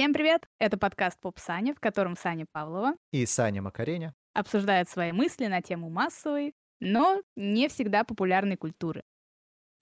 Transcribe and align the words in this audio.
Всем 0.00 0.14
привет! 0.14 0.48
Это 0.58 0.78
подкаст 0.78 1.20
«Поп 1.20 1.38
Саня», 1.38 1.74
в 1.74 1.78
котором 1.78 2.16
Саня 2.16 2.46
Павлова 2.50 2.94
и 3.12 3.26
Саня 3.26 3.60
Макареня 3.60 4.14
обсуждают 4.32 4.88
свои 4.88 5.12
мысли 5.12 5.44
на 5.44 5.60
тему 5.60 5.90
массовой, 5.90 6.54
но 6.80 7.20
не 7.36 7.68
всегда 7.68 8.02
популярной 8.04 8.56
культуры. 8.56 9.02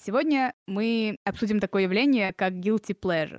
Сегодня 0.02 0.54
мы 0.66 1.18
обсудим 1.22 1.60
такое 1.60 1.84
явление, 1.84 2.32
как 2.32 2.54
guilty 2.54 2.98
pleasure. 3.00 3.38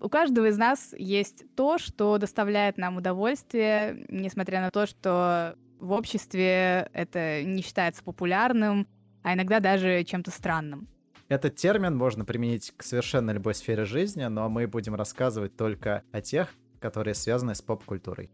У 0.00 0.10
каждого 0.10 0.50
из 0.50 0.58
нас 0.58 0.94
есть 0.98 1.44
то, 1.56 1.78
что 1.78 2.18
доставляет 2.18 2.76
нам 2.76 2.98
удовольствие, 2.98 4.04
несмотря 4.10 4.60
на 4.60 4.70
то, 4.70 4.84
что 4.84 5.56
в 5.80 5.92
обществе 5.92 6.90
это 6.92 7.42
не 7.42 7.62
считается 7.62 8.04
популярным, 8.04 8.86
а 9.22 9.32
иногда 9.32 9.60
даже 9.60 10.04
чем-то 10.04 10.30
странным. 10.30 10.90
Этот 11.28 11.56
термин 11.56 11.94
можно 11.94 12.24
применить 12.24 12.72
к 12.74 12.82
совершенно 12.82 13.32
любой 13.32 13.54
сфере 13.54 13.84
жизни, 13.84 14.24
но 14.24 14.48
мы 14.48 14.66
будем 14.66 14.94
рассказывать 14.94 15.56
только 15.56 16.02
о 16.10 16.22
тех, 16.22 16.48
которые 16.80 17.14
связаны 17.14 17.54
с 17.54 17.60
поп-культурой. 17.60 18.30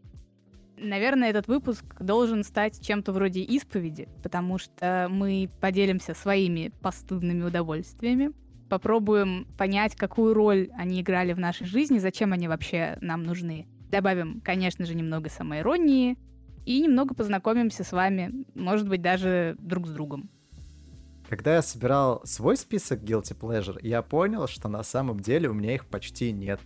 Наверное, 0.77 1.29
этот 1.29 1.47
выпуск 1.47 1.83
должен 1.99 2.45
стать 2.45 2.81
чем-то 2.81 3.11
вроде 3.11 3.41
исповеди, 3.41 4.07
потому 4.23 4.57
что 4.57 5.07
мы 5.09 5.49
поделимся 5.59 6.13
своими 6.13 6.71
постыдными 6.81 7.43
удовольствиями, 7.43 8.31
попробуем 8.69 9.45
понять, 9.57 9.95
какую 9.95 10.33
роль 10.33 10.69
они 10.77 11.01
играли 11.01 11.33
в 11.33 11.39
нашей 11.39 11.67
жизни, 11.67 11.99
зачем 11.99 12.31
они 12.31 12.47
вообще 12.47 12.97
нам 13.01 13.23
нужны. 13.23 13.67
Добавим, 13.91 14.41
конечно 14.41 14.85
же, 14.85 14.95
немного 14.95 15.29
самоиронии 15.29 16.17
и 16.65 16.81
немного 16.81 17.13
познакомимся 17.13 17.83
с 17.83 17.91
вами, 17.91 18.45
может 18.53 18.87
быть, 18.87 19.01
даже 19.01 19.57
друг 19.59 19.85
с 19.87 19.91
другом. 19.91 20.29
Когда 21.29 21.55
я 21.55 21.61
собирал 21.63 22.21
свой 22.23 22.55
список 22.55 23.01
Guilty 23.01 23.37
Pleasure, 23.37 23.79
я 23.81 24.01
понял, 24.03 24.47
что 24.47 24.69
на 24.69 24.83
самом 24.83 25.19
деле 25.19 25.49
у 25.49 25.53
меня 25.53 25.73
их 25.73 25.85
почти 25.85 26.31
нет. 26.31 26.59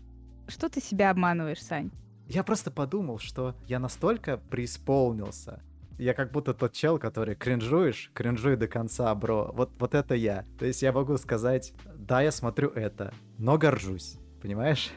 Что 0.48 0.68
ты 0.68 0.82
себя 0.82 1.12
обманываешь, 1.12 1.64
Сань? 1.64 1.92
Я 2.28 2.44
просто 2.44 2.70
подумал, 2.70 3.20
что 3.20 3.56
я 3.68 3.80
настолько 3.80 4.38
преисполнился. 4.38 5.62
Я 5.98 6.14
как 6.14 6.32
будто 6.32 6.54
тот 6.54 6.74
чел, 6.74 7.00
который 7.00 7.36
кринжуешь, 7.36 8.12
кринжуй 8.14 8.56
до 8.56 8.68
конца, 8.68 9.14
бро. 9.16 9.52
Вот, 9.54 9.72
вот 9.80 9.96
это 9.96 10.16
я. 10.16 10.46
То 10.58 10.66
есть 10.66 10.82
я 10.82 10.92
могу 10.92 11.18
сказать, 11.18 11.73
да, 11.96 12.22
я 12.22 12.32
смотрю 12.32 12.70
это, 12.70 13.14
но 13.38 13.58
горжусь. 13.58 14.18
Понимаешь? 14.42 14.92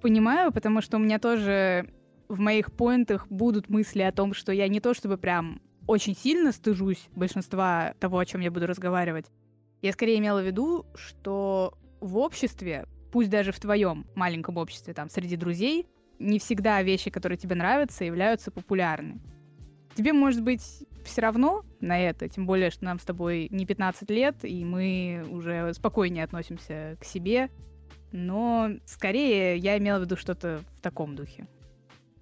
Понимаю, 0.00 0.52
потому 0.52 0.80
что 0.80 0.96
у 0.96 1.00
меня 1.00 1.18
тоже 1.18 1.92
в 2.28 2.38
моих 2.40 2.72
поинтах 2.72 3.26
будут 3.28 3.68
мысли 3.68 4.02
о 4.02 4.12
том, 4.12 4.34
что 4.34 4.52
я 4.52 4.68
не 4.68 4.80
то 4.80 4.94
чтобы 4.94 5.18
прям 5.18 5.60
очень 5.88 6.14
сильно 6.14 6.52
стыжусь 6.52 7.08
большинства 7.16 7.94
того, 7.98 8.18
о 8.18 8.26
чем 8.26 8.42
я 8.42 8.50
буду 8.50 8.66
разговаривать. 8.66 9.26
Я 9.80 9.92
скорее 9.92 10.18
имела 10.18 10.40
в 10.40 10.46
виду, 10.46 10.86
что 10.94 11.76
в 12.00 12.18
обществе, 12.18 12.86
пусть 13.10 13.30
даже 13.30 13.52
в 13.52 13.58
твоем 13.58 14.06
маленьком 14.14 14.58
обществе, 14.58 14.92
там, 14.92 15.08
среди 15.08 15.36
друзей, 15.36 15.86
не 16.18 16.38
всегда 16.38 16.82
вещи, 16.82 17.10
которые 17.10 17.38
тебе 17.38 17.56
нравятся, 17.56 18.04
являются 18.04 18.50
популярны. 18.50 19.20
Тебе, 19.94 20.12
может 20.12 20.42
быть, 20.42 20.84
все 21.04 21.22
равно 21.22 21.64
на 21.80 21.98
это, 21.98 22.28
тем 22.28 22.44
более, 22.46 22.70
что 22.70 22.84
нам 22.84 22.98
с 22.98 23.04
тобой 23.04 23.48
не 23.50 23.64
15 23.64 24.10
лет, 24.10 24.36
и 24.42 24.64
мы 24.64 25.24
уже 25.30 25.72
спокойнее 25.72 26.24
относимся 26.24 26.98
к 27.00 27.04
себе, 27.04 27.48
но 28.12 28.72
скорее 28.84 29.56
я 29.56 29.78
имела 29.78 30.00
в 30.00 30.02
виду 30.02 30.16
что-то 30.16 30.60
в 30.76 30.80
таком 30.82 31.16
духе. 31.16 31.48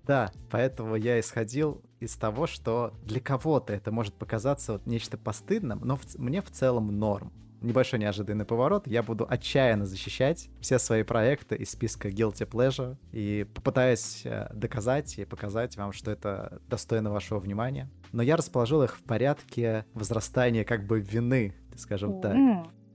Да, 0.04 0.30
поэтому 0.50 0.94
я 0.94 1.18
исходил 1.18 1.82
из 2.00 2.16
того, 2.16 2.46
что 2.46 2.92
для 3.04 3.20
кого-то 3.20 3.72
это 3.72 3.90
может 3.90 4.14
показаться 4.14 4.74
вот 4.74 4.86
нечто 4.86 5.16
постыдным, 5.16 5.80
но 5.82 5.96
в, 5.96 6.18
мне 6.18 6.42
в 6.42 6.50
целом 6.50 6.98
норм. 6.98 7.32
Небольшой 7.62 7.98
неожиданный 7.98 8.44
поворот. 8.44 8.86
Я 8.86 9.02
буду 9.02 9.26
отчаянно 9.28 9.86
защищать 9.86 10.50
все 10.60 10.78
свои 10.78 11.02
проекты 11.02 11.56
из 11.56 11.70
списка 11.70 12.08
Guilty 12.08 12.48
Pleasure 12.48 12.96
и 13.12 13.46
попытаюсь 13.54 14.22
э, 14.24 14.50
доказать 14.52 15.18
и 15.18 15.24
показать 15.24 15.76
вам, 15.76 15.92
что 15.92 16.10
это 16.10 16.60
достойно 16.68 17.10
вашего 17.10 17.38
внимания. 17.38 17.90
Но 18.12 18.22
я 18.22 18.36
расположил 18.36 18.82
их 18.82 18.96
в 18.96 19.02
порядке 19.02 19.86
возрастания 19.94 20.64
как 20.64 20.86
бы 20.86 21.00
вины, 21.00 21.54
скажем 21.76 22.20
так. 22.20 22.34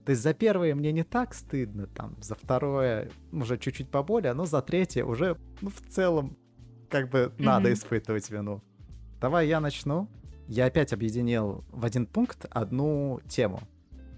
То 0.04 0.10
есть 0.10 0.22
за 0.22 0.34
первое 0.34 0.74
мне 0.74 0.90
не 0.92 1.04
так 1.04 1.34
стыдно, 1.34 1.86
там, 1.86 2.16
за 2.20 2.34
второе 2.34 3.10
уже 3.30 3.56
чуть-чуть 3.56 3.90
поболее, 3.90 4.32
но 4.32 4.46
за 4.46 4.60
третье 4.60 5.04
уже 5.04 5.36
ну, 5.60 5.70
в 5.70 5.80
целом 5.88 6.36
как 6.88 7.08
бы 7.08 7.18
mm-hmm. 7.18 7.42
надо 7.42 7.72
испытывать 7.72 8.28
вину. 8.30 8.62
Давай 9.22 9.46
я 9.46 9.60
начну. 9.60 10.08
Я 10.48 10.66
опять 10.66 10.92
объединил 10.92 11.64
в 11.70 11.84
один 11.84 12.06
пункт 12.06 12.44
одну 12.50 13.20
тему. 13.28 13.60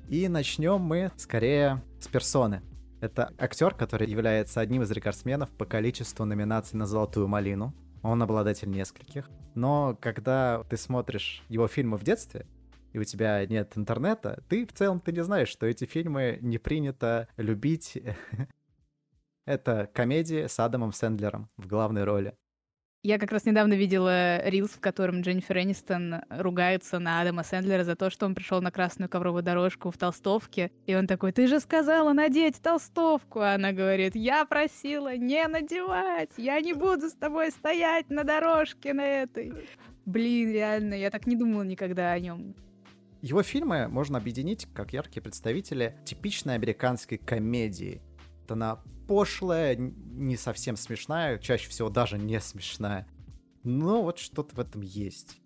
И 0.08 0.28
начнем 0.28 0.80
мы 0.80 1.12
скорее 1.18 1.82
с 2.00 2.08
персоны. 2.08 2.62
Это 3.02 3.30
актер, 3.36 3.74
который 3.74 4.08
является 4.08 4.62
одним 4.62 4.80
из 4.80 4.90
рекордсменов 4.90 5.50
по 5.50 5.66
количеству 5.66 6.24
номинаций 6.24 6.78
на 6.78 6.86
«Золотую 6.86 7.28
малину». 7.28 7.74
Он 8.02 8.22
обладатель 8.22 8.70
нескольких. 8.70 9.28
Но 9.54 9.94
когда 10.00 10.64
ты 10.70 10.78
смотришь 10.78 11.44
его 11.50 11.68
фильмы 11.68 11.98
в 11.98 12.02
детстве, 12.02 12.46
и 12.94 12.98
у 12.98 13.04
тебя 13.04 13.44
нет 13.44 13.72
интернета, 13.76 14.42
ты 14.48 14.64
в 14.64 14.72
целом 14.72 15.00
ты 15.00 15.12
не 15.12 15.22
знаешь, 15.22 15.50
что 15.50 15.66
эти 15.66 15.84
фильмы 15.84 16.38
не 16.40 16.56
принято 16.56 17.28
любить. 17.36 18.02
Это 19.44 19.86
комедия 19.92 20.48
с 20.48 20.58
Адамом 20.58 20.94
Сэндлером 20.94 21.50
в 21.58 21.66
главной 21.66 22.04
роли. 22.04 22.34
Я 23.06 23.18
как 23.18 23.32
раз 23.32 23.44
недавно 23.44 23.74
видела 23.74 24.42
рилс, 24.48 24.70
в 24.70 24.80
котором 24.80 25.20
Дженнифер 25.20 25.58
Энистон 25.58 26.22
ругается 26.30 26.98
на 26.98 27.20
Адама 27.20 27.42
Сэндлера 27.42 27.84
за 27.84 27.96
то, 27.96 28.08
что 28.08 28.24
он 28.24 28.34
пришел 28.34 28.62
на 28.62 28.70
красную 28.70 29.10
ковровую 29.10 29.42
дорожку 29.42 29.90
в 29.90 29.98
толстовке. 29.98 30.70
И 30.86 30.94
он 30.94 31.06
такой, 31.06 31.32
ты 31.32 31.46
же 31.46 31.60
сказала 31.60 32.14
надеть 32.14 32.62
толстовку. 32.62 33.40
А 33.40 33.56
она 33.56 33.72
говорит, 33.72 34.16
я 34.16 34.46
просила 34.46 35.18
не 35.18 35.46
надевать. 35.46 36.30
Я 36.38 36.58
не 36.62 36.72
буду 36.72 37.10
с 37.10 37.12
тобой 37.12 37.50
стоять 37.50 38.08
на 38.08 38.24
дорожке 38.24 38.94
на 38.94 39.06
этой. 39.06 39.52
Блин, 40.06 40.50
реально, 40.50 40.94
я 40.94 41.10
так 41.10 41.26
не 41.26 41.36
думала 41.36 41.62
никогда 41.62 42.10
о 42.10 42.18
нем. 42.18 42.54
Его 43.20 43.42
фильмы 43.42 43.86
можно 43.86 44.16
объединить 44.16 44.66
как 44.72 44.94
яркие 44.94 45.22
представители 45.22 45.94
типичной 46.06 46.54
американской 46.54 47.18
комедии. 47.18 48.00
Она 48.48 48.80
пошлая, 49.06 49.76
не 49.76 50.36
совсем 50.36 50.76
смешная, 50.76 51.38
чаще 51.38 51.68
всего 51.68 51.88
даже 51.90 52.18
не 52.18 52.40
смешная. 52.40 53.06
Но 53.62 54.02
вот 54.02 54.18
что-то 54.18 54.54
в 54.56 54.60
этом 54.60 54.82
есть. 54.82 55.38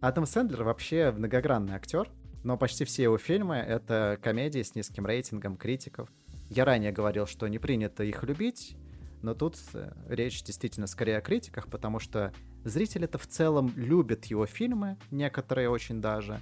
Адам 0.00 0.26
Сэндлер 0.26 0.62
вообще 0.62 1.10
многогранный 1.10 1.74
актер, 1.74 2.10
но 2.44 2.56
почти 2.56 2.84
все 2.84 3.04
его 3.04 3.18
фильмы— 3.18 3.56
это 3.56 4.18
комедии 4.22 4.62
с 4.62 4.74
низким 4.74 5.06
рейтингом 5.06 5.56
критиков. 5.56 6.08
Я 6.48 6.64
ранее 6.64 6.92
говорил, 6.92 7.26
что 7.26 7.48
не 7.48 7.58
принято 7.58 8.04
их 8.04 8.22
любить, 8.22 8.76
но 9.22 9.34
тут 9.34 9.58
э, 9.74 9.92
речь 10.08 10.42
действительно 10.44 10.86
скорее 10.86 11.18
о 11.18 11.22
критиках, 11.22 11.68
потому 11.68 11.98
что 11.98 12.32
зрители-то 12.64 13.18
в 13.18 13.26
целом 13.26 13.72
любят 13.74 14.26
его 14.26 14.46
фильмы, 14.46 14.96
некоторые 15.10 15.68
очень 15.68 16.00
даже. 16.00 16.40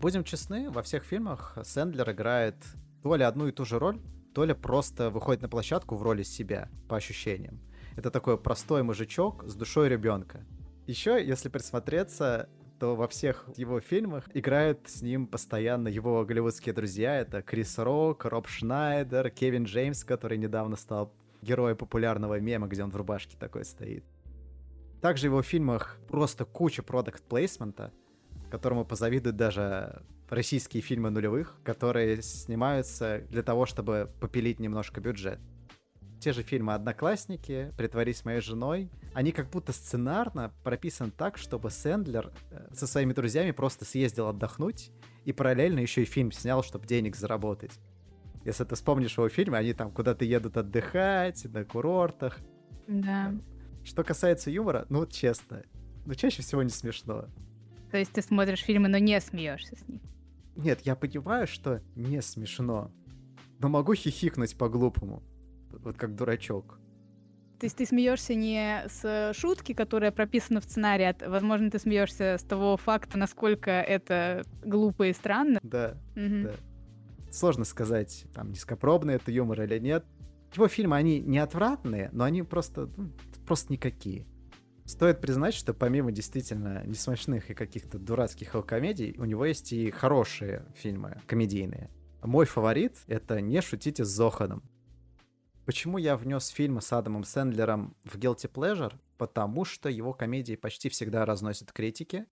Будем 0.00 0.24
честны, 0.24 0.70
во 0.70 0.82
всех 0.82 1.04
фильмах 1.04 1.58
Сэндлер 1.62 2.10
играет 2.12 2.56
то 3.02 3.14
ли 3.16 3.24
одну 3.24 3.48
и 3.48 3.52
ту 3.52 3.64
же 3.64 3.78
роль, 3.78 4.00
то 4.34 4.44
ли 4.44 4.54
просто 4.54 5.10
выходит 5.10 5.42
на 5.42 5.48
площадку 5.48 5.96
в 5.96 6.02
роли 6.02 6.22
себя, 6.22 6.68
по 6.88 6.96
ощущениям. 6.96 7.60
Это 7.96 8.10
такой 8.10 8.38
простой 8.38 8.82
мужичок 8.82 9.44
с 9.46 9.54
душой 9.54 9.88
ребенка. 9.88 10.44
Еще, 10.86 11.24
если 11.24 11.48
присмотреться, 11.48 12.48
то 12.80 12.96
во 12.96 13.06
всех 13.06 13.48
его 13.56 13.80
фильмах 13.80 14.24
играют 14.34 14.88
с 14.88 15.02
ним 15.02 15.26
постоянно 15.26 15.88
его 15.88 16.24
голливудские 16.24 16.74
друзья. 16.74 17.20
Это 17.20 17.42
Крис 17.42 17.78
Рок, 17.78 18.24
Роб 18.24 18.48
Шнайдер, 18.48 19.30
Кевин 19.30 19.64
Джеймс, 19.64 20.02
который 20.02 20.38
недавно 20.38 20.76
стал 20.76 21.12
героем 21.42 21.76
популярного 21.76 22.40
мема, 22.40 22.66
где 22.66 22.82
он 22.82 22.90
в 22.90 22.96
рубашке 22.96 23.36
такой 23.38 23.64
стоит. 23.64 24.04
Также 25.00 25.28
в 25.28 25.32
его 25.32 25.42
фильмах 25.42 25.98
просто 26.08 26.44
куча 26.44 26.82
продукт 26.82 27.22
плейсмента, 27.22 27.92
которому 28.50 28.84
позавидуют 28.84 29.36
даже 29.36 30.02
российские 30.32 30.82
фильмы 30.82 31.10
нулевых, 31.10 31.58
которые 31.62 32.22
снимаются 32.22 33.22
для 33.28 33.42
того, 33.42 33.66
чтобы 33.66 34.10
попилить 34.18 34.60
немножко 34.60 35.00
бюджет. 35.00 35.38
Те 36.20 36.32
же 36.32 36.42
фильмы 36.42 36.72
«Одноклассники», 36.72 37.70
«Притворись 37.76 38.24
моей 38.24 38.40
женой», 38.40 38.90
они 39.12 39.32
как 39.32 39.50
будто 39.50 39.72
сценарно 39.72 40.54
прописаны 40.64 41.10
так, 41.10 41.36
чтобы 41.36 41.68
Сэндлер 41.70 42.32
э, 42.50 42.68
со 42.72 42.86
своими 42.86 43.12
друзьями 43.12 43.50
просто 43.50 43.84
съездил 43.84 44.28
отдохнуть 44.28 44.90
и 45.26 45.32
параллельно 45.32 45.80
еще 45.80 46.02
и 46.02 46.06
фильм 46.06 46.32
снял, 46.32 46.62
чтобы 46.62 46.86
денег 46.86 47.14
заработать. 47.14 47.72
Если 48.46 48.64
ты 48.64 48.74
вспомнишь 48.74 49.18
его 49.18 49.28
фильмы, 49.28 49.58
они 49.58 49.74
там 49.74 49.90
куда-то 49.90 50.24
едут 50.24 50.56
отдыхать, 50.56 51.44
на 51.52 51.64
курортах. 51.66 52.38
Да. 52.86 53.34
Что 53.84 54.02
касается 54.02 54.50
юмора, 54.50 54.86
ну, 54.88 55.04
честно, 55.06 55.62
ну, 56.06 56.14
чаще 56.14 56.40
всего 56.40 56.62
не 56.62 56.70
смешно. 56.70 57.26
То 57.90 57.98
есть 57.98 58.12
ты 58.12 58.22
смотришь 58.22 58.62
фильмы, 58.62 58.88
но 58.88 58.96
не 58.96 59.20
смеешься 59.20 59.76
с 59.76 59.86
них? 59.86 60.00
Нет, 60.56 60.80
я 60.82 60.96
понимаю, 60.96 61.46
что 61.46 61.80
не 61.94 62.20
смешно, 62.20 62.90
но 63.58 63.68
могу 63.68 63.94
хихикнуть 63.94 64.56
по-глупому, 64.56 65.22
вот 65.70 65.96
как 65.96 66.14
дурачок. 66.14 66.78
То 67.62 67.66
есть 67.66 67.76
ты 67.76 67.86
смеешься 67.86 68.34
не 68.34 68.82
с 68.88 69.32
шутки, 69.34 69.72
которая 69.72 70.10
прописана 70.10 70.60
в 70.60 70.64
сценарии, 70.64 71.04
а, 71.04 71.30
возможно, 71.30 71.70
ты 71.70 71.78
смеешься 71.78 72.36
с 72.36 72.42
того 72.42 72.76
факта, 72.76 73.16
насколько 73.16 73.70
это 73.70 74.44
глупо 74.64 75.06
и 75.06 75.12
странно. 75.12 75.60
Да, 75.62 75.96
угу. 76.16 76.42
да. 76.42 76.54
Сложно 77.30 77.64
сказать, 77.64 78.26
там, 78.34 78.50
низкопробный 78.50 79.14
это 79.14 79.30
юмор 79.30 79.62
или 79.62 79.78
нет. 79.78 80.04
Его 80.54 80.66
фильмы, 80.66 80.96
они 80.96 81.20
не 81.20 81.38
отвратные, 81.38 82.10
но 82.12 82.24
они 82.24 82.42
просто, 82.42 82.90
ну, 82.96 83.12
просто 83.46 83.72
никакие. 83.72 84.26
Стоит 84.92 85.22
признать, 85.22 85.54
что 85.54 85.72
помимо 85.72 86.12
действительно 86.12 86.84
несмешных 86.84 87.50
и 87.50 87.54
каких-то 87.54 87.98
дурацких 87.98 88.54
комедий, 88.66 89.14
у 89.16 89.24
него 89.24 89.46
есть 89.46 89.72
и 89.72 89.90
хорошие 89.90 90.66
фильмы 90.74 91.18
комедийные. 91.26 91.88
Мой 92.22 92.44
фаворит— 92.44 92.98
это 93.06 93.40
«Не 93.40 93.62
шутите 93.62 94.04
с 94.04 94.08
Зоханом». 94.08 94.62
Почему 95.64 95.96
я 95.96 96.14
внес 96.14 96.48
фильмы 96.48 96.82
с 96.82 96.92
Адамом 96.92 97.24
Сэндлером 97.24 97.96
в 98.04 98.18
Guilty 98.18 98.52
Pleasure? 98.52 98.92
Потому 99.16 99.64
что 99.64 99.88
его 99.88 100.12
комедии 100.12 100.56
почти 100.56 100.90
всегда 100.90 101.24
разносят 101.24 101.72
критики. 101.72 102.26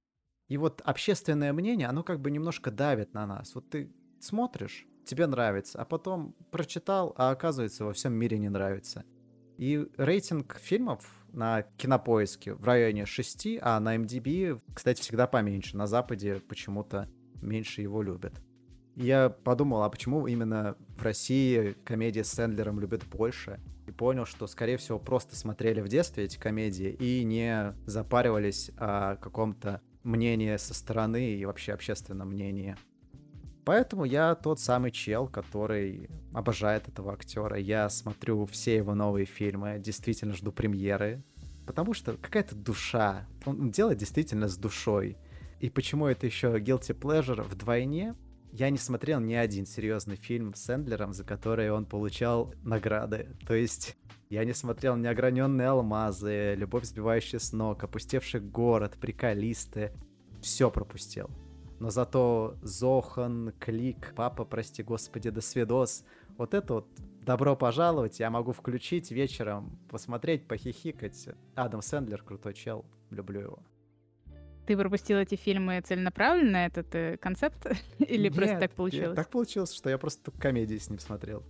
И 0.49 0.59
вот 0.59 0.83
общественное 0.85 1.55
мнение, 1.55 1.89
оно 1.89 2.03
как 2.03 2.21
бы 2.21 2.31
немножко 2.31 2.71
давит 2.71 3.15
на 3.15 3.27
нас. 3.27 3.55
Вот 3.55 3.71
ты 3.71 3.91
смотришь, 4.21 4.87
тебе 5.07 5.27
нравится, 5.27 5.81
а 5.81 5.87
потом 5.87 6.35
прочитал, 6.51 7.15
а 7.17 7.31
оказывается 7.31 7.87
во 7.87 7.95
всем 7.95 8.13
мире 8.13 8.37
не 8.37 8.51
нравится. 8.51 9.07
И 9.57 9.89
рейтинг 9.97 10.59
фильмов 10.59 11.20
на 11.33 11.63
кинопоиске 11.77 12.55
в 12.55 12.65
районе 12.65 13.07
6, 13.07 13.59
а 13.61 13.81
на 13.81 13.97
MDB, 13.97 14.61
кстати, 14.75 15.01
всегда 15.01 15.27
поменьше. 15.27 15.77
На 15.77 15.87
Западе 15.87 16.41
почему-то 16.49 17.09
меньше 17.41 17.83
его 17.83 18.03
любят. 18.03 18.41
Я 18.97 19.31
подумал, 19.31 19.83
а 19.83 19.89
почему 19.89 20.27
именно 20.27 20.77
в 20.97 21.03
России 21.03 21.75
комедии 21.85 22.23
с 22.23 22.33
Сэндлером 22.33 22.81
любят 22.81 23.05
больше? 23.07 23.61
И 23.87 23.93
понял, 23.93 24.27
что, 24.27 24.47
скорее 24.47 24.77
всего, 24.77 24.99
просто 24.99 25.37
смотрели 25.37 25.81
в 25.81 25.89
детстве 25.89 26.25
эти 26.25 26.39
комедии 26.39 26.91
и 26.91 27.25
не 27.25 27.75
запаривались 27.87 28.71
о 28.77 29.17
каком-то 29.17 29.81
мнении 30.03 30.57
со 30.57 30.75
стороны 30.75 31.35
и 31.35 31.45
вообще 31.45 31.73
общественном 31.73 32.31
мнении. 32.31 32.77
Поэтому 33.65 34.05
я 34.05 34.35
тот 34.35 34.59
самый 34.59 34.91
чел, 34.91 35.29
который 35.29 36.09
обожает 36.33 36.89
этого 36.89 37.13
актера. 37.13 37.57
Я 37.59 37.89
смотрю 37.89 38.47
все 38.47 38.77
его 38.77 38.95
новые 38.95 39.27
фильмы, 39.27 39.79
действительно 39.79 40.35
жду 40.35 40.53
премьеры. 40.53 41.23
Потому 41.67 41.95
что 41.95 42.17
какая-то 42.17 42.55
душа. 42.57 43.29
Он 43.45 43.71
делает 43.71 43.99
действительно 43.99 44.49
с 44.49 44.57
душой. 44.57 45.17
И 45.61 45.69
почему 45.69 46.07
это 46.07 46.27
еще 46.27 46.59
guilty 46.59 46.99
pleasure 46.99 47.43
вдвойне? 47.43 48.17
Я 48.53 48.71
не 48.71 48.79
смотрел 48.79 49.21
ни 49.21 49.35
один 49.35 49.67
серьезный 49.67 50.17
фильм 50.17 50.55
с 50.55 50.69
Эндлером, 50.69 51.13
за 51.13 51.23
который 51.23 51.71
он 51.71 51.87
получал 51.87 52.53
награды. 52.63 53.37
То 53.47 53.55
есть 53.55 53.97
я 54.31 54.45
не 54.45 54.55
смотрел 54.55 54.97
«Неограненные 54.97 55.69
алмазы», 55.69 56.55
«Любовь, 56.57 56.85
сбивающая 56.85 57.39
с 57.39 57.53
ног», 57.53 57.85
«Опустевший 57.85 58.41
город», 58.41 58.97
«Приколисты». 59.01 59.93
Все 60.41 60.71
пропустил. 60.71 61.31
Но 61.81 61.89
зато 61.91 62.57
Зохан, 62.63 63.53
Клик, 63.59 64.13
Папа, 64.15 64.45
прости 64.45 64.83
господи, 64.83 65.31
до 65.31 65.41
свидос. 65.41 66.05
Вот 66.37 66.53
это 66.53 66.75
вот 66.75 66.89
добро 67.23 67.57
пожаловать, 67.57 68.21
я 68.21 68.31
могу 68.31 68.53
включить 68.53 69.11
вечером, 69.11 69.79
посмотреть, 69.91 70.47
похихикать. 70.47 71.31
Адам 71.55 71.81
Сэндлер 71.81 72.23
крутой 72.23 72.53
чел, 72.53 72.85
люблю 73.11 73.41
его. 73.41 73.59
Ты 74.67 74.77
пропустил 74.77 75.17
эти 75.19 75.37
фильмы 75.37 75.81
целенаправленно, 75.81 76.59
этот 76.59 76.95
э, 76.95 77.17
концепт? 77.17 77.67
Или 77.99 78.25
Нет, 78.25 78.37
просто 78.37 78.59
так 78.61 78.73
получилось? 78.73 79.17
Так 79.17 79.31
получилось, 79.31 79.75
что 79.75 79.89
я 79.89 79.97
просто 79.97 80.31
комедии 80.33 80.77
с 80.77 80.91
ним 80.91 80.99
смотрел. 80.99 81.43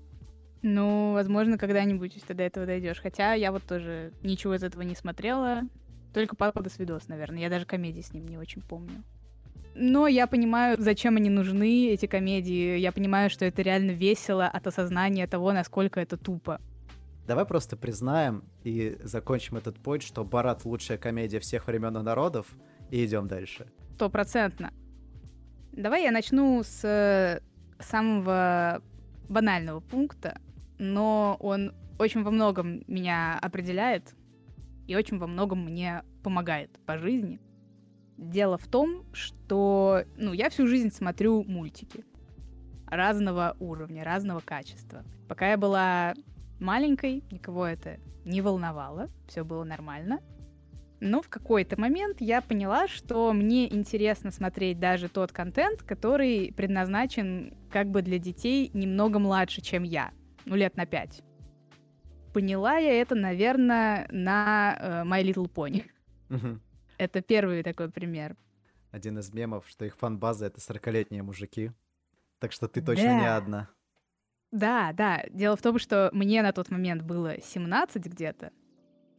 Ну, 0.62 1.12
возможно, 1.12 1.58
когда-нибудь 1.58 2.22
ты 2.26 2.34
до 2.34 2.44
этого 2.44 2.66
дойдешь. 2.66 3.00
Хотя 3.00 3.34
я 3.34 3.50
вот 3.50 3.64
тоже 3.64 4.12
ничего 4.22 4.54
из 4.54 4.62
этого 4.62 4.82
не 4.82 4.94
смотрела. 4.94 5.62
Только 6.14 6.36
папа 6.36 6.62
до 6.62 6.70
свидос, 6.70 7.08
наверное. 7.08 7.40
Я 7.40 7.50
даже 7.50 7.66
комедии 7.66 8.00
с 8.00 8.12
ним 8.12 8.28
не 8.28 8.38
очень 8.38 8.62
помню. 8.62 9.02
Но 9.74 10.08
я 10.08 10.26
понимаю, 10.26 10.76
зачем 10.78 11.16
они 11.16 11.30
нужны, 11.30 11.88
эти 11.88 12.06
комедии. 12.06 12.76
Я 12.78 12.92
понимаю, 12.92 13.30
что 13.30 13.44
это 13.44 13.62
реально 13.62 13.92
весело 13.92 14.46
от 14.46 14.66
осознания 14.66 15.26
того, 15.26 15.52
насколько 15.52 16.00
это 16.00 16.16
тупо. 16.16 16.60
Давай 17.26 17.44
просто 17.44 17.76
признаем 17.76 18.44
и 18.64 18.98
закончим 19.02 19.56
этот 19.56 19.78
путь, 19.78 20.02
что 20.02 20.24
Барат 20.24 20.64
лучшая 20.64 20.98
комедия 20.98 21.38
всех 21.38 21.66
времен 21.68 21.96
и 21.96 22.02
народов, 22.02 22.46
и 22.90 23.04
идем 23.04 23.28
дальше. 23.28 23.70
Стопроцентно. 23.94 24.72
Давай 25.72 26.02
я 26.02 26.10
начну 26.10 26.62
с 26.64 26.84
э, 26.84 27.40
самого 27.78 28.82
банального 29.28 29.80
пункта, 29.80 30.40
но 30.78 31.36
он 31.38 31.72
очень 31.98 32.22
во 32.22 32.30
многом 32.30 32.82
меня 32.88 33.38
определяет 33.40 34.14
и 34.88 34.96
очень 34.96 35.18
во 35.18 35.28
многом 35.28 35.64
мне 35.64 36.02
помогает 36.24 36.70
по 36.84 36.98
жизни. 36.98 37.40
Дело 38.20 38.58
в 38.58 38.66
том, 38.66 39.06
что 39.14 40.04
ну, 40.18 40.34
я 40.34 40.50
всю 40.50 40.66
жизнь 40.66 40.90
смотрю 40.90 41.42
мультики 41.44 42.04
разного 42.86 43.56
уровня, 43.60 44.04
разного 44.04 44.40
качества. 44.40 45.04
Пока 45.26 45.52
я 45.52 45.56
была 45.56 46.12
маленькой, 46.58 47.24
никого 47.30 47.66
это 47.66 47.98
не 48.26 48.42
волновало, 48.42 49.08
все 49.26 49.42
было 49.42 49.64
нормально. 49.64 50.20
Но 51.00 51.22
в 51.22 51.30
какой-то 51.30 51.80
момент 51.80 52.20
я 52.20 52.42
поняла, 52.42 52.88
что 52.88 53.32
мне 53.32 53.74
интересно 53.74 54.30
смотреть 54.30 54.78
даже 54.78 55.08
тот 55.08 55.32
контент, 55.32 55.82
который 55.82 56.52
предназначен 56.54 57.54
как 57.70 57.88
бы 57.88 58.02
для 58.02 58.18
детей 58.18 58.70
немного 58.74 59.18
младше, 59.18 59.62
чем 59.62 59.82
я. 59.82 60.10
Ну, 60.44 60.56
лет 60.56 60.76
на 60.76 60.84
пять. 60.84 61.22
Поняла 62.34 62.76
я 62.76 63.00
это, 63.00 63.14
наверное, 63.14 64.06
на 64.10 64.78
uh, 64.78 65.04
My 65.06 65.22
Little 65.24 65.50
Pony. 65.50 65.84
Это 67.00 67.22
первый 67.22 67.62
такой 67.62 67.90
пример. 67.90 68.36
Один 68.90 69.18
из 69.18 69.32
мемов, 69.32 69.64
что 69.66 69.86
их 69.86 69.96
фан-база— 69.96 70.44
это 70.48 70.60
40-летние 70.60 71.22
мужики. 71.22 71.72
Так 72.40 72.52
что 72.52 72.68
ты 72.68 72.82
точно 72.82 73.06
да. 73.06 73.20
не 73.20 73.26
одна. 73.26 73.70
Да, 74.50 74.92
да. 74.92 75.24
Дело 75.30 75.56
в 75.56 75.62
том, 75.62 75.78
что 75.78 76.10
мне 76.12 76.42
на 76.42 76.52
тот 76.52 76.70
момент 76.70 77.00
было 77.00 77.40
17 77.40 78.04
где-то, 78.04 78.52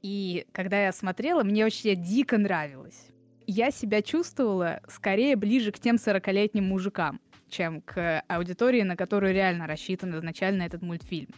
и 0.04 0.46
когда 0.52 0.86
я 0.86 0.92
смотрела, 0.92 1.44
мне 1.44 1.64
вообще 1.64 1.96
дико 1.96 2.38
нравилось. 2.38 3.08
Я 3.48 3.72
себя 3.72 4.04
чувствовала 4.04 4.82
скорее 4.88 5.36
ближе 5.36 5.72
к 5.72 5.80
тем 5.80 5.96
40-летним 5.96 6.66
мужикам, 6.66 7.20
чем 7.50 7.82
к 7.82 8.22
аудитории, 8.28 8.84
на 8.84 8.96
которую 8.96 9.34
реально 9.34 9.66
рассчитан 9.66 10.16
изначально 10.18 10.62
этот 10.62 10.84
мультфильм. 10.84 11.34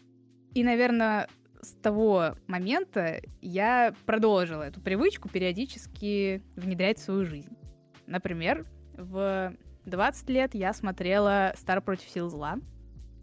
И, 0.54 0.66
наверное, 0.66 1.30
с 1.64 1.72
того 1.82 2.36
момента 2.48 3.22
я 3.42 3.94
продолжила 4.06 4.64
эту 4.64 4.82
привычку 4.82 5.30
периодически 5.30 6.44
внедрять 6.56 7.00
в 7.00 7.04
свою 7.04 7.26
жизнь. 7.26 7.58
Например, 8.06 8.66
в 8.98 9.54
20 9.86 10.30
лет 10.30 10.56
я 10.56 10.74
смотрела 10.74 11.54
«Стар 11.58 11.82
против 11.82 12.10
сил 12.10 12.30
зла», 12.30 12.58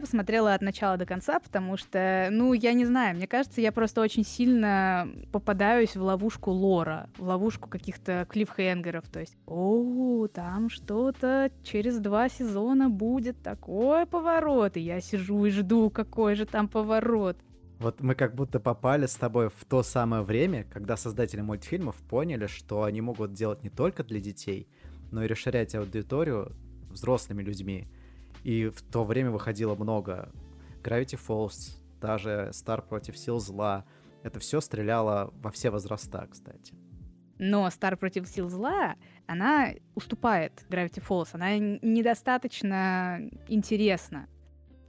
посмотрела 0.01 0.55
от 0.55 0.63
начала 0.63 0.97
до 0.97 1.07
конца, 1.07 1.39
потому 1.39 1.77
что, 1.77 2.29
ну, 2.31 2.53
я 2.55 2.73
не 2.73 2.87
знаю, 2.87 3.17
мне 3.17 3.27
кажется, 3.27 3.61
я 3.61 3.71
просто 3.71 4.01
очень 4.01 4.25
сильно 4.25 5.09
попадаюсь 5.31 5.95
в 5.95 6.03
ловушку 6.03 6.51
лора, 6.51 7.09
в 7.19 7.25
ловушку 7.25 7.69
каких-то 7.69 8.27
клиффхенгеров, 8.29 9.07
то 9.09 9.21
есть, 9.21 9.37
о, 9.47 10.27
там 10.29 10.71
что-то 10.71 11.51
через 11.63 11.99
два 11.99 12.29
сезона 12.29 12.89
будет 12.89 13.43
такой 13.43 14.07
поворот, 14.07 14.77
и 14.77 14.81
я 14.81 15.01
сижу 15.01 15.45
и 15.45 15.51
жду, 15.51 15.91
какой 15.91 16.35
же 16.35 16.47
там 16.47 16.67
поворот. 16.67 17.37
Вот 17.81 18.03
мы 18.03 18.15
как 18.15 18.35
будто 18.35 18.61
попали 18.61 19.07
с 19.07 19.15
тобой 19.15 19.49
в 19.49 19.65
то 19.65 19.83
самое 19.83 20.23
время, 20.23 20.65
когда 20.65 20.99
создатели 20.99 21.41
мультфильмов 21.41 21.97
поняли, 21.97 22.47
что 22.47 22.83
они 22.83 23.01
могут 23.01 23.33
делать 23.33 23.63
не 23.63 23.71
только 23.71 24.05
для 24.05 24.21
детей, 24.21 24.69
но 25.11 25.25
и 25.25 25.27
расширять 25.27 25.75
аудиторию 25.75 26.53
взрослыми 26.91 27.43
людьми. 27.43 27.89
И 28.45 28.67
в 28.69 28.83
то 28.83 29.03
время 29.05 29.31
выходило 29.31 29.75
много. 29.75 30.31
Gravity 30.83 31.19
Falls, 31.27 31.79
даже 32.03 32.51
Star 32.53 32.87
против 32.87 33.17
сил 33.17 33.41
зла. 33.41 33.87
Это 34.23 34.41
все 34.41 34.61
стреляло 34.61 35.33
во 35.37 35.51
все 35.51 35.71
возраста, 35.71 36.29
кстати. 36.31 36.75
Но 37.39 37.67
Star 37.69 37.97
против 37.97 38.29
сил 38.29 38.51
зла, 38.51 38.97
она 39.27 39.71
уступает 39.95 40.67
Gravity 40.69 41.03
Falls. 41.03 41.31
Она 41.33 41.57
недостаточно 41.57 43.21
интересна. 43.49 44.29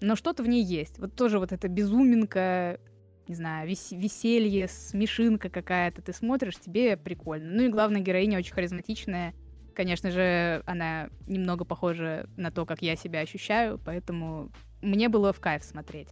Но 0.02 0.16
что-то 0.16 0.44
в 0.44 0.48
ней 0.48 0.64
есть. 0.64 1.00
Вот 1.00 1.16
тоже 1.16 1.40
вот 1.40 1.52
эта 1.52 1.68
безуминка, 1.68 2.80
не 3.28 3.36
знаю, 3.36 3.70
вес- 3.70 3.92
веселье, 3.92 4.68
смешинка 4.68 5.50
какая-то. 5.50 6.02
Ты 6.02 6.12
смотришь, 6.12 6.60
тебе 6.60 6.98
прикольно. 6.98 7.52
Ну 7.52 7.64
и 7.64 7.70
главная 7.70 8.02
героиня 8.02 8.40
очень 8.40 8.54
харизматичная, 8.54 9.34
Конечно 9.74 10.12
же, 10.12 10.64
она 10.66 11.10
немного 11.28 11.66
похожа 11.66 12.30
на 12.36 12.52
то, 12.52 12.66
как 12.66 12.82
я 12.82 12.96
себя 12.96 13.22
ощущаю, 13.22 13.80
поэтому 13.84 14.52
мне 14.82 15.10
было 15.10 15.32
в 15.32 15.40
кайф 15.40 15.64
смотреть. 15.64 16.10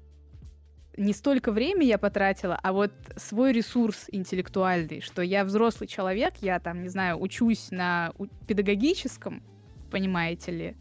Не 0.97 1.13
столько 1.13 1.51
времени 1.51 1.85
я 1.85 1.97
потратила, 1.97 2.59
а 2.61 2.73
вот 2.73 2.91
свой 3.15 3.53
ресурс 3.53 4.05
интеллектуальный, 4.11 5.01
что 5.01 5.21
я 5.21 5.43
взрослый 5.43 5.87
человек, 5.87 6.35
я 6.41 6.59
там, 6.59 6.81
не 6.81 6.89
знаю, 6.89 7.21
учусь 7.21 7.71
на 7.71 8.13
педагогическом, 8.47 9.43
понимаете 9.91 10.51
ли, 10.51 10.77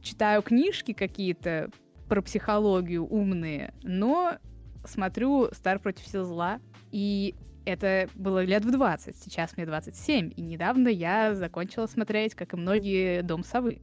читаю 0.00 0.42
книжки 0.42 0.92
какие-то 0.92 1.70
про 2.12 2.20
психологию 2.20 3.06
умные, 3.06 3.72
но 3.82 4.36
смотрю 4.84 5.48
«Стар 5.52 5.78
против 5.78 6.06
сил 6.06 6.24
зла», 6.24 6.60
и 6.90 7.34
это 7.64 8.06
было 8.14 8.44
лет 8.44 8.66
в 8.66 8.70
20, 8.70 9.16
сейчас 9.16 9.56
мне 9.56 9.64
27, 9.64 10.30
и 10.36 10.42
недавно 10.42 10.88
я 10.88 11.34
закончила 11.34 11.86
смотреть, 11.86 12.34
как 12.34 12.52
и 12.52 12.58
многие, 12.58 13.22
«Дом 13.22 13.42
совы». 13.42 13.80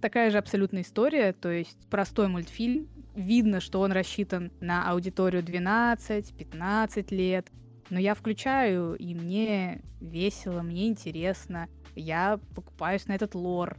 Такая 0.00 0.30
же 0.30 0.38
абсолютная 0.38 0.82
история, 0.82 1.32
то 1.32 1.50
есть 1.50 1.88
простой 1.90 2.28
мультфильм, 2.28 2.86
видно, 3.16 3.58
что 3.58 3.80
он 3.80 3.90
рассчитан 3.90 4.52
на 4.60 4.88
аудиторию 4.88 5.42
12-15 5.42 7.12
лет. 7.12 7.50
Но 7.90 7.98
я 7.98 8.14
включаю, 8.14 8.94
и 8.94 9.16
мне 9.16 9.82
весело, 10.00 10.62
мне 10.62 10.86
интересно. 10.86 11.68
Я 11.96 12.38
покупаюсь 12.54 13.08
на 13.08 13.14
этот 13.14 13.34
лор. 13.34 13.78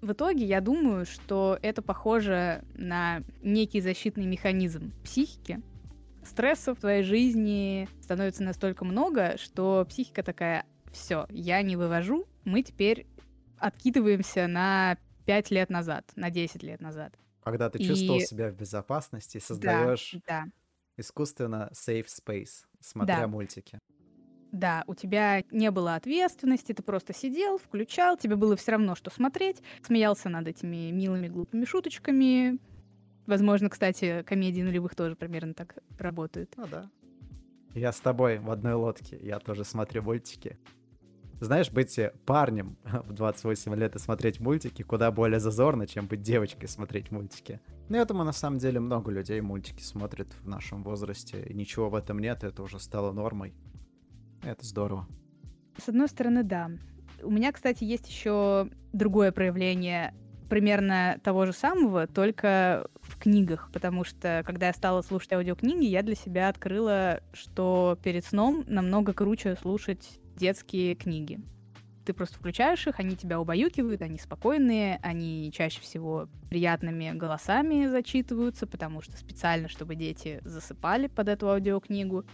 В 0.00 0.12
итоге 0.12 0.44
я 0.44 0.60
думаю, 0.60 1.06
что 1.06 1.58
это 1.62 1.82
похоже 1.82 2.64
на 2.74 3.22
некий 3.42 3.80
защитный 3.80 4.26
механизм 4.26 4.92
психики. 5.02 5.60
Стресса 6.24 6.74
в 6.74 6.80
твоей 6.80 7.02
жизни 7.02 7.88
становится 8.02 8.42
настолько 8.42 8.84
много, 8.84 9.36
что 9.38 9.86
психика 9.88 10.22
такая, 10.22 10.66
все, 10.92 11.26
я 11.30 11.62
не 11.62 11.76
вывожу, 11.76 12.26
мы 12.44 12.62
теперь 12.62 13.06
откидываемся 13.58 14.46
на 14.46 14.98
5 15.26 15.50
лет 15.50 15.70
назад, 15.70 16.10
на 16.16 16.30
10 16.30 16.62
лет 16.62 16.80
назад. 16.80 17.14
Когда 17.42 17.70
ты 17.70 17.78
чувствовал 17.78 18.18
и... 18.18 18.24
себя 18.24 18.50
в 18.50 18.54
безопасности, 18.54 19.38
создаешь 19.38 20.16
да, 20.26 20.44
да. 20.44 20.44
искусственно 20.96 21.70
safe 21.72 22.06
space, 22.06 22.64
смотря 22.80 23.20
да. 23.20 23.28
мультики. 23.28 23.78
Да, 24.56 24.84
у 24.86 24.94
тебя 24.94 25.44
не 25.50 25.70
было 25.70 25.96
ответственности, 25.96 26.72
ты 26.72 26.82
просто 26.82 27.12
сидел, 27.12 27.58
включал, 27.58 28.16
тебе 28.16 28.36
было 28.36 28.56
все 28.56 28.72
равно, 28.72 28.94
что 28.94 29.10
смотреть, 29.10 29.62
смеялся 29.82 30.30
над 30.30 30.48
этими 30.48 30.90
милыми 30.90 31.28
глупыми 31.28 31.66
шуточками. 31.66 32.58
Возможно, 33.26 33.68
кстати, 33.68 34.22
комедии 34.22 34.62
нулевых 34.62 34.94
тоже 34.94 35.14
примерно 35.14 35.52
так 35.52 35.76
работают. 35.98 36.54
Ну 36.56 36.66
да. 36.70 36.90
Я 37.74 37.92
с 37.92 38.00
тобой 38.00 38.38
в 38.38 38.50
одной 38.50 38.72
лодке, 38.72 39.18
я 39.20 39.40
тоже 39.40 39.64
смотрю 39.64 40.02
мультики. 40.02 40.58
Знаешь, 41.38 41.70
быть 41.70 42.00
парнем 42.24 42.78
в 42.84 43.12
28 43.12 43.74
лет 43.74 43.94
и 43.94 43.98
смотреть 43.98 44.40
мультики 44.40 44.80
куда 44.80 45.10
более 45.10 45.38
зазорно, 45.38 45.86
чем 45.86 46.06
быть 46.06 46.22
девочкой 46.22 46.64
и 46.64 46.68
смотреть 46.68 47.10
мультики. 47.10 47.60
Ну, 47.90 47.98
я 47.98 48.06
думаю, 48.06 48.24
на 48.24 48.32
самом 48.32 48.58
деле 48.58 48.80
много 48.80 49.10
людей 49.12 49.42
мультики 49.42 49.82
смотрят 49.82 50.32
в 50.32 50.48
нашем 50.48 50.82
возрасте, 50.82 51.44
и 51.44 51.52
ничего 51.52 51.90
в 51.90 51.94
этом 51.94 52.20
нет, 52.20 52.42
это 52.42 52.62
уже 52.62 52.80
стало 52.80 53.12
нормой. 53.12 53.52
Это 54.42 54.64
здорово. 54.64 55.06
С 55.78 55.88
одной 55.88 56.08
стороны, 56.08 56.42
да. 56.42 56.70
У 57.22 57.30
меня, 57.30 57.52
кстати, 57.52 57.84
есть 57.84 58.08
еще 58.08 58.68
другое 58.92 59.32
проявление 59.32 60.14
примерно 60.48 61.18
того 61.22 61.46
же 61.46 61.52
самого, 61.52 62.06
только 62.06 62.88
в 63.02 63.18
книгах, 63.18 63.70
потому 63.72 64.04
что 64.04 64.42
когда 64.46 64.68
я 64.68 64.72
стала 64.72 65.02
слушать 65.02 65.32
аудиокниги, 65.32 65.86
я 65.86 66.02
для 66.02 66.14
себя 66.14 66.48
открыла, 66.48 67.20
что 67.32 67.98
перед 68.02 68.24
сном 68.24 68.64
намного 68.66 69.12
круче 69.12 69.56
слушать 69.56 70.20
детские 70.36 70.94
книги. 70.94 71.40
Ты 72.04 72.12
просто 72.12 72.36
включаешь 72.36 72.86
их, 72.86 73.00
они 73.00 73.16
тебя 73.16 73.40
убаюкивают, 73.40 74.00
они 74.00 74.18
спокойные, 74.18 75.00
они 75.02 75.50
чаще 75.52 75.80
всего 75.80 76.28
приятными 76.48 77.10
голосами 77.10 77.86
зачитываются, 77.86 78.68
потому 78.68 79.02
что 79.02 79.16
специально, 79.16 79.68
чтобы 79.68 79.96
дети 79.96 80.40
засыпали 80.44 81.08
под 81.08 81.28
эту 81.28 81.50
аудиокнигу. 81.50 82.24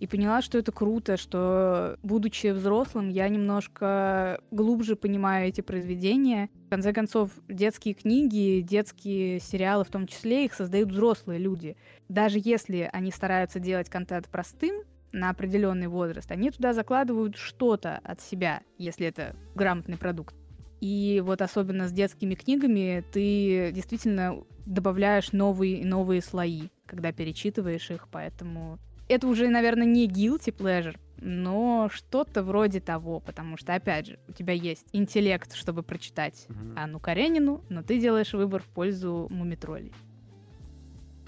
И 0.00 0.06
поняла, 0.06 0.42
что 0.42 0.58
это 0.58 0.70
круто, 0.70 1.16
что, 1.16 1.98
будучи 2.02 2.48
взрослым, 2.48 3.08
я 3.08 3.28
немножко 3.28 4.40
глубже 4.50 4.94
понимаю 4.94 5.48
эти 5.48 5.60
произведения. 5.60 6.50
В 6.66 6.70
конце 6.70 6.92
концов, 6.92 7.30
детские 7.48 7.94
книги, 7.94 8.60
детские 8.60 9.40
сериалы 9.40 9.84
в 9.84 9.90
том 9.90 10.06
числе, 10.06 10.44
их 10.44 10.54
создают 10.54 10.92
взрослые 10.92 11.40
люди. 11.40 11.76
Даже 12.08 12.38
если 12.42 12.88
они 12.92 13.10
стараются 13.10 13.58
делать 13.58 13.88
контент 13.90 14.28
простым, 14.28 14.82
на 15.12 15.30
определенный 15.30 15.88
возраст, 15.88 16.30
они 16.30 16.50
туда 16.50 16.72
закладывают 16.72 17.36
что-то 17.36 17.98
от 18.04 18.20
себя, 18.20 18.60
если 18.76 19.06
это 19.06 19.34
грамотный 19.54 19.96
продукт. 19.96 20.34
И 20.80 21.22
вот 21.24 21.42
особенно 21.42 21.88
с 21.88 21.92
детскими 21.92 22.34
книгами 22.34 23.04
ты 23.12 23.72
действительно 23.72 24.44
добавляешь 24.64 25.32
новые 25.32 25.80
и 25.80 25.84
новые 25.84 26.22
слои, 26.22 26.68
когда 26.86 27.10
перечитываешь 27.12 27.90
их, 27.90 28.08
поэтому 28.10 28.78
это 29.08 29.26
уже, 29.26 29.48
наверное, 29.48 29.86
не 29.86 30.06
guilty 30.06 30.54
pleasure, 30.54 30.96
но 31.20 31.88
что-то 31.92 32.42
вроде 32.42 32.80
того, 32.80 33.20
потому 33.20 33.56
что, 33.56 33.74
опять 33.74 34.06
же, 34.06 34.18
у 34.28 34.32
тебя 34.32 34.52
есть 34.52 34.86
интеллект, 34.92 35.54
чтобы 35.54 35.82
прочитать 35.82 36.46
mm-hmm. 36.48 36.78
Анну 36.78 37.00
Каренину, 37.00 37.64
но 37.68 37.82
ты 37.82 37.98
делаешь 37.98 38.32
выбор 38.32 38.62
в 38.62 38.66
пользу 38.66 39.26
мумитролей. 39.30 39.92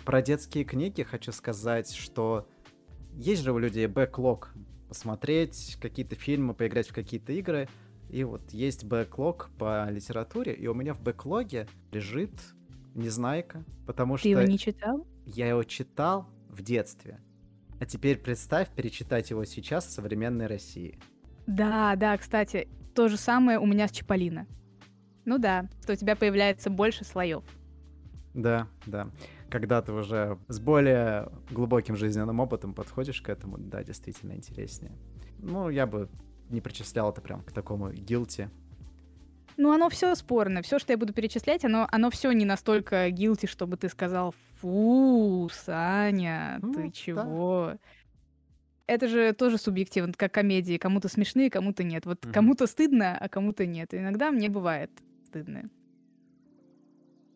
Про 0.05 0.23
детские 0.23 0.65
книги 0.65 1.03
хочу 1.03 1.33
сказать, 1.33 1.93
что 1.93 2.47
есть 3.15 3.43
же 3.43 3.53
у 3.53 3.59
людей 3.59 3.87
бэклог 3.87 4.55
посмотреть 4.89 5.77
какие-то 5.81 6.17
фильмы, 6.17 6.55
поиграть 6.55 6.89
в 6.89 6.95
какие-то 6.95 7.33
игры. 7.33 7.69
И 8.09 8.25
вот 8.25 8.51
есть 8.51 8.85
бэклог 8.85 9.51
по 9.57 9.89
литературе, 9.89 10.53
и 10.53 10.67
у 10.67 10.75
меня 10.75 10.95
в 10.95 11.01
бэклоге 11.01 11.69
лежит 11.93 12.33
Незнайка, 12.95 13.65
потому 13.87 14.15
Ты 14.15 14.19
что... 14.19 14.25
Ты 14.25 14.31
его 14.31 14.43
не 14.43 14.59
читал? 14.59 15.07
Я 15.27 15.49
его 15.49 15.63
читал 15.63 16.29
в 16.49 16.63
детстве. 16.63 17.21
А 17.81 17.87
теперь 17.87 18.19
представь 18.19 18.69
перечитать 18.69 19.31
его 19.31 19.45
сейчас 19.45 19.87
в 19.87 19.91
современной 19.91 20.47
России. 20.47 20.99
Да, 21.47 21.97
да, 21.97 22.17
кстати, 22.17 22.69
то 22.95 23.09
же 23.09 23.17
самое 23.17 23.59
у 23.59 23.67
меня 23.67 23.89
с 23.89 23.91
Чаполина. 23.91 24.47
Ну 25.25 25.39
да, 25.39 25.69
что 25.83 25.95
у 25.95 25.97
тебя 25.97 26.15
появляется 26.15 26.71
больше 26.71 27.05
слоев. 27.05 27.43
Да, 28.35 28.69
да 28.87 29.11
когда 29.51 29.83
ты 29.83 29.93
уже 29.93 30.39
с 30.49 30.61
более 30.61 31.31
глубоким 31.51 31.97
жизненным 31.97 32.41
опытом 32.41 32.73
подходишь 32.73 33.21
к 33.21 33.29
этому, 33.29 33.59
да, 33.59 33.83
действительно 33.83 34.33
интереснее. 34.33 34.93
Ну, 35.39 35.69
я 35.69 35.87
бы 35.87 36.09
не 36.49 36.61
причислял 36.61 37.11
это 37.11 37.21
прям 37.21 37.43
к 37.43 37.53
такому 37.53 37.93
гилти. 37.93 38.49
Ну, 39.57 39.73
оно 39.73 39.91
все 39.91 40.15
спорно. 40.15 40.63
Все, 40.63 40.79
что 40.79 40.93
я 40.93 40.97
буду 40.97 41.13
перечислять, 41.13 41.65
оно, 41.65 41.87
оно 41.91 42.11
все 42.11 42.33
не 42.33 42.45
настолько 42.45 43.11
гилти, 43.11 43.47
чтобы 43.47 43.77
ты 43.77 43.89
сказал, 43.89 44.35
фу, 44.61 45.49
Саня, 45.53 46.59
ну, 46.63 46.75
ты 46.75 46.91
чего? 46.91 47.73
Да. 47.73 47.79
Это 48.87 49.07
же 49.07 49.33
тоже 49.33 49.57
субъективно, 49.57 50.13
как 50.13 50.33
комедии. 50.33 50.77
Кому-то 50.77 51.09
смешные, 51.09 51.51
кому-то 51.51 51.85
нет. 51.85 52.07
Вот 52.07 52.25
угу. 52.25 52.33
кому-то 52.33 52.67
стыдно, 52.67 53.17
а 53.17 53.29
кому-то 53.29 53.67
нет. 53.67 53.95
иногда 53.95 54.31
мне 54.31 54.49
бывает 54.49 54.91
стыдно. 55.27 55.71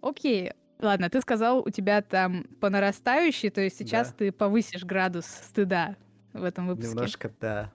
Окей, 0.01 0.53
Ладно, 0.81 1.09
ты 1.09 1.21
сказал, 1.21 1.61
у 1.61 1.71
тебя 1.71 2.03
там 2.03 2.45
по 2.61 2.69
нарастающей, 2.69 3.49
то 3.49 3.61
есть 3.61 3.79
сейчас 3.79 4.11
да. 4.11 4.15
ты 4.19 4.33
повысишь 4.33 4.85
градус 4.85 5.25
стыда 5.25 5.97
в 6.33 6.43
этом 6.43 6.67
выпуске. 6.67 6.91
Немножко, 6.91 7.33
да. 7.41 7.73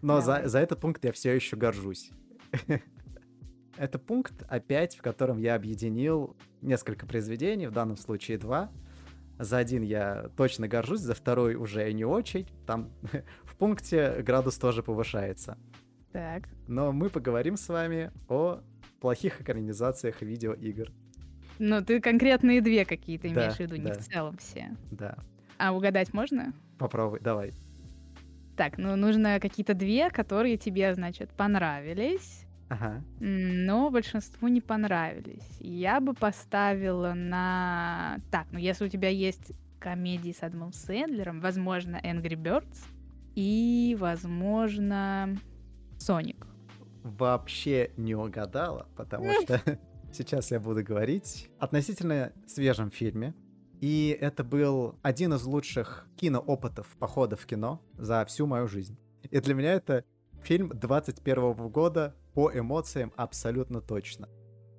Но 0.00 0.20
за, 0.20 0.48
за 0.48 0.60
этот 0.60 0.80
пункт 0.80 1.04
я 1.04 1.12
все 1.12 1.34
еще 1.34 1.56
горжусь. 1.56 2.10
Это 3.76 3.98
пункт 3.98 4.44
опять, 4.48 4.96
в 4.96 5.02
котором 5.02 5.38
я 5.38 5.54
объединил 5.54 6.36
несколько 6.60 7.06
произведений, 7.06 7.66
в 7.66 7.72
данном 7.72 7.96
случае 7.96 8.38
два. 8.38 8.70
За 9.38 9.58
один 9.58 9.82
я 9.82 10.30
точно 10.36 10.68
горжусь, 10.68 11.00
за 11.00 11.14
второй 11.14 11.54
уже 11.54 11.90
не 11.92 12.04
очень. 12.04 12.46
Там 12.66 12.90
в 13.42 13.56
пункте 13.56 14.22
градус 14.22 14.58
тоже 14.58 14.82
повышается. 14.82 15.58
Так. 16.12 16.48
Но 16.68 16.92
мы 16.92 17.08
поговорим 17.08 17.56
с 17.56 17.68
вами 17.68 18.12
о 18.28 18.60
плохих 19.00 19.40
экранизациях 19.40 20.22
видеоигр. 20.22 20.92
Ну, 21.58 21.82
ты 21.82 22.00
конкретные 22.00 22.60
две 22.60 22.84
какие-то 22.84 23.28
да, 23.28 23.34
имеешь 23.34 23.56
в 23.56 23.60
виду, 23.60 23.76
не 23.76 23.86
да. 23.86 23.94
в 23.94 23.98
целом 23.98 24.36
все. 24.36 24.76
Да. 24.90 25.16
А 25.58 25.72
угадать 25.72 26.12
можно? 26.12 26.52
Попробуй, 26.78 27.20
давай. 27.20 27.52
Так, 28.56 28.78
ну 28.78 28.96
нужно 28.96 29.40
какие-то 29.40 29.74
две, 29.74 30.10
которые 30.10 30.56
тебе, 30.56 30.94
значит, 30.94 31.30
понравились. 31.30 32.46
Ага. 32.72 33.04
Но 33.20 33.90
большинству 33.90 34.48
не 34.48 34.62
понравились. 34.62 35.46
Я 35.60 36.00
бы 36.00 36.14
поставила 36.14 37.12
на... 37.12 38.18
Так, 38.30 38.46
ну 38.50 38.58
если 38.58 38.86
у 38.86 38.88
тебя 38.88 39.10
есть 39.10 39.52
комедии 39.78 40.32
с 40.32 40.42
Адамом 40.42 40.72
Сэндлером, 40.72 41.40
возможно, 41.40 42.00
Angry 42.02 42.34
Birds 42.34 42.78
и, 43.34 43.94
возможно, 44.00 45.36
Соник. 45.98 46.46
Вообще 47.02 47.90
не 47.98 48.14
угадала, 48.14 48.88
потому 48.96 49.30
что 49.42 49.60
Сейчас 50.12 50.50
я 50.50 50.60
буду 50.60 50.82
говорить 50.82 51.50
относительно 51.58 52.32
свежем 52.46 52.90
фильме. 52.90 53.34
И 53.80 54.16
это 54.18 54.44
был 54.44 54.98
один 55.02 55.34
из 55.34 55.44
лучших 55.44 56.06
киноопытов 56.16 56.86
похода 56.98 57.36
в 57.36 57.44
кино 57.44 57.82
за 57.98 58.24
всю 58.24 58.46
мою 58.46 58.68
жизнь. 58.68 58.98
И 59.30 59.40
для 59.40 59.54
меня 59.54 59.72
это 59.72 60.04
фильм 60.42 60.68
21 60.68 61.68
года 61.68 62.14
по 62.34 62.50
эмоциям 62.52 63.12
абсолютно 63.16 63.80
точно. 63.80 64.28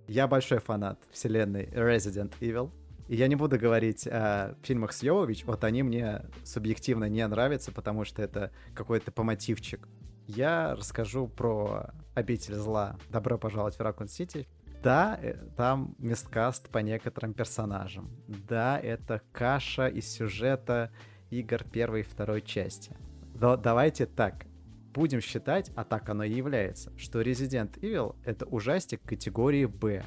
Я 0.08 0.28
большой 0.28 0.60
фанат 0.60 1.00
вселенной 1.12 1.66
Resident 1.66 2.34
Evil. 2.40 2.72
И 3.08 3.16
я 3.16 3.28
не 3.28 3.36
буду 3.36 3.60
говорить 3.60 4.08
о 4.08 4.56
фильмах 4.64 4.94
с 4.94 5.04
Йовович, 5.04 5.44
вот 5.46 5.64
они 5.66 5.84
мне 5.84 6.26
субъективно 6.44 7.10
не 7.10 7.28
нравятся, 7.28 7.72
потому 7.72 8.06
что 8.06 8.22
это 8.22 8.52
какой-то 8.74 9.12
помотивчик. 9.12 9.88
Я 10.26 10.76
расскажу 10.76 11.28
про 11.28 11.92
«Обитель 12.16 12.56
зла. 12.56 12.98
Добро 13.10 13.38
пожаловать 13.38 13.76
в 13.76 13.82
Ракун 13.82 14.08
Сити», 14.08 14.48
да, 14.84 15.18
э, 15.22 15.36
там 15.56 15.96
месткаст 15.98 16.70
по 16.70 16.80
некоторым 16.80 17.34
персонажам. 17.34 18.12
Да, 18.28 18.78
это 18.78 19.22
каша 19.32 19.88
из 19.88 20.10
сюжета 20.10 20.92
игр 21.30 21.64
первой 21.64 22.02
и 22.02 22.04
второй 22.04 22.42
части. 22.42 22.96
Но 23.34 23.56
давайте 23.56 24.06
так. 24.06 24.46
Будем 24.94 25.22
считать, 25.22 25.72
а 25.76 25.84
так 25.84 26.08
оно 26.10 26.24
и 26.24 26.32
является, 26.32 26.96
что 27.00 27.22
Resident 27.22 27.80
Evil— 27.80 28.16
это 28.26 28.46
ужастик 28.46 29.02
категории 29.02 29.66
«Б». 29.66 30.04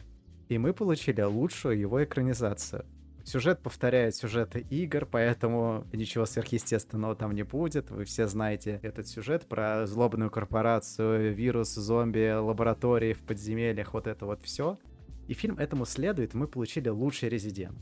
И 0.49 0.59
мы 0.59 0.73
получили 0.73 1.23
лучшую 1.23 1.77
его 1.77 2.05
экранизацию. 2.05 2.87
Сюжет 3.25 3.61
повторяет 3.65 4.15
сюжеты 4.15 4.61
игр, 4.61 5.05
поэтому 5.05 5.85
ничего 5.93 6.25
сверхъестественного 6.25 7.17
там 7.17 7.33
не 7.33 7.43
будет. 7.43 7.91
Вы 7.91 8.05
все 8.05 8.29
знаете 8.29 8.79
этот 8.85 9.09
сюжет 9.09 9.47
про 9.49 9.89
злобную 9.89 10.31
корпорацию, 10.31 11.35
вирус, 11.35 11.75
зомби, 11.75 12.33
лаборатории 12.33 13.13
в 13.13 13.25
подземельях, 13.25 13.93
вот 13.93 14.07
это 14.07 14.25
вот 14.25 14.41
все. 14.43 14.79
И 15.27 15.35
фильм 15.35 15.59
этому 15.59 15.85
следует, 15.85 16.35
мы 16.35 16.47
получили 16.47 16.89
лучший 16.89 17.29
резидент. 17.29 17.77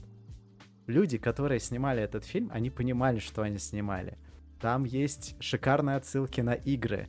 Люди, 0.86 1.18
которые 1.18 1.60
снимали 1.60 2.02
этот 2.02 2.24
фильм, 2.24 2.48
они 2.50 2.70
понимали, 2.70 3.18
что 3.18 3.42
они 3.42 3.58
снимали. 3.58 4.16
Там 4.60 4.84
есть 4.84 5.36
шикарные 5.40 5.96
отсылки 5.96 6.40
на 6.40 6.54
игры. 6.54 7.08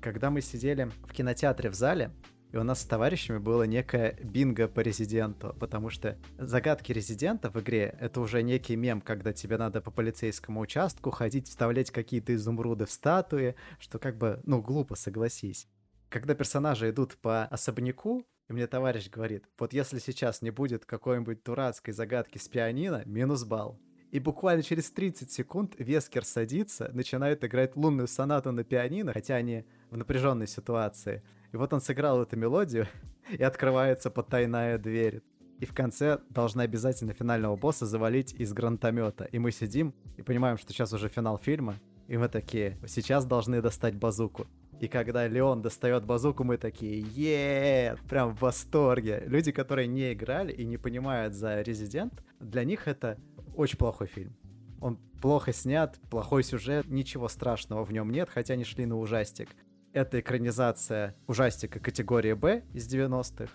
Когда 0.00 0.30
мы 0.30 0.40
сидели 0.40 0.90
в 1.04 1.12
кинотеатре 1.12 1.70
в 1.70 1.74
зале, 1.74 2.12
и 2.54 2.56
у 2.56 2.62
нас 2.62 2.82
с 2.82 2.86
товарищами 2.86 3.38
было 3.38 3.64
некое 3.64 4.16
бинго 4.22 4.68
по 4.68 4.78
резиденту, 4.78 5.56
потому 5.58 5.90
что 5.90 6.16
загадки 6.38 6.92
резидента 6.92 7.50
в 7.50 7.60
игре— 7.60 7.96
это 8.00 8.20
уже 8.20 8.44
некий 8.44 8.76
мем, 8.76 9.00
когда 9.00 9.32
тебе 9.32 9.58
надо 9.58 9.80
по 9.80 9.90
полицейскому 9.90 10.60
участку 10.60 11.10
ходить, 11.10 11.48
вставлять 11.48 11.90
какие-то 11.90 12.32
изумруды 12.32 12.86
в 12.86 12.92
статуи, 12.92 13.56
что 13.80 13.98
как 13.98 14.18
бы, 14.18 14.40
ну, 14.44 14.62
глупо, 14.62 14.94
согласись. 14.94 15.66
Когда 16.08 16.36
персонажи 16.36 16.90
идут 16.90 17.16
по 17.16 17.46
особняку, 17.46 18.24
и 18.48 18.52
мне 18.52 18.68
товарищ 18.68 19.10
говорит, 19.10 19.46
вот 19.58 19.72
если 19.72 19.98
сейчас 19.98 20.40
не 20.40 20.50
будет 20.50 20.84
какой-нибудь 20.84 21.42
дурацкой 21.42 21.92
загадки 21.92 22.38
с 22.38 22.46
пианино, 22.46 23.02
минус 23.04 23.42
балл. 23.42 23.80
И 24.14 24.20
буквально 24.20 24.62
через 24.62 24.92
30 24.92 25.32
секунд 25.32 25.74
Вескер 25.76 26.24
садится, 26.24 26.88
начинает 26.92 27.42
играть 27.42 27.74
лунную 27.74 28.06
сонату 28.06 28.52
на 28.52 28.62
пианино, 28.62 29.12
хотя 29.12 29.34
они 29.34 29.64
в 29.90 29.96
напряженной 29.96 30.46
ситуации. 30.46 31.24
И 31.50 31.56
вот 31.56 31.72
он 31.72 31.80
сыграл 31.80 32.22
эту 32.22 32.36
мелодию, 32.36 32.86
и 33.28 33.42
открывается 33.42 34.12
потайная 34.12 34.78
дверь. 34.78 35.22
И 35.58 35.66
в 35.66 35.74
конце 35.74 36.20
должны 36.30 36.62
обязательно 36.62 37.12
финального 37.12 37.56
босса 37.56 37.86
завалить 37.86 38.32
из 38.34 38.52
гранатомета. 38.52 39.24
И 39.24 39.40
мы 39.40 39.50
сидим 39.50 39.92
и 40.16 40.22
понимаем, 40.22 40.58
что 40.58 40.72
сейчас 40.72 40.92
уже 40.92 41.08
финал 41.08 41.36
фильма. 41.36 41.74
И 42.06 42.16
мы 42.16 42.28
такие, 42.28 42.78
сейчас 42.86 43.26
должны 43.26 43.60
достать 43.62 43.96
базуку. 43.96 44.46
И 44.80 44.86
когда 44.86 45.26
Леон 45.26 45.60
достает 45.60 46.04
базуку, 46.04 46.44
мы 46.44 46.56
такие, 46.56 47.00
е 47.00 47.96
прям 48.08 48.36
в 48.36 48.42
восторге. 48.42 49.24
Люди, 49.26 49.50
которые 49.50 49.88
не 49.88 50.12
играли 50.12 50.52
и 50.52 50.64
не 50.64 50.76
понимают 50.76 51.34
за 51.34 51.62
Резидент, 51.62 52.22
для 52.38 52.64
них 52.64 52.86
это 52.86 53.18
очень 53.56 53.78
плохой 53.78 54.06
фильм. 54.06 54.36
Он 54.80 54.98
плохо 55.20 55.52
снят, 55.52 55.98
плохой 56.10 56.42
сюжет, 56.42 56.86
ничего 56.88 57.28
страшного 57.28 57.84
в 57.84 57.92
нем 57.92 58.10
нет, 58.10 58.28
хотя 58.28 58.54
они 58.54 58.64
шли 58.64 58.86
на 58.86 58.98
ужастик 58.98 59.48
это 59.94 60.18
экранизация 60.18 61.14
ужастика 61.28 61.78
категории 61.78 62.32
Б 62.32 62.64
из 62.74 62.92
90-х. 62.92 63.48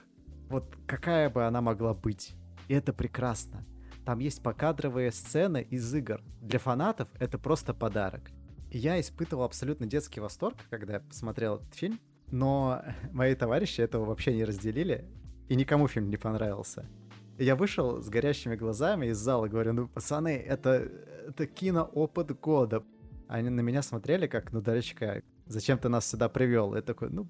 Вот 0.50 0.76
какая 0.88 1.30
бы 1.30 1.46
она 1.46 1.62
могла 1.62 1.94
быть. 1.94 2.34
И 2.70 2.74
это 2.74 2.94
прекрасно. 2.94 3.66
Там 4.06 4.20
есть 4.20 4.42
покадровые 4.42 5.12
сцены 5.12 5.62
из 5.62 5.94
игр. 5.94 6.22
Для 6.42 6.58
фанатов 6.58 7.10
это 7.20 7.38
просто 7.38 7.74
подарок. 7.74 8.32
Я 8.72 9.00
испытывал 9.00 9.44
абсолютно 9.44 9.86
детский 9.86 10.22
восторг, 10.22 10.58
когда 10.70 10.94
я 10.94 11.00
посмотрел 11.02 11.58
этот 11.58 11.76
фильм, 11.76 12.00
но 12.32 12.84
мои 13.12 13.36
товарищи 13.36 13.82
этого 13.82 14.06
вообще 14.06 14.34
не 14.34 14.46
разделили, 14.46 15.10
и 15.50 15.56
никому 15.56 15.88
фильм 15.88 16.10
не 16.10 16.18
понравился. 16.18 16.88
Я 17.40 17.56
вышел 17.56 18.02
с 18.02 18.10
горящими 18.10 18.56
глазами 18.56 19.08
из 19.08 19.18
зала, 19.18 19.48
говорю, 19.48 19.74
ну, 19.74 19.88
пацаны, 19.88 20.38
это, 20.38 20.92
это 21.28 21.48
киноопыт 21.48 22.40
года. 22.40 22.84
Они 23.28 23.50
на 23.50 23.62
меня 23.62 23.82
смотрели 23.82 24.28
как 24.28 24.52
на 24.52 24.62
дурачка 24.62 25.22
зачем 25.50 25.78
ты 25.78 25.90
нас 25.90 26.08
сюда 26.08 26.30
привел? 26.30 26.76
Я 26.76 26.82
такой, 26.82 27.10
ну, 27.10 27.28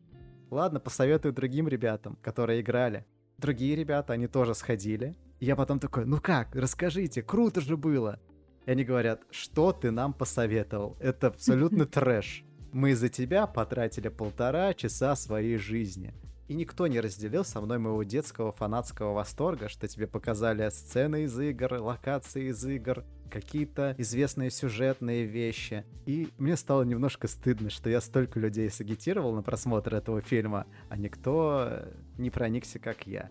ладно, 0.51 0.79
посоветую 0.79 1.33
другим 1.33 1.67
ребятам, 1.67 2.17
которые 2.21 2.61
играли. 2.61 3.05
Другие 3.37 3.75
ребята, 3.75 4.13
они 4.13 4.27
тоже 4.27 4.53
сходили. 4.53 5.15
И 5.39 5.45
я 5.45 5.55
потом 5.55 5.79
такой, 5.79 6.05
ну 6.05 6.19
как, 6.19 6.53
расскажите, 6.53 7.23
круто 7.23 7.61
же 7.61 7.77
было. 7.77 8.19
И 8.65 8.71
они 8.71 8.83
говорят, 8.83 9.21
что 9.31 9.71
ты 9.71 9.89
нам 9.89 10.13
посоветовал? 10.13 10.97
Это 10.99 11.27
абсолютно 11.27 11.85
трэш. 11.85 12.43
Мы 12.73 12.93
за 12.93 13.09
тебя 13.09 13.47
потратили 13.47 14.09
полтора 14.09 14.73
часа 14.73 15.15
своей 15.15 15.57
жизни. 15.57 16.13
И 16.49 16.55
никто 16.55 16.87
не 16.87 16.99
разделил 16.99 17.45
со 17.45 17.61
мной 17.61 17.77
моего 17.77 18.01
детского 18.01 18.51
фанатского 18.51 19.13
восторга, 19.13 19.69
что 19.69 19.87
тебе 19.87 20.07
показали 20.07 20.67
сцены 20.69 21.25
из 21.25 21.39
игр, 21.39 21.75
локации 21.75 22.49
из 22.49 22.65
игр, 22.65 23.05
какие-то 23.29 23.93
известные 23.99 24.49
сюжетные 24.49 25.25
вещи. 25.25 25.85
И 26.07 26.29
мне 26.39 26.57
стало 26.57 26.81
немножко 26.81 27.27
стыдно, 27.27 27.69
что 27.69 27.91
я 27.91 28.01
столько 28.01 28.39
людей 28.39 28.67
сагитировал 28.71 29.35
на 29.35 29.43
просмотр 29.43 29.93
этого 29.93 30.21
фильма, 30.21 30.65
а 30.89 30.97
никто 30.97 31.83
не 32.17 32.31
проникся, 32.31 32.79
как 32.79 33.05
я. 33.05 33.29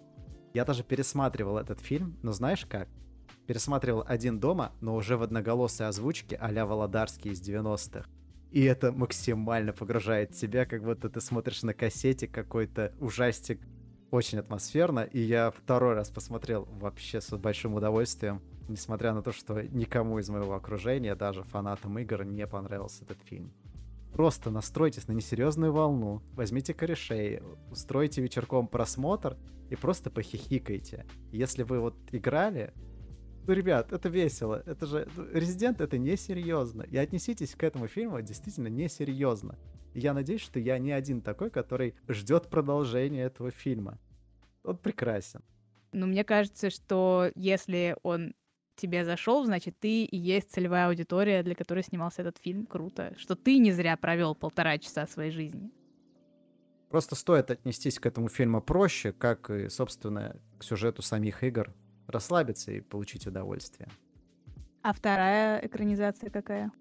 Я 0.54 0.64
даже 0.64 0.84
пересматривал 0.84 1.58
этот 1.58 1.80
фильм, 1.80 2.16
но 2.22 2.30
знаешь 2.30 2.66
как? 2.66 2.88
Пересматривал 3.48 4.04
«Один 4.06 4.38
дома», 4.38 4.70
но 4.80 4.94
уже 4.94 5.16
в 5.16 5.22
одноголосой 5.24 5.88
озвучке 5.88 6.36
а-ля 6.36 6.66
Володарский 6.66 7.32
из 7.32 7.40
90-х. 7.40 8.08
И 8.50 8.62
это 8.64 8.92
максимально 8.92 9.72
погружает 9.72 10.32
тебя, 10.32 10.64
как 10.66 10.82
будто 10.82 11.08
ты 11.08 11.20
смотришь 11.20 11.62
на 11.62 11.74
кассете 11.74 12.26
какой-то 12.26 12.94
ужастик. 12.98 13.60
Очень 14.10 14.38
атмосферно, 14.38 15.00
и 15.00 15.20
я 15.20 15.50
второй 15.50 15.94
раз 15.94 16.08
посмотрел 16.10 16.66
вообще 16.80 17.20
с 17.20 17.36
большим 17.36 17.74
удовольствием 17.74 18.40
несмотря 18.68 19.14
на 19.14 19.22
то, 19.22 19.32
что 19.32 19.62
никому 19.62 20.18
из 20.18 20.28
моего 20.28 20.54
окружения, 20.54 21.14
даже 21.14 21.42
фанатам 21.42 21.98
игр, 21.98 22.24
не 22.24 22.46
понравился 22.46 23.04
этот 23.04 23.20
фильм. 23.22 23.52
Просто 24.12 24.50
настройтесь 24.50 25.06
на 25.08 25.12
несерьезную 25.12 25.72
волну, 25.72 26.22
возьмите 26.32 26.74
корешей, 26.74 27.40
устройте 27.70 28.22
вечерком 28.22 28.66
просмотр 28.66 29.36
и 29.70 29.76
просто 29.76 30.10
похихикайте. 30.10 31.06
Если 31.30 31.62
вы 31.62 31.80
вот 31.80 31.94
играли, 32.12 32.72
ну, 33.48 33.54
ребят, 33.54 33.94
это 33.94 34.10
весело. 34.10 34.62
Это 34.66 34.84
же... 34.84 35.08
Резидент 35.32 35.80
это 35.80 35.96
несерьезно. 35.96 36.82
И 36.82 36.98
отнеситесь 36.98 37.54
к 37.54 37.62
этому 37.62 37.88
фильму 37.88 38.20
действительно 38.20 38.68
несерьезно. 38.68 39.58
И 39.94 40.00
я 40.00 40.12
надеюсь, 40.12 40.42
что 40.42 40.60
я 40.60 40.78
не 40.78 40.92
один 40.92 41.22
такой, 41.22 41.48
который 41.48 41.94
ждет 42.08 42.50
продолжения 42.50 43.22
этого 43.22 43.50
фильма. 43.50 43.98
Он 44.64 44.76
прекрасен. 44.76 45.42
Ну, 45.92 46.06
мне 46.06 46.24
кажется, 46.24 46.68
что 46.68 47.30
если 47.34 47.96
он 48.02 48.34
тебе 48.76 49.06
зашел, 49.06 49.46
значит, 49.46 49.78
ты 49.80 50.04
и 50.04 50.16
есть 50.18 50.50
целевая 50.50 50.88
аудитория, 50.88 51.42
для 51.42 51.54
которой 51.54 51.82
снимался 51.82 52.20
этот 52.20 52.36
фильм. 52.36 52.66
Круто. 52.66 53.14
Что 53.16 53.34
ты 53.34 53.56
не 53.56 53.72
зря 53.72 53.96
провел 53.96 54.34
полтора 54.34 54.76
часа 54.76 55.06
своей 55.06 55.30
жизни. 55.30 55.70
Просто 56.90 57.14
стоит 57.14 57.50
отнестись 57.50 57.98
к 57.98 58.04
этому 58.04 58.28
фильму 58.28 58.60
проще, 58.60 59.12
как 59.12 59.48
и, 59.48 59.70
собственно, 59.70 60.36
к 60.58 60.64
сюжету 60.64 61.00
самих 61.00 61.42
игр. 61.42 61.72
Расслабиться 62.08 62.72
и 62.72 62.80
получить 62.80 63.26
удовольствие. 63.26 63.88
А 64.82 64.92
вторая 64.92 65.64
экранизация 65.64 66.30
какая? 66.30 66.72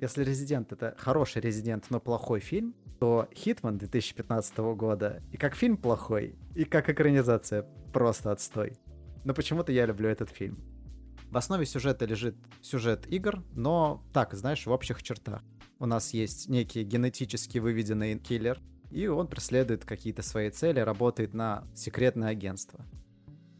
Если 0.00 0.24
«Резидент»— 0.24 0.72
это 0.72 0.94
хороший 0.96 1.42
«Резидент», 1.42 1.90
но 1.90 2.00
плохой 2.00 2.40
фильм, 2.40 2.74
то 2.98 3.28
«Хитман» 3.34 3.76
2015 3.76 4.56
года 4.74 5.22
и 5.30 5.36
как 5.36 5.54
фильм 5.54 5.76
плохой, 5.76 6.36
и 6.54 6.64
как 6.64 6.88
экранизация 6.88 7.66
просто 7.92 8.32
отстой. 8.32 8.78
Но 9.24 9.34
почему-то 9.34 9.72
я 9.72 9.84
люблю 9.84 10.08
этот 10.08 10.30
фильм. 10.30 10.58
В 11.30 11.36
основе 11.36 11.66
сюжета 11.66 12.06
лежит 12.06 12.34
сюжет 12.62 13.06
игр, 13.06 13.42
но 13.52 14.02
так, 14.12 14.34
знаешь, 14.34 14.66
в 14.66 14.70
общих 14.70 15.02
чертах. 15.02 15.42
У 15.78 15.86
нас 15.86 16.14
есть 16.14 16.48
некий 16.48 16.82
генетически 16.82 17.58
выведенный 17.58 18.18
киллер, 18.18 18.58
и 18.90 19.06
он 19.06 19.28
преследует 19.28 19.84
какие-то 19.84 20.22
свои 20.22 20.50
цели, 20.50 20.80
работает 20.80 21.34
на 21.34 21.64
секретное 21.74 22.30
агентство. 22.30 22.84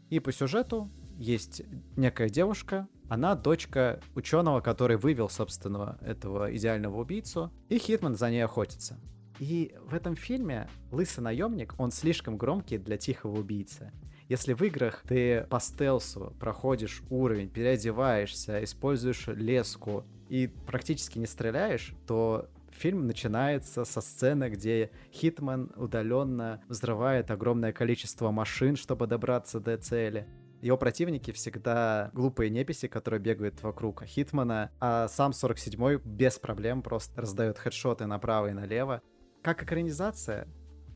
И 0.09 0.19
по 0.19 0.31
сюжету 0.31 0.89
есть 1.21 1.61
некая 1.95 2.29
девушка, 2.29 2.87
она 3.07 3.35
дочка 3.35 4.01
ученого, 4.15 4.59
который 4.61 4.97
вывел, 4.97 5.29
собственно, 5.29 5.97
этого 6.01 6.55
идеального 6.55 6.99
убийцу, 6.99 7.51
и 7.69 7.77
Hitman 7.77 8.15
за 8.15 8.29
ней 8.31 8.43
охотится. 8.43 8.99
И 9.39 9.75
в 9.83 9.93
этом 9.93 10.15
фильме 10.15 10.67
лысый 10.91 11.23
наемник, 11.23 11.75
он 11.77 11.91
слишком 11.91 12.37
громкий 12.37 12.77
для 12.77 12.97
тихого 12.97 13.39
убийцы. 13.39 13.91
Если 14.29 14.53
в 14.53 14.61
играх 14.61 15.03
ты 15.07 15.45
по 15.49 15.59
стелсу 15.59 16.33
проходишь 16.39 17.03
уровень, 17.09 17.49
переодеваешься, 17.49 18.63
используешь 18.63 19.27
леску 19.27 20.05
и 20.29 20.47
практически 20.47 21.19
не 21.19 21.27
стреляешь, 21.27 21.93
то 22.07 22.49
фильм 22.71 23.05
начинается 23.07 23.83
со 23.83 24.01
сцены, 24.01 24.49
где 24.49 24.91
Hitman 25.13 25.71
удаленно 25.75 26.61
взрывает 26.67 27.29
огромное 27.29 27.73
количество 27.73 28.31
машин, 28.31 28.75
чтобы 28.75 29.05
добраться 29.05 29.59
до 29.59 29.77
цели. 29.77 30.27
Его 30.61 30.77
противники 30.77 31.31
всегда 31.31 32.11
глупые 32.13 32.51
неписи, 32.51 32.87
которые 32.87 33.19
бегают 33.19 33.63
вокруг 33.63 34.03
Хитмана, 34.05 34.71
а 34.79 35.07
сам 35.07 35.31
47-й 35.31 35.97
без 36.05 36.37
проблем 36.37 36.83
просто 36.83 37.19
раздает 37.19 37.57
хедшоты 37.57 38.05
направо 38.05 38.51
и 38.51 38.53
налево. 38.53 39.01
Как 39.41 39.63
экранизация, 39.63 40.47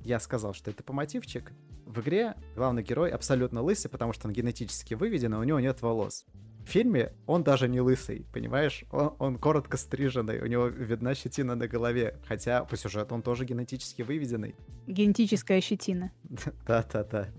я 0.02 0.20
сказал, 0.20 0.54
что 0.54 0.70
это 0.70 0.84
по 0.84 0.94
мотивчик, 0.94 1.52
в 1.86 2.00
игре 2.02 2.36
главный 2.56 2.84
герой 2.84 3.10
абсолютно 3.10 3.64
лысый, 3.64 3.90
потому 3.90 4.14
что 4.14 4.28
он 4.28 4.34
генетически 4.34 4.94
выведен, 4.94 5.34
и 5.34 5.38
у 5.38 5.44
него 5.44 5.60
нет 5.60 5.82
волос. 5.82 6.26
В 6.66 6.70
фильме 6.70 7.14
он 7.26 7.44
даже 7.44 7.68
не 7.68 7.80
лысый, 7.80 8.26
понимаешь? 8.34 8.86
Он, 8.92 9.16
он 9.20 9.38
коротко 9.38 9.78
стриженный, 9.78 10.42
у 10.42 10.48
него 10.48 10.68
видна 10.68 11.14
щетина 11.14 11.56
на 11.56 11.68
голове, 11.68 12.20
хотя 12.28 12.64
по 12.66 12.76
сюжету 12.76 13.14
он 13.16 13.22
тоже 13.22 13.46
генетически 13.46 14.02
выведенный. 14.02 14.56
Генетическая 14.88 15.62
щетина. 15.62 16.12
Да-да-да. 16.68 17.30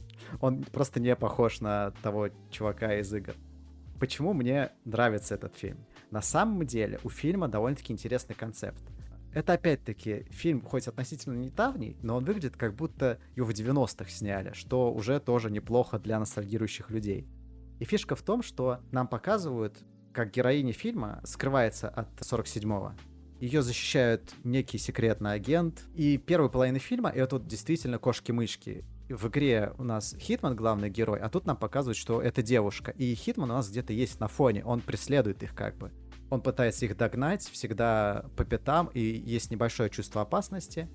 Он 0.41 0.63
просто 0.65 1.01
не 1.01 1.15
похож 1.17 1.61
на 1.61 1.93
того 2.03 2.29
чувака 2.51 2.99
из 2.99 3.13
игр. 3.13 3.35
Почему 3.99 4.33
мне 4.33 4.71
нравится 4.85 5.35
этот 5.35 5.57
фильм? 5.57 5.87
На 6.11 6.23
самом 6.23 6.67
деле 6.67 7.01
у 7.03 7.09
фильма 7.09 7.49
довольно-таки 7.49 7.93
интересный 7.93 8.35
концепт. 8.35 8.83
Это 9.33 9.53
опять-таки 9.53 10.27
фильм, 10.31 10.63
хоть 10.63 10.89
относительно 10.89 11.35
недавний, 11.35 11.97
но 12.03 12.17
он 12.17 12.25
выглядит 12.25 12.57
как 12.57 12.75
будто 12.75 13.19
его 13.35 13.47
в 13.47 13.51
90-х 13.51 14.11
сняли, 14.11 14.53
что 14.55 14.93
уже 14.93 15.21
тоже 15.21 15.51
неплохо 15.51 15.99
для 15.99 16.19
ностальгирующих 16.19 16.91
людей. 16.91 17.29
И 17.79 17.85
фишка 17.85 18.17
в 18.17 18.23
том, 18.23 18.43
что 18.43 18.81
нам 18.93 19.09
показывают, 19.09 19.77
как 20.13 20.31
героиня 20.31 20.73
фильма 20.73 21.21
скрывается 21.25 21.91
от 21.91 22.09
47-го. 22.21 22.95
Ее 23.39 23.61
защищают 23.61 24.35
некий 24.45 24.79
секретный 24.79 25.35
агент. 25.35 25.85
И 25.95 26.17
первую 26.17 26.49
половину 26.49 26.79
фильма 26.79 27.11
это 27.11 27.37
вот 27.37 27.47
действительно 27.47 27.99
кошки-мышки. 27.99 28.85
В 29.09 29.29
игре 29.29 29.73
у 29.79 29.85
нас 29.85 30.17
Hitman 30.19 30.57
главный 30.57 30.91
герой, 30.91 31.21
а 31.21 31.29
тут 31.29 31.47
нам 31.47 31.57
показывают, 31.57 31.97
что 31.97 32.21
это 32.21 32.43
девушка. 32.43 32.91
И 32.91 33.15
Hitman 33.15 33.51
у 33.51 33.55
нас 33.55 33.71
где-то 33.71 33.93
есть 33.93 34.19
на 34.19 34.27
фоне, 34.27 34.65
он 34.65 34.81
преследует 34.81 35.45
их 35.45 35.55
как 35.55 35.77
бы. 35.77 35.93
Он 36.29 36.41
пытается 36.41 36.87
их 36.87 36.97
догнать, 36.97 37.43
всегда 37.45 38.25
по 38.37 38.45
пятам, 38.45 38.91
и 38.95 39.01
есть 39.01 39.53
небольшое 39.53 39.91
чувство 39.91 40.23
опасности. 40.23 40.89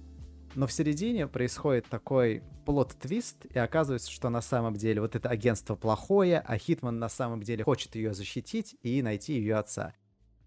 Но 0.56 0.68
в 0.68 0.74
середине 0.74 1.28
происходит 1.28 1.86
такой 1.86 2.44
plot 2.66 2.98
twist, 2.98 3.46
и 3.46 3.58
оказывается, 3.58 4.12
что 4.12 4.30
на 4.30 4.42
самом 4.42 4.76
деле 4.76 5.00
вот 5.00 5.16
это 5.16 5.30
агентство 5.30 5.76
плохое, 5.76 6.40
а 6.40 6.58
Hitman 6.58 7.00
на 7.00 7.08
самом 7.08 7.42
деле 7.42 7.64
хочет 7.64 7.96
ее 7.96 8.14
защитить 8.14 8.76
и 8.82 9.02
найти 9.02 9.36
ее 9.36 9.56
отца. 9.56 9.94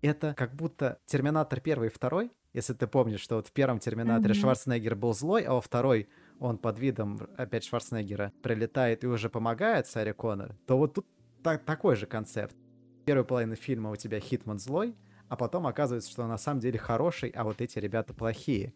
Это 0.03 0.35
как 0.35 0.55
будто 0.55 0.99
Терминатор 1.07 1.61
первый 1.61 1.89
и 1.89 1.91
второй, 1.91 2.31
если 2.53 2.75
ты 2.75 2.87
помнишь, 2.87 3.21
что 3.21 3.37
вот 3.37 3.49
в 3.49 3.53
первом 3.53 3.79
Терминаторе 3.79 4.35
mm-hmm. 4.35 4.41
Шварценеггер 4.41 4.95
был 4.97 5.15
злой, 5.15 5.43
а 5.45 5.55
во 5.55 5.63
второй 5.63 6.09
он 6.41 6.59
под 6.59 6.79
видом 6.79 7.21
опять 7.37 7.65
Шварценеггера 7.65 8.33
прилетает 8.43 9.05
и 9.05 9.07
уже 9.07 9.29
помогает 9.29 9.87
Саре 9.87 10.13
Коннор, 10.13 10.57
то 10.67 10.77
вот 10.77 10.95
тут 10.95 11.07
так, 11.43 11.65
такой 11.65 11.97
же 11.97 12.07
концепт 12.07 12.57
первую 13.05 13.25
половину 13.25 13.55
фильма 13.55 13.91
у 13.91 13.97
тебя 13.97 14.19
Хитман 14.19 14.59
злой, 14.59 14.97
а 15.29 15.37
потом 15.37 15.67
оказывается, 15.67 16.11
что 16.11 16.23
он 16.23 16.29
на 16.29 16.39
самом 16.39 16.61
деле 16.61 16.79
хороший, 16.79 17.31
а 17.31 17.45
вот 17.45 17.61
эти 17.61 17.79
ребята 17.79 18.15
плохие. 18.15 18.75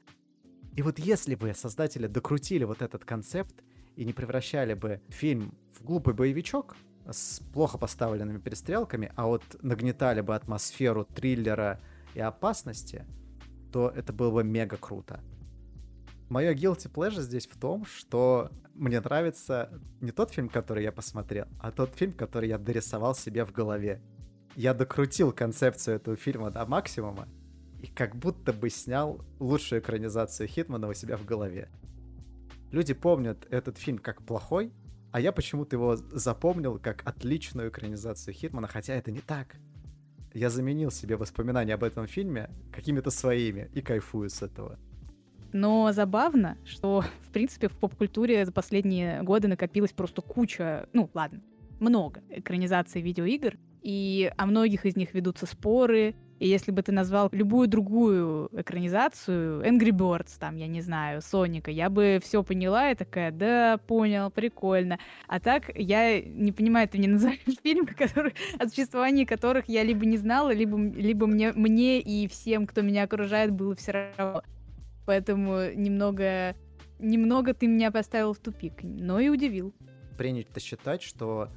И 0.76 0.82
вот 0.82 0.98
если 0.98 1.34
бы 1.34 1.52
создатели 1.54 2.06
докрутили 2.06 2.64
вот 2.64 2.82
этот 2.82 3.04
концепт 3.04 3.64
и 3.96 4.04
не 4.04 4.12
превращали 4.12 4.74
бы 4.74 5.00
фильм 5.08 5.56
в 5.72 5.82
глупый 5.82 6.14
боевичок 6.14 6.76
с 7.10 7.40
плохо 7.52 7.78
поставленными 7.78 8.38
перестрелками, 8.38 9.10
а 9.16 9.26
вот 9.26 9.42
нагнетали 9.62 10.20
бы 10.20 10.34
атмосферу 10.34 11.04
триллера 11.04 11.80
и 12.14 12.20
опасности, 12.20 13.06
то 13.72 13.88
это 13.88 14.12
было 14.12 14.30
бы 14.30 14.44
мега 14.44 14.76
круто. 14.76 15.20
Мое 16.28 16.54
guilty 16.54 16.92
pleasure 16.92 17.20
здесь 17.20 17.46
в 17.46 17.58
том, 17.58 17.84
что 17.86 18.50
мне 18.74 19.00
нравится 19.00 19.70
не 20.00 20.12
тот 20.12 20.30
фильм, 20.30 20.48
который 20.48 20.84
я 20.84 20.92
посмотрел, 20.92 21.46
а 21.60 21.72
тот 21.72 21.94
фильм, 21.94 22.12
который 22.12 22.48
я 22.48 22.58
дорисовал 22.58 23.14
себе 23.14 23.44
в 23.44 23.52
голове 23.52 24.02
я 24.58 24.74
докрутил 24.74 25.30
концепцию 25.30 25.96
этого 25.96 26.16
фильма 26.16 26.50
до 26.50 26.66
максимума 26.66 27.28
и 27.80 27.86
как 27.86 28.16
будто 28.16 28.52
бы 28.52 28.70
снял 28.70 29.24
лучшую 29.38 29.80
экранизацию 29.80 30.48
Хитмана 30.48 30.88
у 30.88 30.94
себя 30.94 31.16
в 31.16 31.24
голове. 31.24 31.68
Люди 32.72 32.92
помнят 32.92 33.46
этот 33.50 33.78
фильм 33.78 33.98
как 33.98 34.26
плохой, 34.26 34.72
а 35.12 35.20
я 35.20 35.30
почему-то 35.30 35.76
его 35.76 35.94
запомнил 35.94 36.80
как 36.80 37.06
отличную 37.06 37.68
экранизацию 37.68 38.34
Хитмана, 38.34 38.66
хотя 38.66 38.94
это 38.94 39.12
не 39.12 39.20
так. 39.20 39.54
Я 40.34 40.50
заменил 40.50 40.90
себе 40.90 41.16
воспоминания 41.16 41.74
об 41.74 41.84
этом 41.84 42.08
фильме 42.08 42.50
какими-то 42.72 43.12
своими 43.12 43.70
и 43.74 43.80
кайфую 43.80 44.28
с 44.28 44.42
этого. 44.42 44.76
Но 45.52 45.92
забавно, 45.92 46.58
что, 46.64 47.04
в 47.28 47.32
принципе, 47.32 47.68
в 47.68 47.78
поп-культуре 47.78 48.44
за 48.44 48.52
последние 48.52 49.22
годы 49.22 49.48
накопилась 49.48 49.92
просто 49.92 50.22
куча, 50.22 50.88
ну 50.92 51.10
ладно, 51.14 51.40
много 51.80 52.22
экранизаций 52.30 53.00
видеоигр, 53.02 53.56
и 53.82 54.32
о 54.36 54.46
многих 54.46 54.84
из 54.84 54.96
них 54.96 55.14
ведутся 55.14 55.46
споры. 55.46 56.14
И 56.38 56.46
если 56.46 56.70
бы 56.70 56.82
ты 56.82 56.92
назвал 56.92 57.28
любую 57.32 57.66
другую 57.66 58.48
экранизацию, 58.52 59.60
Angry 59.64 59.90
Birds, 59.90 60.38
там, 60.38 60.56
я 60.56 60.68
не 60.68 60.80
знаю, 60.82 61.20
Соника, 61.20 61.70
я 61.70 61.90
бы 61.90 62.20
все 62.22 62.44
поняла 62.44 62.92
и 62.92 62.94
такая, 62.94 63.32
да, 63.32 63.78
понял, 63.78 64.30
прикольно. 64.30 65.00
А 65.26 65.40
так 65.40 65.72
я 65.74 66.20
не 66.20 66.52
понимаю, 66.52 66.88
ты 66.88 66.98
мне 66.98 67.08
называешь 67.08 67.40
фильмы, 67.62 67.88
которые, 67.88 68.34
о 68.58 68.68
существовании 68.68 69.24
которых 69.24 69.68
я 69.68 69.82
либо 69.82 70.06
не 70.06 70.16
знала, 70.16 70.52
либо, 70.52 70.78
либо 70.78 71.26
мне, 71.26 71.52
мне 71.52 72.00
и 72.00 72.28
всем, 72.28 72.68
кто 72.68 72.82
меня 72.82 73.02
окружает, 73.04 73.50
было 73.50 73.74
все 73.74 74.12
равно. 74.16 74.42
Поэтому 75.08 75.72
немного, 75.74 76.54
немного 76.98 77.54
ты 77.54 77.66
меня 77.66 77.90
поставил 77.90 78.34
в 78.34 78.38
тупик, 78.40 78.82
но 78.82 79.18
и 79.18 79.30
удивил. 79.30 79.74
Принято 80.18 80.60
считать, 80.60 81.00
что 81.00 81.48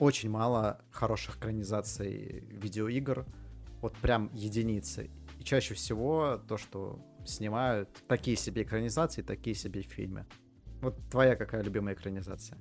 очень 0.00 0.28
мало 0.28 0.80
хороших 0.90 1.36
экранизаций 1.36 2.42
видеоигр, 2.50 3.26
вот 3.80 3.96
прям 3.98 4.28
единицы. 4.34 5.08
И 5.38 5.44
чаще 5.44 5.74
всего 5.74 6.40
то, 6.48 6.56
что 6.56 6.98
снимают 7.24 7.88
такие 8.08 8.36
себе 8.36 8.64
экранизации, 8.64 9.22
такие 9.22 9.54
себе 9.54 9.82
фильмы. 9.82 10.26
Вот 10.80 10.96
твоя 11.12 11.36
какая 11.36 11.62
любимая 11.62 11.94
экранизация? 11.94 12.58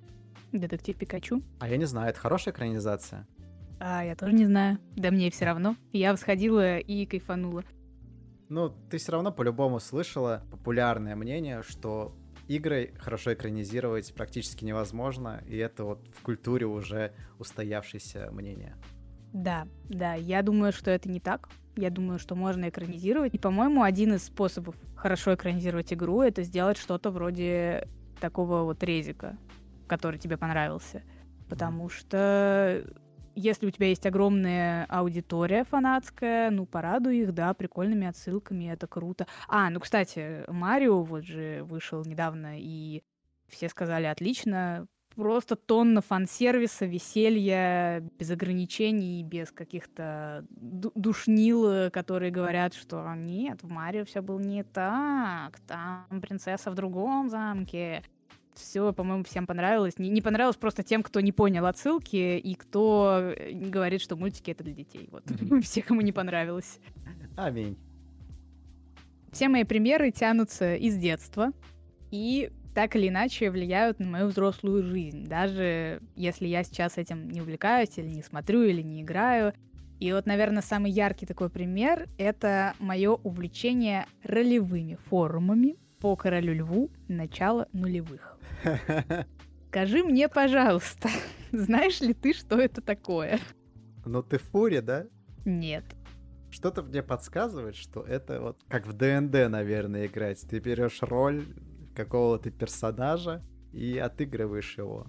Детектив 0.51 0.95
Пикачу. 0.95 1.41
А 1.59 1.67
я 1.67 1.77
не 1.77 1.85
знаю, 1.85 2.11
это 2.11 2.19
хорошая 2.19 2.53
экранизация? 2.53 3.27
А, 3.79 4.05
я 4.05 4.15
тоже 4.15 4.33
не 4.33 4.45
знаю. 4.45 4.77
Да 4.95 5.09
мне 5.09 5.31
все 5.31 5.45
равно. 5.45 5.75
Я 5.91 6.15
всходила 6.15 6.77
и 6.77 7.07
кайфанула. 7.07 7.63
Ну, 8.49 8.69
ты 8.89 8.97
все 8.97 9.11
равно 9.11 9.31
по-любому 9.31 9.79
слышала 9.79 10.43
популярное 10.49 11.15
мнение, 11.15 11.61
что 11.61 12.15
игры 12.47 12.93
хорошо 12.97 13.33
экранизировать 13.33 14.11
практически 14.15 14.65
невозможно, 14.65 15.43
и 15.47 15.55
это 15.57 15.83
вот 15.83 16.07
в 16.15 16.23
культуре 16.23 16.65
уже 16.65 17.13
устоявшееся 17.37 18.29
мнение. 18.31 18.75
Да, 19.33 19.67
да, 19.87 20.15
я 20.15 20.41
думаю, 20.41 20.73
что 20.73 20.89
это 20.89 21.09
не 21.09 21.19
так. 21.19 21.49
Я 21.75 21.91
думаю, 21.91 22.17
что 22.17 22.35
можно 22.35 22.67
экранизировать. 22.67 23.35
И, 23.35 23.37
по-моему, 23.37 23.83
один 23.83 24.15
из 24.15 24.23
способов 24.23 24.75
хорошо 24.95 25.35
экранизировать 25.35 25.93
игру— 25.93 26.21
это 26.23 26.41
сделать 26.41 26.77
что-то 26.77 27.11
вроде 27.11 27.87
такого 28.19 28.63
вот 28.63 28.83
резика, 28.83 29.37
который 29.87 30.19
тебе 30.19 30.35
понравился. 30.35 31.03
Потому 31.47 31.87
что 31.89 32.83
если 33.39 33.67
у 33.67 33.71
тебя 33.71 33.87
есть 33.87 34.05
огромная 34.05 34.85
аудитория 34.89 35.63
фанатская, 35.63 36.51
ну, 36.51 36.65
порадуй 36.65 37.19
их, 37.19 37.33
да, 37.33 37.53
прикольными 37.53 38.05
отсылками, 38.05 38.71
это 38.71 38.85
круто. 38.85 39.27
А, 39.47 39.69
ну, 39.69 39.79
кстати, 39.79 40.43
Марио 40.49 41.01
вот 41.03 41.23
же 41.23 41.61
вышел 41.63 42.03
недавно, 42.03 42.59
и 42.59 43.01
все 43.47 43.69
сказали 43.69 44.05
отлично, 44.05 44.87
просто 45.15 45.55
тонна 45.55 46.01
фан-сервиса, 46.01 46.85
веселья, 46.85 48.01
без 48.19 48.29
ограничений, 48.29 49.23
без 49.23 49.51
каких-то 49.51 50.45
душнил, 50.49 51.89
которые 51.91 52.31
говорят, 52.31 52.73
что 52.73 53.13
нет, 53.15 53.63
в 53.63 53.69
Марио 53.69 54.03
все 54.03 54.21
было 54.21 54.39
не 54.39 54.63
так, 54.63 55.59
там 55.61 56.21
принцесса 56.21 56.71
в 56.71 56.75
другом 56.75 57.29
замке 57.29 58.03
все, 58.59 58.93
по-моему, 58.93 59.23
всем 59.23 59.47
понравилось. 59.47 59.97
Не, 59.97 60.09
не 60.09 60.21
понравилось 60.21 60.57
просто 60.57 60.83
тем, 60.83 61.03
кто 61.03 61.19
не 61.19 61.31
понял 61.31 61.65
отсылки 61.65 62.37
и 62.37 62.55
кто 62.55 63.33
э, 63.35 63.51
говорит, 63.51 64.01
что 64.01 64.15
мультики 64.15 64.51
это 64.51 64.63
для 64.63 64.73
детей. 64.73 65.09
Вот 65.11 65.23
все, 65.63 65.81
кому 65.81 66.01
не 66.01 66.11
понравилось. 66.11 66.79
Аминь. 67.35 67.77
Все 69.31 69.47
мои 69.47 69.63
примеры 69.63 70.11
тянутся 70.11 70.75
из 70.75 70.97
детства 70.97 71.51
и 72.11 72.49
так 72.73 72.95
или 72.95 73.09
иначе 73.09 73.51
влияют 73.51 73.99
на 73.99 74.05
мою 74.05 74.27
взрослую 74.27 74.83
жизнь, 74.83 75.25
даже 75.25 76.01
если 76.15 76.47
я 76.47 76.63
сейчас 76.63 76.97
этим 76.97 77.29
не 77.29 77.41
увлекаюсь 77.41 77.97
или 77.97 78.07
не 78.07 78.23
смотрю 78.23 78.63
или 78.63 78.81
не 78.81 79.01
играю. 79.01 79.53
И 79.99 80.13
вот, 80.13 80.25
наверное, 80.25 80.61
самый 80.61 80.91
яркий 80.91 81.25
такой 81.25 81.49
пример— 81.49 82.07
это 82.17 82.73
мое 82.79 83.11
увлечение 83.11 84.05
ролевыми 84.23 84.97
форумами 85.09 85.75
по 85.99 86.15
Королю 86.15 86.53
Льву 86.53 86.89
начала 87.09 87.67
нулевых. 87.73 88.38
Скажи 89.69 90.03
мне, 90.03 90.27
пожалуйста, 90.27 91.09
знаешь 91.51 92.01
ли 92.01 92.13
ты, 92.13 92.33
что 92.33 92.57
это 92.57 92.81
такое? 92.81 93.39
Ну 94.05 94.23
ты 94.23 94.39
в 94.39 94.43
фуре, 94.43 94.81
да? 94.81 95.05
Нет. 95.45 95.85
Что-то 96.49 96.81
мне 96.81 97.03
подсказывает, 97.03 97.75
что 97.75 98.01
это 98.01 98.41
вот 98.41 98.63
как 98.67 98.87
в 98.87 98.93
ДНД, 98.93 99.49
наверное, 99.49 100.07
играть. 100.07 100.41
Ты 100.41 100.59
берешь 100.59 101.01
роль 101.01 101.45
какого-то 101.95 102.49
персонажа 102.49 103.43
и 103.71 103.97
отыгрываешь 103.97 104.77
его. 104.77 105.05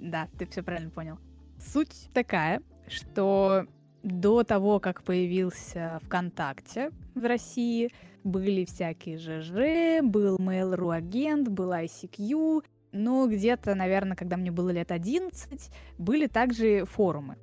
Да, 0.00 0.28
ты 0.38 0.46
все 0.46 0.62
правильно 0.62 0.90
понял. 0.90 1.18
Суть 1.58 2.10
такая, 2.12 2.62
что 2.88 3.66
до 4.02 4.42
того, 4.44 4.80
как 4.80 5.02
появился 5.04 6.00
ВКонтакте 6.04 6.90
в 7.14 7.24
России, 7.24 7.90
были 8.24 8.64
всякие 8.64 9.18
ЖЖ, 9.18 10.04
был 10.04 10.38
Mail.ru 10.38 10.94
агент, 10.94 11.48
был 11.48 11.72
ICQ, 11.72 12.64
но 12.92 13.26
где-то, 13.26 13.74
наверное, 13.74 14.16
когда 14.16 14.36
мне 14.36 14.50
было 14.50 14.70
лет 14.70 14.92
11, 14.92 15.70
были 15.98 16.26
также 16.26 16.84
форумы, 16.84 17.36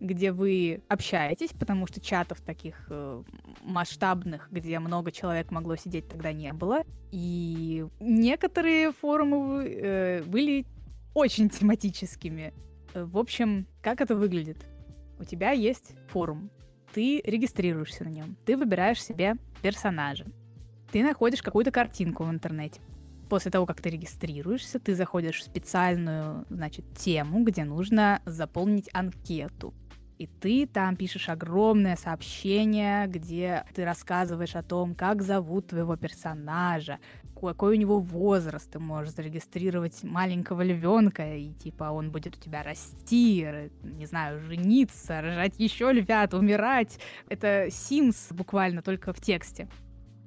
где 0.00 0.32
вы 0.32 0.82
общаетесь, 0.88 1.50
потому 1.50 1.86
что 1.86 2.00
чатов 2.00 2.40
таких 2.40 2.86
э, 2.90 3.22
масштабных, 3.62 4.48
где 4.50 4.78
много 4.78 5.12
человек 5.12 5.50
могло 5.50 5.76
сидеть, 5.76 6.08
тогда 6.08 6.32
не 6.32 6.52
было. 6.52 6.82
И 7.10 7.86
некоторые 8.00 8.92
форумы 8.92 9.64
э, 9.64 10.22
были 10.24 10.66
очень 11.14 11.48
тематическими. 11.48 12.52
В 12.94 13.18
общем, 13.18 13.66
как 13.80 14.00
это 14.00 14.14
выглядит? 14.14 14.66
у 15.22 15.24
тебя 15.24 15.52
есть 15.52 15.94
форум, 16.08 16.50
ты 16.92 17.22
регистрируешься 17.24 18.04
на 18.04 18.08
нем, 18.08 18.36
ты 18.44 18.56
выбираешь 18.56 19.02
себе 19.02 19.36
персонажа, 19.62 20.26
ты 20.90 21.02
находишь 21.02 21.42
какую-то 21.42 21.70
картинку 21.70 22.24
в 22.24 22.30
интернете. 22.30 22.80
После 23.32 23.50
того, 23.50 23.64
как 23.64 23.80
ты 23.80 23.88
регистрируешься, 23.88 24.78
ты 24.78 24.94
заходишь 24.94 25.40
в 25.40 25.44
специальную, 25.44 26.44
значит, 26.50 26.84
тему, 26.94 27.44
где 27.44 27.64
нужно 27.64 28.20
заполнить 28.26 28.90
анкету. 28.92 29.72
И 30.18 30.26
ты 30.26 30.66
там 30.66 30.96
пишешь 30.96 31.30
огромное 31.30 31.96
сообщение, 31.96 33.06
где 33.06 33.64
ты 33.74 33.86
рассказываешь 33.86 34.54
о 34.54 34.62
том, 34.62 34.94
как 34.94 35.22
зовут 35.22 35.68
твоего 35.68 35.96
персонажа, 35.96 36.98
какой 37.34 37.78
у 37.78 37.80
него 37.80 38.00
возраст, 38.00 38.70
ты 38.70 38.78
можешь 38.78 39.14
зарегистрировать 39.14 40.04
маленького 40.04 40.60
львенка, 40.60 41.34
и 41.34 41.54
типа 41.54 41.84
он 41.84 42.10
будет 42.10 42.36
у 42.36 42.38
тебя 42.38 42.62
расти, 42.62 43.70
не 43.82 44.04
знаю, 44.04 44.40
жениться, 44.40 45.22
рожать 45.22 45.54
еще 45.56 45.90
львят, 45.90 46.34
умирать. 46.34 46.98
Это 47.30 47.68
Sims 47.68 48.34
буквально 48.34 48.82
только 48.82 49.14
в 49.14 49.22
тексте. 49.22 49.70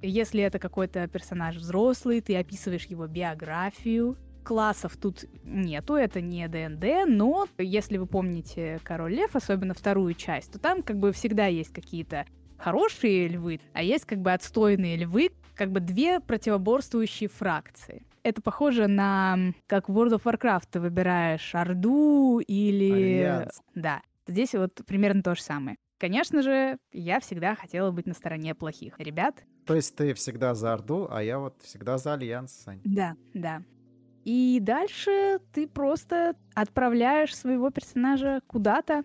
Если 0.02 0.42
это 0.42 0.60
какой-то 0.60 1.08
персонаж 1.08 1.56
взрослый, 1.56 2.22
ты 2.22 2.36
описываешь 2.36 2.86
его 2.86 3.08
биографию, 3.08 4.18
классов 4.44 4.96
тут 4.96 5.26
нету, 5.44 5.96
это 5.96 6.22
не 6.22 6.48
ДНД, 6.48 7.08
но 7.08 7.48
если 7.58 7.98
вы 7.98 8.06
помните 8.06 8.80
Король 8.84 9.16
Лев, 9.16 9.36
особенно 9.36 9.74
вторую 9.74 10.14
часть, 10.14 10.54
то 10.54 10.60
там 10.60 10.84
как 10.84 10.98
бы 10.98 11.12
всегда 11.12 11.48
есть 11.48 11.74
какие-то 11.74 12.26
хорошие 12.58 13.28
львы, 13.28 13.60
а 13.74 13.84
есть 13.84 14.06
как 14.06 14.20
бы 14.20 14.32
отстойные 14.32 14.96
львы, 14.98 15.32
как 15.56 15.72
бы 15.72 15.80
две 15.80 16.20
противоборствующие 16.20 17.30
фракции. 17.30 18.06
Это 18.24 18.42
похоже 18.42 18.88
на 18.88 19.38
как 19.68 19.90
в 19.90 19.98
World 19.98 20.20
of 20.20 20.24
Warcraft 20.24 20.64
ты 20.72 20.80
выбираешь 20.80 21.54
Орду 21.54 22.40
или... 22.40 22.92
Альянс. 22.92 23.62
Да. 23.74 24.02
Здесь 24.28 24.54
вот 24.54 24.82
примерно 24.86 25.22
то 25.22 25.36
же 25.36 25.42
самое. 25.42 25.78
Конечно 26.00 26.42
же, 26.42 26.78
я 26.92 27.20
всегда 27.20 27.56
хотела 27.56 27.92
быть 27.92 28.06
на 28.06 28.14
стороне 28.14 28.56
плохих 28.56 29.00
ребят. 29.00 29.44
То 29.66 29.76
есть 29.76 29.96
ты 29.96 30.14
всегда 30.14 30.54
за 30.54 30.74
Орду, 30.74 31.08
а 31.10 31.24
я 31.24 31.40
вот 31.40 31.56
всегда 31.64 31.98
за 31.98 32.14
Альянс, 32.14 32.52
Сань. 32.52 32.82
Да, 32.84 33.16
да. 33.34 33.64
И 34.24 34.60
дальше 34.62 35.40
ты 35.54 35.68
просто 35.68 36.36
отправляешь 36.54 37.36
своего 37.36 37.70
персонажа 37.70 38.42
куда-то, 38.48 39.04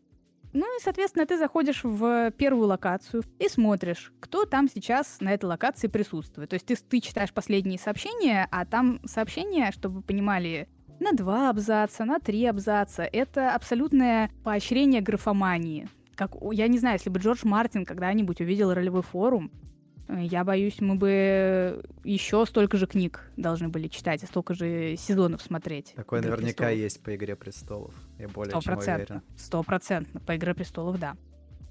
ну 0.53 0.67
и, 0.77 0.83
соответственно, 0.83 1.27
ты 1.27 1.39
заходишь 1.39 1.85
в 1.85 2.33
первую 2.33 2.67
локацию 2.67 3.23
и 3.39 3.49
смотришь, 3.49 4.13
кто 4.19 4.47
там 4.47 4.69
сейчас 4.69 5.21
на 5.21 5.33
этой 5.33 5.45
локации 5.45 5.87
присутствует. 5.87 6.51
То 6.51 6.55
есть 6.55 6.67
ты, 6.67 6.75
ты 6.75 7.01
читаешь 7.01 7.33
последние 7.33 7.79
сообщения, 7.79 8.49
а 8.51 8.67
там 8.67 9.01
сообщения, 9.05 9.71
чтобы 9.71 9.97
вы 9.97 10.03
понимали, 10.03 10.69
на 10.99 11.13
два 11.13 11.51
абзаца, 11.51 12.05
на 12.05 12.19
три 12.19 12.45
абзаца. 12.47 13.05
Это 13.05 13.55
абсолютное 13.55 14.31
поощрение 14.43 15.01
графомании. 15.01 15.89
Как, 16.17 16.33
я 16.53 16.69
не 16.69 16.79
знаю, 16.79 16.97
если 16.97 17.11
бы 17.11 17.21
Джордж 17.21 17.41
Мартин 17.45 17.87
когда-нибудь 17.87 18.41
увидел 18.41 18.75
ролевой 18.75 19.03
форум, 19.03 19.53
я 20.19 20.45
боюсь, 20.45 20.81
мы 20.81 20.97
бы 20.97 21.83
еще 22.05 22.45
столько 22.47 22.77
же 22.77 22.87
книг 22.87 23.31
должны 23.37 23.69
были 23.69 23.89
читать 23.89 24.23
и 24.23 24.27
столько 24.27 24.55
же 24.55 24.97
сезонов 24.97 25.43
смотреть. 25.43 25.93
Такое 25.95 26.21
«Игры 26.21 26.33
наверняка 26.33 26.65
престолов». 26.65 26.79
есть 26.79 27.03
по 27.03 27.17
«Игре 27.17 27.37
престолов». 27.37 27.95
Я 28.19 28.29
более 28.29 28.51
Сто 28.51 28.61
чем 28.61 28.75
процентов. 28.75 29.11
уверен. 29.11 29.39
Стопроцентно. 29.39 30.21
По 30.21 30.37
«Игре 30.37 30.55
престолов», 30.55 30.99
да. 30.99 31.17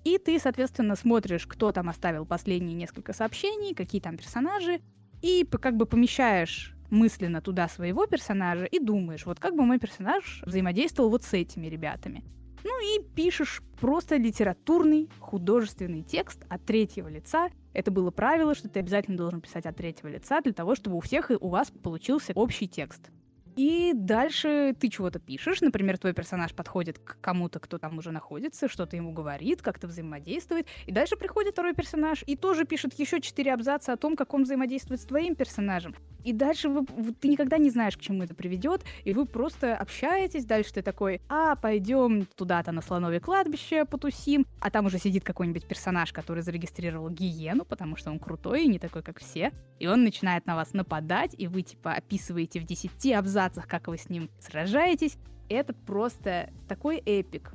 И 0.04 0.17
ты, 0.17 0.39
соответственно, 0.39 0.95
смотришь, 0.95 1.45
кто 1.45 1.71
там 1.71 1.89
оставил 1.89 2.25
последние 2.25 2.75
несколько 2.75 3.13
сообщений, 3.13 3.75
какие 3.75 4.02
там 4.02 4.17
персонажи, 4.17 4.80
и 5.21 5.45
как 5.45 5.75
бы 5.75 5.86
помещаешь 5.86 6.75
мысленно 6.89 7.41
туда 7.41 7.67
своего 7.67 8.06
персонажа 8.08 8.65
и 8.65 8.80
думаешь, 8.80 9.25
вот 9.25 9.39
как 9.39 9.56
бы 9.56 9.63
мой 9.63 9.80
персонаж 9.80 10.41
взаимодействовал 10.45 11.10
вот 11.10 11.23
с 11.23 11.34
этими 11.34 11.67
ребятами. 11.67 12.23
Ну 12.63 12.71
и 12.82 13.04
пишешь 13.15 13.62
просто 13.80 14.17
литературный 14.17 15.10
художественный 15.19 16.02
текст 16.02 16.43
от 16.49 16.65
третьего 16.65 17.08
лица. 17.08 17.49
Это 17.73 17.91
было 17.91 18.12
правило, 18.12 18.55
что 18.55 18.67
ты 18.69 18.79
обязательно 18.79 19.17
должен 19.17 19.41
писать 19.41 19.65
от 19.65 19.75
третьего 19.75 20.08
лица 20.08 20.41
для 20.41 20.53
того, 20.53 20.75
чтобы 20.75 20.97
у 20.97 21.01
всех 21.01 21.32
и 21.32 21.36
у 21.36 21.49
вас 21.49 21.71
получился 21.71 22.34
общий 22.34 22.67
текст. 22.67 23.12
И 23.60 23.91
дальше 23.93 24.74
ты 24.80 24.88
чего-то 24.88 25.19
пишешь, 25.19 25.60
например, 25.60 25.98
твой 25.98 26.13
персонаж 26.13 26.54
подходит 26.54 26.98
к 26.98 27.17
кому-то, 27.19 27.60
кто 27.60 27.78
там 27.78 27.98
уже 27.98 28.12
находится, 28.12 28.69
что-то 28.69 28.95
ему 28.95 29.12
говорит, 29.12 29.62
как-то 29.62 29.86
взаимодействует, 29.86 30.65
и 30.86 30.93
дальше 30.93 31.17
приходит 31.17 31.56
второй 31.56 31.74
персонаж 31.74 32.24
и 32.26 32.38
тоже 32.38 32.63
пишет 32.63 32.98
еще 32.98 33.19
четыре 33.19 33.54
абзаца 33.54 33.91
о 33.91 33.98
том, 33.98 34.15
как 34.15 34.34
он 34.34 34.43
взаимодействует 34.43 35.02
с 35.02 35.04
твоим 35.04 35.36
персонажем. 35.36 35.93
И 36.24 36.32
дальше 36.32 36.69
вы, 36.69 36.86
ты 37.19 37.28
никогда 37.28 37.58
не 37.58 37.69
знаешь, 37.69 37.98
к 37.98 38.02
чему 38.02 38.24
это 38.24 38.34
приведет, 38.34 38.84
и 39.04 39.13
вы 39.13 39.26
просто 39.26 39.76
общаетесь, 39.76 40.45
дальше 40.45 40.74
ты 40.76 40.82
такой, 40.82 41.22
а, 41.28 41.58
пойдем 41.58 42.28
туда-то 42.38 42.72
на 42.72 42.82
слоновье 42.82 43.19
кладбище 43.19 43.84
потусим, 43.84 44.45
а 44.62 44.69
там 44.69 44.86
уже 44.86 45.00
сидит 45.00 45.26
какой-нибудь 45.26 45.67
персонаж, 45.67 46.13
который 46.13 46.43
зарегистрировал 46.43 47.10
гиену, 47.10 47.65
потому 47.65 47.98
что 47.98 48.10
он 48.10 48.19
крутой 48.19 48.63
и 48.63 48.67
не 48.67 48.80
такой, 48.80 49.02
как 49.02 49.19
все, 49.19 49.52
и 49.80 49.88
он 49.88 50.04
начинает 50.04 50.45
на 50.45 50.56
вас 50.56 50.74
нападать, 50.74 51.36
и 51.38 51.48
вы, 51.48 51.62
типа, 51.62 51.93
описываете 51.93 52.60
в 52.60 52.63
10 52.63 53.13
абзацах, 53.13 53.48
как 53.67 53.88
вы 53.88 53.97
с 53.97 54.09
ним 54.09 54.29
сражаетесь. 54.39 55.17
Это 55.49 55.73
просто 55.73 56.49
такой 56.67 56.97
эпик. 56.97 57.51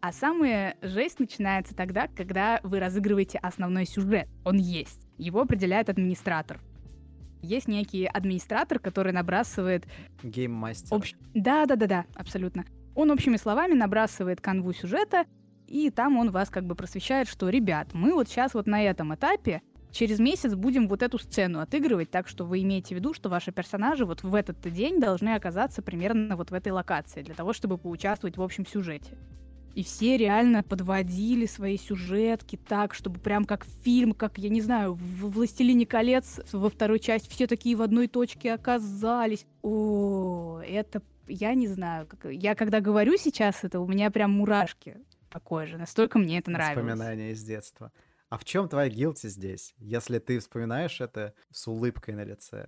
А 0.00 0.12
самая 0.12 0.76
жесть 0.82 1.20
начинается 1.20 1.74
тогда, 1.76 2.08
когда 2.08 2.58
вы 2.62 2.80
разыгрываете 2.80 3.38
основной 3.38 3.86
сюжет. 3.86 4.28
Он 4.44 4.56
есть. 4.56 5.06
Его 5.18 5.42
определяет 5.42 5.88
администратор. 5.88 6.58
Есть 7.42 7.68
некий 7.68 8.06
администратор, 8.06 8.78
который 8.78 9.12
набрасывает 9.12 9.84
Гейммастер. 10.22 10.96
Общ- 10.96 11.16
Да, 11.34 11.66
да, 11.66 11.76
да, 11.76 11.86
да, 11.86 12.04
абсолютно. 12.14 12.64
Он 12.94 13.10
общими 13.10 13.36
словами 13.36 13.74
набрасывает 13.74 14.40
канву 14.40 14.72
сюжета, 14.72 15.24
и 15.66 15.90
там 15.90 16.16
он 16.18 16.30
вас 16.30 16.50
как 16.50 16.64
бы 16.66 16.74
просвещает, 16.74 17.28
что, 17.28 17.48
ребят, 17.48 17.94
мы 17.94 18.12
вот 18.14 18.28
сейчас 18.28 18.54
вот 18.54 18.66
на 18.66 18.82
этом 18.82 19.14
этапе 19.14 19.62
через 19.92 20.18
месяц 20.18 20.54
будем 20.54 20.88
вот 20.88 21.02
эту 21.02 21.18
сцену 21.18 21.60
отыгрывать, 21.60 22.10
так 22.10 22.26
что 22.26 22.44
вы 22.44 22.62
имеете 22.62 22.94
в 22.94 22.98
виду, 22.98 23.14
что 23.14 23.28
ваши 23.28 23.52
персонажи 23.52 24.04
вот 24.04 24.22
в 24.22 24.34
этот 24.34 24.60
день 24.60 25.00
должны 25.00 25.34
оказаться 25.34 25.82
примерно 25.82 26.36
вот 26.36 26.50
в 26.50 26.54
этой 26.54 26.72
локации, 26.72 27.22
для 27.22 27.34
того, 27.34 27.52
чтобы 27.52 27.78
поучаствовать 27.78 28.36
в 28.36 28.42
общем 28.42 28.66
сюжете. 28.66 29.16
И 29.74 29.82
все 29.82 30.18
реально 30.18 30.62
подводили 30.62 31.46
свои 31.46 31.78
сюжетки 31.78 32.56
так, 32.68 32.92
чтобы 32.92 33.18
прям 33.18 33.46
как 33.46 33.64
фильм, 33.82 34.12
как, 34.12 34.36
я 34.36 34.50
не 34.50 34.60
знаю, 34.60 34.94
в 34.94 35.30
«Властелине 35.30 35.86
колец» 35.86 36.40
во 36.52 36.68
второй 36.68 36.98
части 36.98 37.30
все 37.30 37.46
такие 37.46 37.74
в 37.74 37.80
одной 37.80 38.06
точке 38.06 38.52
оказались. 38.52 39.46
О, 39.62 40.60
это, 40.60 41.00
я 41.26 41.54
не 41.54 41.68
знаю, 41.68 42.06
я 42.24 42.54
когда 42.54 42.80
говорю 42.80 43.16
сейчас 43.16 43.64
это, 43.64 43.80
у 43.80 43.86
меня 43.86 44.10
прям 44.10 44.32
мурашки 44.32 44.98
по 45.32 45.40
коже, 45.40 45.78
настолько 45.78 46.18
мне 46.18 46.38
это 46.38 46.50
нравилось. 46.50 46.84
Воспоминания 46.84 47.30
из 47.30 47.42
детства. 47.42 47.90
А 48.32 48.38
в 48.38 48.46
чем 48.46 48.66
твоя 48.66 48.88
гилти 48.88 49.26
здесь, 49.26 49.74
если 49.76 50.18
ты 50.18 50.38
вспоминаешь 50.38 51.02
это 51.02 51.34
с 51.50 51.68
улыбкой 51.68 52.14
на 52.14 52.24
лице? 52.24 52.66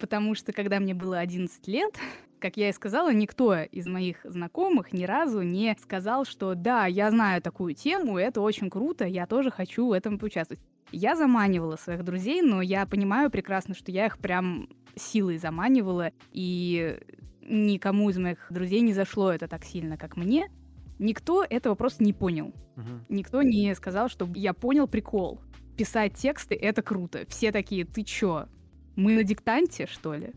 Потому 0.00 0.34
что, 0.34 0.52
когда 0.52 0.80
мне 0.80 0.94
было 0.94 1.20
11 1.20 1.68
лет, 1.68 1.94
как 2.40 2.56
я 2.56 2.70
и 2.70 2.72
сказала, 2.72 3.12
никто 3.12 3.54
из 3.54 3.86
моих 3.86 4.16
знакомых 4.24 4.92
ни 4.92 5.04
разу 5.04 5.42
не 5.42 5.76
сказал, 5.80 6.24
что 6.24 6.56
да, 6.56 6.86
я 6.86 7.12
знаю 7.12 7.40
такую 7.40 7.74
тему, 7.74 8.18
это 8.18 8.40
очень 8.40 8.68
круто, 8.68 9.06
я 9.06 9.28
тоже 9.28 9.52
хочу 9.52 9.86
в 9.86 9.92
этом 9.92 10.18
поучаствовать. 10.18 10.60
Я 10.90 11.14
заманивала 11.14 11.76
своих 11.76 12.02
друзей, 12.02 12.42
но 12.42 12.60
я 12.60 12.84
понимаю 12.84 13.30
прекрасно, 13.30 13.76
что 13.76 13.92
я 13.92 14.06
их 14.06 14.18
прям 14.18 14.68
силой 14.96 15.38
заманивала, 15.38 16.10
и 16.32 16.98
никому 17.42 18.10
из 18.10 18.18
моих 18.18 18.48
друзей 18.50 18.80
не 18.80 18.92
зашло 18.92 19.30
это 19.30 19.46
так 19.46 19.64
сильно, 19.64 19.96
как 19.96 20.16
мне. 20.16 20.50
Никто 20.98 21.44
этого 21.48 21.74
просто 21.74 22.04
не 22.04 22.12
понял. 22.12 22.52
Мгм. 22.76 23.04
Никто 23.08 23.42
не 23.42 23.74
сказал, 23.74 24.08
что 24.08 24.28
я 24.34 24.52
понял 24.52 24.86
прикол. 24.86 25.40
Писать 25.76 26.14
тексты— 26.14 26.54
это 26.60 26.82
круто. 26.82 27.24
Все 27.28 27.52
такие, 27.52 27.84
ты 27.84 28.02
чё, 28.02 28.46
мы 28.96 29.14
на 29.14 29.22
диктанте, 29.24 29.86
что 29.86 30.14
ли? 30.14 30.32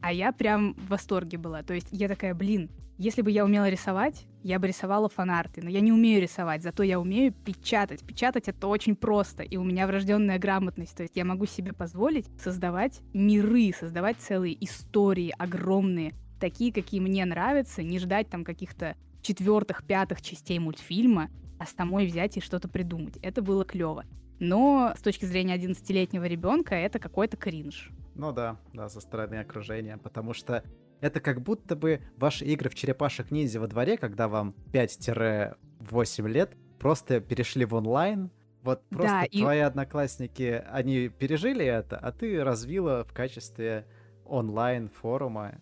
А 0.00 0.12
я 0.12 0.32
прям 0.32 0.74
в 0.74 0.88
восторге 0.88 1.38
была. 1.38 1.62
То 1.62 1.74
есть 1.74 1.88
я 1.92 2.08
такая, 2.08 2.34
блин, 2.34 2.70
если 2.98 3.22
бы 3.22 3.30
я 3.30 3.44
умела 3.44 3.68
рисовать, 3.68 4.26
я 4.42 4.58
бы 4.58 4.66
рисовала 4.66 5.08
фанарты. 5.08 5.62
Но 5.62 5.70
я 5.70 5.80
не 5.80 5.92
умею 5.92 6.20
рисовать, 6.20 6.62
зато 6.62 6.82
я 6.82 6.98
умею 6.98 7.32
печатать. 7.32 8.04
Печатать 8.04 8.48
это 8.48 8.66
очень 8.66 8.96
просто, 8.96 9.42
и 9.42 9.56
у 9.56 9.64
меня 9.64 9.86
врожденная 9.86 10.38
грамотность. 10.38 10.96
То 10.96 11.02
есть 11.02 11.16
я 11.16 11.24
могу 11.24 11.46
себе 11.46 11.72
позволить 11.72 12.26
создавать 12.40 13.00
миры, 13.12 13.72
создавать 13.78 14.16
целые 14.18 14.56
истории 14.64 15.32
огромные, 15.38 16.14
такие, 16.42 16.72
какие 16.72 16.98
мне 16.98 17.24
нравятся, 17.24 17.84
не 17.84 18.00
ждать 18.00 18.28
там 18.28 18.42
каких-то 18.44 18.96
четвертых, 19.22 19.84
пятых 19.84 20.20
частей 20.20 20.58
мультфильма, 20.58 21.30
а 21.60 21.66
самой 21.66 22.04
взять 22.06 22.36
и 22.36 22.40
что-то 22.40 22.68
придумать. 22.68 23.16
Это 23.22 23.42
было 23.42 23.64
клево. 23.64 24.04
Но 24.40 24.92
с 24.98 25.02
точки 25.02 25.24
зрения 25.24 25.56
11-летнего 25.56 26.24
ребенка 26.24 26.74
это 26.74 26.98
какой-то 26.98 27.36
кринж. 27.36 27.92
Ну 28.16 28.32
да, 28.32 28.56
да, 28.72 28.88
со 28.88 29.00
стороны 29.00 29.36
окружения, 29.36 29.98
потому 29.98 30.34
что 30.34 30.64
это 31.00 31.20
как 31.20 31.40
будто 31.42 31.76
бы 31.76 32.00
ваши 32.16 32.44
игры 32.44 32.68
в 32.68 32.74
черепашек 32.74 33.30
ниндзя 33.30 33.60
во 33.60 33.68
дворе, 33.68 33.96
когда 33.96 34.26
вам 34.26 34.52
5-8 34.72 36.28
лет, 36.28 36.56
просто 36.80 37.20
перешли 37.20 37.64
в 37.64 37.74
онлайн. 37.74 38.32
Вот 38.64 38.82
просто 38.88 39.20
Да, 39.20 39.24
и- 39.26 39.40
твои 39.40 39.60
одноклассники, 39.60 40.64
они 40.68 41.08
пережили 41.08 41.64
это, 41.64 41.96
а 41.96 42.10
ты 42.10 42.42
развила 42.42 43.04
в 43.04 43.12
качестве 43.12 43.86
онлайн 44.24 44.88
форума. 44.88 45.60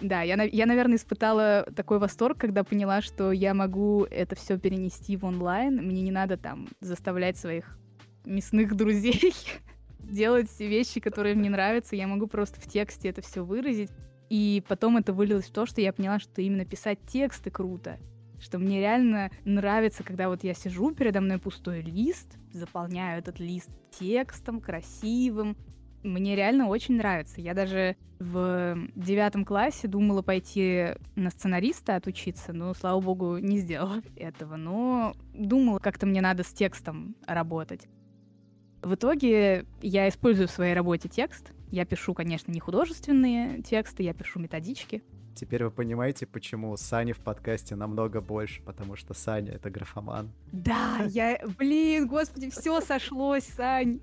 Да, 0.00 0.22
я, 0.22 0.42
я, 0.42 0.66
наверное, 0.66 0.96
испытала 0.96 1.66
такой 1.76 1.98
восторг, 1.98 2.38
когда 2.38 2.64
поняла, 2.64 3.02
что 3.02 3.32
я 3.32 3.52
могу 3.52 4.04
это 4.10 4.34
все 4.34 4.58
перенести 4.58 5.16
в 5.16 5.24
онлайн. 5.24 5.76
Мне 5.76 6.00
не 6.02 6.10
надо 6.10 6.36
там 6.36 6.68
заставлять 6.80 7.36
своих 7.36 7.78
мясных 8.24 8.74
друзей 8.74 9.34
делать 9.98 10.48
вещи, 10.58 11.00
которые 11.00 11.34
мне 11.34 11.50
нравятся. 11.50 11.96
Я 11.96 12.06
могу 12.06 12.26
просто 12.26 12.60
в 12.60 12.66
тексте 12.66 13.08
это 13.08 13.20
все 13.20 13.44
выразить. 13.44 13.90
И 14.30 14.62
потом 14.68 14.96
это 14.96 15.12
вылилось 15.12 15.46
в 15.46 15.52
то, 15.52 15.66
что 15.66 15.80
я 15.80 15.92
поняла, 15.92 16.18
что 16.18 16.40
именно 16.40 16.64
писать 16.64 16.98
тексты 17.06 17.50
круто. 17.50 17.98
Что 18.40 18.58
мне 18.58 18.80
реально 18.80 19.30
нравится, 19.44 20.02
когда 20.02 20.28
вот 20.28 20.44
я 20.44 20.54
сижу, 20.54 20.94
передо 20.94 21.20
мной 21.20 21.38
пустой 21.38 21.82
лист, 21.82 22.38
заполняю 22.52 23.18
этот 23.18 23.38
лист 23.38 23.70
текстом 23.98 24.60
красивым, 24.60 25.56
мне 26.02 26.36
реально 26.36 26.68
очень 26.68 26.96
нравится. 26.96 27.40
Я 27.40 27.54
даже 27.54 27.96
в 28.18 28.76
девятом 28.94 29.44
классе 29.44 29.88
думала 29.88 30.22
пойти 30.22 30.88
на 31.16 31.30
сценариста 31.30 31.96
отучиться, 31.96 32.52
но, 32.52 32.74
слава 32.74 33.00
богу, 33.00 33.38
не 33.38 33.58
сделала 33.58 34.02
этого. 34.16 34.56
Но 34.56 35.14
думала, 35.32 35.78
как-то 35.78 36.06
мне 36.06 36.20
надо 36.20 36.42
с 36.42 36.48
текстом 36.48 37.16
работать. 37.26 37.88
В 38.82 38.94
итоге 38.94 39.66
я 39.82 40.08
использую 40.08 40.48
в 40.48 40.50
своей 40.50 40.74
работе 40.74 41.08
текст. 41.08 41.52
Я 41.70 41.84
пишу, 41.84 42.14
конечно, 42.14 42.50
не 42.50 42.60
художественные 42.60 43.62
тексты, 43.62 44.02
я 44.02 44.14
пишу 44.14 44.40
методички. 44.40 45.02
Теперь 45.34 45.64
вы 45.64 45.70
понимаете, 45.70 46.26
почему 46.26 46.76
Сани 46.76 47.12
в 47.12 47.18
подкасте 47.18 47.76
намного 47.76 48.20
больше, 48.20 48.62
потому 48.62 48.96
что 48.96 49.14
Саня— 49.14 49.52
это 49.54 49.70
графоман. 49.70 50.32
Да, 50.52 51.02
я... 51.08 51.40
Блин, 51.58 52.08
господи, 52.08 52.50
все 52.50 52.80
сошлось, 52.80 53.44
Сань. 53.44 54.00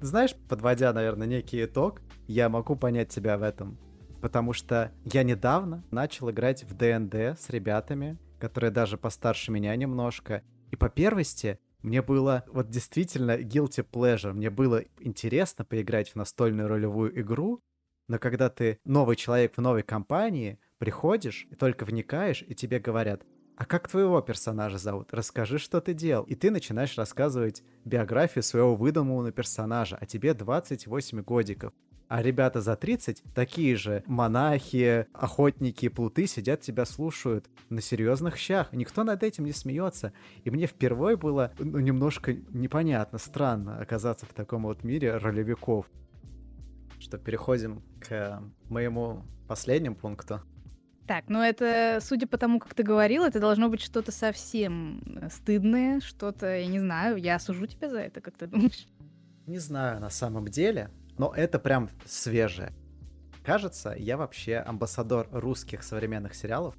Знаешь, 0.00 0.34
подводя, 0.48 0.92
наверное, 0.92 1.26
некий 1.26 1.64
итог, 1.64 2.00
я 2.28 2.48
могу 2.48 2.76
понять 2.76 3.08
тебя 3.08 3.36
в 3.36 3.42
этом. 3.42 3.78
Потому 4.20 4.52
что 4.52 4.92
я 5.04 5.24
недавно 5.24 5.84
начал 5.90 6.30
играть 6.30 6.64
в 6.64 6.74
ДНД 6.76 7.38
с 7.38 7.50
ребятами, 7.50 8.16
которые 8.38 8.70
даже 8.70 8.96
постарше 8.96 9.50
меня 9.50 9.74
немножко. 9.74 10.42
И 10.70 10.76
по 10.76 10.88
первости 10.88 11.58
мне 11.82 12.00
было 12.02 12.44
вот 12.48 12.70
действительно 12.70 13.38
guilty 13.38 13.84
pleasure. 13.88 14.32
Мне 14.32 14.50
было 14.50 14.84
интересно 15.00 15.64
поиграть 15.64 16.10
в 16.10 16.16
настольную 16.16 16.68
ролевую 16.68 17.20
игру, 17.20 17.60
но 18.06 18.18
когда 18.18 18.50
ты 18.50 18.78
новый 18.84 19.16
человек 19.16 19.56
в 19.56 19.60
новой 19.60 19.82
компании, 19.82 20.58
приходишь 20.78 21.46
и 21.50 21.54
только 21.54 21.84
вникаешь, 21.84 22.44
и 22.46 22.54
тебе 22.54 22.78
говорят, 22.78 23.22
а 23.58 23.64
как 23.64 23.88
твоего 23.88 24.20
персонажа 24.20 24.78
зовут? 24.78 25.08
Расскажи, 25.12 25.58
что 25.58 25.80
ты 25.80 25.92
делал. 25.92 26.22
И 26.26 26.36
ты 26.36 26.52
начинаешь 26.52 26.96
рассказывать 26.96 27.64
биографию 27.84 28.44
своего 28.44 28.76
выдуманного 28.76 29.32
персонажа, 29.32 29.98
а 30.00 30.06
тебе 30.06 30.32
28 30.32 31.22
годиков. 31.22 31.72
А 32.06 32.22
ребята 32.22 32.60
за 32.60 32.76
30, 32.76 33.24
такие 33.34 33.74
же 33.74 34.04
монахи, 34.06 35.08
охотники, 35.12 35.88
плуты, 35.88 36.28
сидят 36.28 36.60
тебя 36.60 36.84
слушают 36.84 37.50
на 37.68 37.80
серьезных 37.80 38.36
щах. 38.36 38.72
Никто 38.72 39.02
над 39.02 39.24
этим 39.24 39.44
не 39.44 39.52
смеется. 39.52 40.12
И 40.44 40.50
мне 40.50 40.68
впервые 40.68 41.16
было 41.16 41.52
ну, 41.58 41.80
немножко 41.80 42.34
непонятно, 42.50 43.18
странно 43.18 43.80
оказаться 43.80 44.24
в 44.24 44.34
таком 44.34 44.62
вот 44.62 44.84
мире 44.84 45.16
ролевиков. 45.16 45.90
Что 47.00 47.18
переходим 47.18 47.82
к 47.98 48.40
моему 48.68 49.24
последнему 49.48 49.96
пункту. 49.96 50.42
Так, 51.08 51.24
ну 51.28 51.40
это, 51.40 52.00
судя 52.02 52.26
по 52.26 52.36
тому, 52.36 52.60
как 52.60 52.74
ты 52.74 52.82
говорил, 52.82 53.24
это 53.24 53.40
должно 53.40 53.70
быть 53.70 53.80
что-то 53.80 54.12
совсем 54.12 55.00
э, 55.22 55.30
стыдное, 55.30 56.00
что-то, 56.00 56.54
я 56.54 56.66
не 56.66 56.80
знаю, 56.80 57.16
я 57.16 57.36
осужу 57.36 57.66
тебя 57.66 57.88
за 57.88 58.00
это, 58.00 58.20
как 58.20 58.36
ты 58.36 58.46
думаешь? 58.46 58.86
Не 59.46 59.56
знаю 59.56 60.00
на 60.00 60.10
самом 60.10 60.48
деле, 60.48 60.90
но 61.16 61.32
это 61.34 61.58
прям 61.58 61.88
свежее. 62.04 62.74
Кажется, 63.42 63.94
я 63.96 64.18
вообще 64.18 64.58
амбассадор 64.58 65.28
русских 65.32 65.82
современных 65.82 66.34
сериалов. 66.34 66.74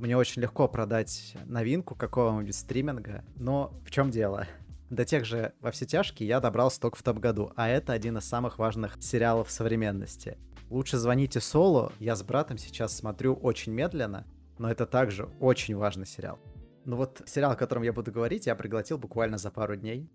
Мне 0.00 0.16
очень 0.16 0.42
легко 0.42 0.66
продать 0.66 1.36
новинку 1.44 1.94
какого-нибудь 1.94 2.56
стриминга, 2.56 3.24
но 3.36 3.80
в 3.86 3.92
чем 3.92 4.10
дело? 4.10 4.48
До 4.90 5.04
тех 5.04 5.24
же 5.24 5.52
«Во 5.60 5.70
все 5.70 5.86
тяжкие» 5.86 6.26
я 6.28 6.40
добрался 6.40 6.80
только 6.80 6.98
в 6.98 7.02
том 7.04 7.20
году, 7.20 7.52
а 7.54 7.68
это 7.68 7.92
один 7.92 8.18
из 8.18 8.24
самых 8.24 8.58
важных 8.58 8.96
сериалов 9.00 9.52
современности. 9.52 10.36
Лучше 10.70 10.98
звоните 10.98 11.40
Соло. 11.40 11.92
Я 11.98 12.14
с 12.14 12.22
братом 12.22 12.58
сейчас 12.58 12.96
смотрю 12.96 13.34
очень 13.34 13.72
медленно, 13.72 14.26
но 14.58 14.70
это 14.70 14.86
также 14.86 15.28
очень 15.40 15.76
важный 15.76 16.06
сериал. 16.06 16.38
Ну 16.84 16.96
вот 16.96 17.22
сериал, 17.26 17.52
о 17.52 17.56
котором 17.56 17.82
я 17.82 17.92
буду 17.92 18.12
говорить, 18.12 18.46
я 18.46 18.54
приглотил 18.54 18.98
буквально 18.98 19.38
за 19.38 19.50
пару 19.50 19.76
дней. 19.76 20.10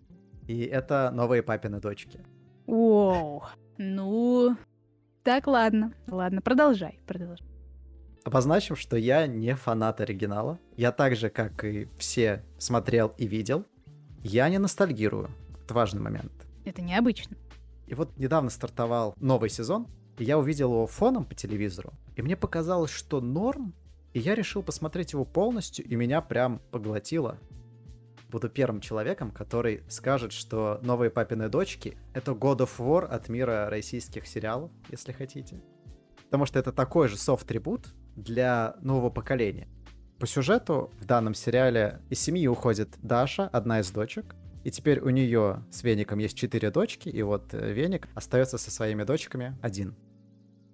И 0.48 0.62
это 0.62 1.12
«Новые 1.13 1.42
папины 1.42 1.80
дочки». 1.80 2.20
Воу. 2.68 3.44
Ну, 3.78 4.56
так, 5.24 5.48
ладно. 5.48 5.94
Ладно, 6.08 6.42
продолжай, 6.42 7.00
продолжай. 7.08 7.48
Обозначим, 8.24 8.76
что 8.76 8.96
я 8.96 9.26
не 9.28 9.56
фанат 9.56 10.02
оригинала. 10.02 10.60
Я 10.78 10.92
так 10.92 11.16
же, 11.16 11.30
как 11.30 11.63
и 11.63 11.89
все, 11.98 12.44
смотрел 12.58 13.13
и 13.18 13.26
видел. 13.26 13.66
Я 14.22 14.48
не 14.50 14.60
ностальгирую. 14.60 15.30
Это 15.63 15.74
важный 15.74 16.02
момент. 16.02 16.32
Это 16.66 16.82
необычно. 16.82 17.38
И 17.88 17.96
вот 17.96 18.18
недавно 18.18 18.50
стартовал 18.50 19.13
новый 19.18 19.50
сезон, 19.50 19.88
я 20.17 20.38
увидел 20.38 20.71
его 20.71 20.88
фоном 20.88 21.26
по 21.26 21.36
телевизору, 21.36 21.93
и 22.15 22.21
мне 22.21 22.36
показалось, 22.36 22.91
что 22.91 23.21
норм, 23.21 23.73
и 24.13 24.19
я 24.19 24.36
решил 24.36 24.62
посмотреть 24.62 25.13
его 25.13 25.26
полностью, 25.26 25.86
и 25.86 25.95
меня 25.95 26.21
прям 26.21 26.62
поглотило. 26.71 27.39
Буду 28.30 28.49
первым 28.49 28.82
человеком, 28.82 29.32
который 29.32 29.84
скажет, 29.89 30.32
что 30.32 30.80
«Новые 30.82 31.12
папины 31.12 31.49
дочки»— 31.49 31.97
это 32.13 32.32
God 32.32 32.60
of 32.60 32.71
War 32.80 33.06
от 33.06 33.30
мира 33.30 33.67
российских 33.69 34.28
сериалов, 34.28 34.71
если 34.89 35.12
хотите. 35.12 35.62
Потому 36.26 36.45
что 36.45 36.58
это 36.58 36.71
такой 36.71 37.10
же 37.10 37.17
софт-трибут 37.17 37.93
для 38.15 38.76
нового 38.82 39.12
поколения. 39.12 39.67
По 40.19 40.26
сюжету 40.26 40.91
в 40.99 41.06
данном 41.06 41.34
сериале 41.34 42.02
из 42.10 42.19
семьи 42.19 42.47
уходит 42.47 42.89
Даша, 43.02 43.47
одна 43.47 43.82
из 43.82 43.91
дочек, 43.91 44.36
и 44.63 44.71
теперь 44.71 44.99
у 45.02 45.10
нее 45.10 45.63
с 45.71 45.84
Веником 45.84 46.19
есть 46.19 46.38
четыре 46.38 46.71
дочки, 46.71 47.10
и 47.10 47.21
вот 47.21 47.54
э, 47.54 47.73
Веник 47.73 48.08
остается 48.15 48.58
со 48.58 48.71
своими 48.71 49.04
дочками 49.04 49.58
один. 49.62 49.95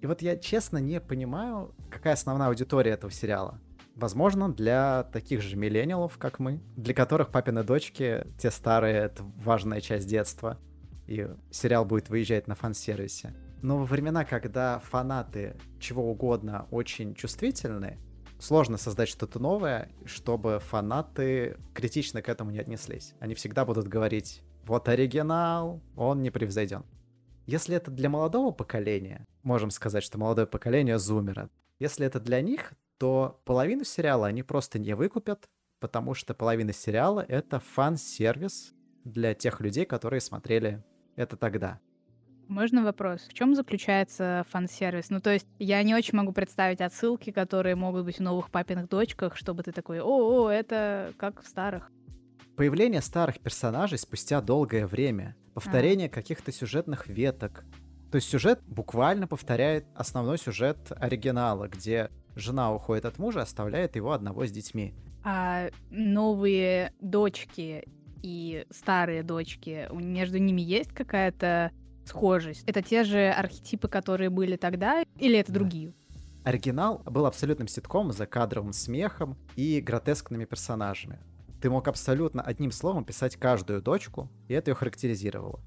И 0.01 0.05
вот 0.05 0.21
я 0.21 0.37
честно 0.37 0.77
не 0.77 1.01
понимаю, 1.01 1.75
какая 1.89 2.13
основная 2.13 2.47
аудитория 2.49 2.91
этого 2.91 3.11
сериала. 3.11 3.59
Возможно, 3.95 4.53
для 4.53 5.03
таких 5.11 5.41
же 5.41 5.57
миллениалов, 5.57 6.17
как 6.17 6.39
мы, 6.39 6.61
для 6.77 6.93
которых 6.93 7.29
папины 7.29 7.63
дочки, 7.63 8.25
те 8.37 8.49
старые, 8.49 8.95
это 8.95 9.23
важная 9.23 9.81
часть 9.81 10.07
детства, 10.07 10.57
и 11.05 11.27
сериал 11.51 11.83
будет 11.83 12.09
выезжать 12.09 12.47
на 12.47 12.55
фан-сервисе. 12.55 13.33
Но 13.61 13.77
во 13.77 13.85
времена, 13.85 14.23
когда 14.23 14.79
фанаты 14.79 15.57
чего 15.79 16.09
угодно 16.09 16.67
очень 16.71 17.13
чувствительны, 17.13 17.97
сложно 18.39 18.77
создать 18.77 19.09
что-то 19.09 19.39
новое, 19.39 19.89
чтобы 20.05 20.59
фанаты 20.59 21.57
критично 21.73 22.21
к 22.21 22.29
этому 22.29 22.51
не 22.51 22.59
отнеслись. 22.59 23.13
Они 23.19 23.35
всегда 23.35 23.65
будут 23.65 23.87
говорить, 23.87 24.41
вот 24.65 24.87
оригинал, 24.89 25.81
он 25.95 26.21
не 26.23 26.31
превзойден. 26.31 26.85
Если 27.45 27.75
это 27.75 27.91
для 27.91 28.09
молодого 28.09 28.51
поколения, 28.51 29.25
можем 29.43 29.71
сказать, 29.71 30.03
что 30.03 30.17
молодое 30.17 30.47
поколение 30.47 30.99
зумера. 30.99 31.49
Если 31.79 32.05
это 32.05 32.19
для 32.19 32.41
них, 32.41 32.73
то 32.97 33.41
половину 33.45 33.83
сериала 33.83 34.27
они 34.27 34.43
просто 34.43 34.77
не 34.77 34.93
выкупят, 34.93 35.49
потому 35.79 36.13
что 36.13 36.33
половина 36.33 36.73
сериала— 36.73 37.25
это 37.27 37.59
фан-сервис 37.59 38.73
для 39.03 39.33
тех 39.33 39.61
людей, 39.61 39.85
которые 39.85 40.21
смотрели 40.21 40.83
это 41.15 41.37
тогда. 41.37 41.79
Можно 42.49 42.83
вопрос? 42.83 43.21
В 43.29 43.33
чем 43.35 43.53
заключается 43.53 44.43
фан-сервис? 44.49 45.11
Ну, 45.11 45.21
то 45.21 45.31
есть 45.31 45.45
я 45.59 45.83
не 45.83 45.93
очень 45.93 46.17
могу 46.17 46.31
представить 46.31 46.81
отсылки, 46.81 47.31
которые 47.31 47.75
могут 47.75 48.05
быть 48.05 48.17
в 48.17 48.21
новых 48.21 48.49
папиных 48.49 48.89
дочках, 48.89 49.37
чтобы 49.37 49.61
ты 49.61 49.71
такой, 49.71 50.01
о, 50.01 50.47
о 50.47 50.49
это 50.49 51.13
как 51.17 51.43
в 51.43 51.47
старых. 51.47 51.91
Появление 52.55 53.03
старых 53.03 53.39
персонажей 53.39 53.99
спустя 53.99 54.41
долгое 54.41 54.87
время, 54.87 55.35
повторение 55.53 56.07
а. 56.07 56.09
каких-то 56.09 56.51
сюжетных 56.51 57.07
веток. 57.07 57.65
То 58.11 58.15
есть 58.15 58.27
сюжет 58.27 58.59
буквально 58.65 59.27
повторяет 59.27 59.85
основной 59.93 60.39
сюжет 60.39 60.91
оригинала, 60.99 61.67
где 61.67 62.09
жена 62.35 62.73
уходит 62.73 63.05
от 63.05 63.19
мужа, 63.19 63.43
оставляет 63.43 63.95
его 63.95 64.11
одного 64.11 64.47
с 64.47 64.51
детьми. 64.51 64.95
А 65.23 65.69
новые 65.91 66.93
дочки 66.99 67.87
и 68.23 68.65
старые 68.71 69.21
дочки, 69.21 69.87
между 69.91 70.39
ними 70.39 70.61
есть 70.61 70.91
какая-то 70.93 71.71
схожесть? 72.09 72.63
Это 72.65 72.81
те 72.81 73.03
же 73.03 73.29
архетипы, 73.29 73.87
которые 73.87 74.29
были 74.29 74.55
тогда, 74.55 75.03
или 75.17 75.37
это 75.37 75.51
да. 75.51 75.59
другие? 75.59 75.93
Оригинал 76.43 77.01
был 77.05 77.25
абсолютным 77.25 77.67
ситком 77.67 78.11
за 78.11 78.25
кадровым 78.25 78.73
смехом 78.73 79.37
и 79.55 79.81
гротескными 79.81 80.45
персонажами. 80.45 81.19
Ты 81.61 81.69
мог 81.69 81.87
абсолютно 81.87 82.41
одним 82.41 82.71
словом 82.71 83.03
писать 83.03 83.35
каждую 83.35 83.81
дочку, 83.81 84.29
и 84.47 84.53
это 84.53 84.71
ее 84.71 84.75
характеризировало. 84.75 85.59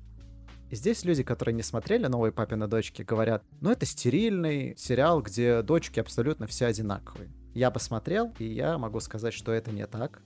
И 0.71 0.75
здесь 0.75 1.05
люди, 1.05 1.23
которые 1.23 1.55
не 1.55 1.63
смотрели 1.63 2.07
«Новые 2.07 2.33
папины 2.33 2.67
дочки», 2.67 3.03
говорят, 3.03 3.45
ну 3.61 3.71
это 3.71 3.85
стерильный 3.85 4.75
сериал, 4.79 5.21
где 5.21 5.61
дочки 5.61 6.01
абсолютно 6.01 6.47
все 6.47 6.65
одинаковые. 6.65 7.31
Я 7.53 7.71
посмотрел, 7.71 8.33
и 8.39 8.47
я 8.47 8.79
могу 8.79 9.01
сказать, 9.01 9.35
что 9.35 9.53
это 9.53 9.71
не 9.71 9.87
так. 9.87 10.23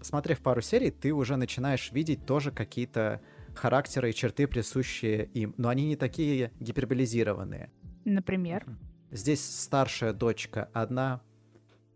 Посмотрев 0.00 0.40
пару 0.40 0.60
серий, 0.60 0.90
ты 0.90 1.12
уже 1.12 1.36
начинаешь 1.36 1.92
видеть 1.92 2.26
тоже 2.26 2.50
какие-то 2.50 3.20
характеры 3.58 4.10
и 4.10 4.14
черты, 4.14 4.46
присущие 4.46 5.26
им, 5.26 5.54
но 5.56 5.68
они 5.68 5.86
не 5.86 5.96
такие 5.96 6.52
гиперболизированные. 6.60 7.70
Например? 8.04 8.66
Здесь 9.10 9.44
старшая 9.44 10.12
дочка 10.12 10.68
одна, 10.72 11.20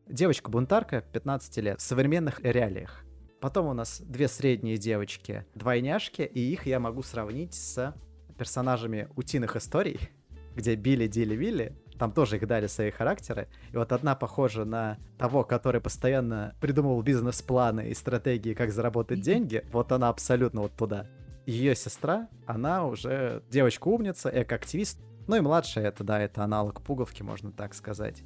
девочка-бунтарка 0.08 1.02
15 1.12 1.56
лет 1.58 1.80
в 1.80 1.82
современных 1.82 2.40
реалиях. 2.40 3.04
Потом 3.40 3.66
у 3.66 3.72
нас 3.72 4.00
две 4.00 4.28
средние 4.28 4.76
девочки, 4.76 5.46
двойняшки, 5.54 6.22
и 6.22 6.40
их 6.40 6.66
я 6.66 6.78
могу 6.78 7.02
сравнить 7.02 7.54
с 7.54 7.94
персонажами 8.36 9.08
утиных 9.16 9.56
историй, 9.56 10.11
где 10.54 10.74
Билли, 10.74 11.06
Дилли, 11.06 11.34
Вилли, 11.34 11.76
там 12.00 12.12
тоже 12.12 12.36
их 12.36 12.46
дали 12.46 12.66
свои 12.66 12.90
характеры. 12.90 13.48
И 13.72 13.76
вот 13.76 13.92
одна 13.92 14.14
похожа 14.14 14.64
на 14.64 14.96
того, 15.18 15.44
который 15.44 15.82
постоянно 15.82 16.54
придумывал 16.58 17.02
бизнес-планы 17.02 17.90
и 17.90 17.94
стратегии, 17.94 18.54
как 18.54 18.72
заработать 18.72 19.20
деньги. 19.20 19.66
Вот 19.70 19.92
она 19.92 20.08
абсолютно 20.08 20.62
вот 20.62 20.72
туда. 20.72 21.06
Ее 21.51 21.74
сестра, 21.74 22.28
она 22.46 22.86
уже 22.86 23.42
девочка-умница, 23.51 24.30
эко-активист. 24.32 25.01
Ну 25.26 25.34
и 25.34 25.40
младшая 25.40 25.88
это, 25.88 26.05
да, 26.05 26.20
это 26.20 26.44
аналог 26.44 26.80
пуговки, 26.80 27.24
можно 27.24 27.51
так 27.51 27.74
сказать. 27.74 28.22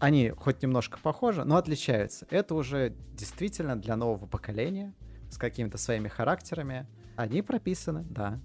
Они 0.00 0.30
хоть 0.30 0.60
немножко 0.60 0.98
похожи, 1.00 1.44
но 1.44 1.54
отличаются. 1.54 2.26
Это 2.28 2.56
уже 2.56 2.96
действительно 3.12 3.80
для 3.80 3.94
нового 3.94 4.26
поколения, 4.26 4.96
с 5.30 5.38
какими-то 5.38 5.78
своими 5.78 6.08
характерами. 6.08 6.88
Они 7.14 7.40
прописаны, 7.40 8.02
да. 8.10 8.40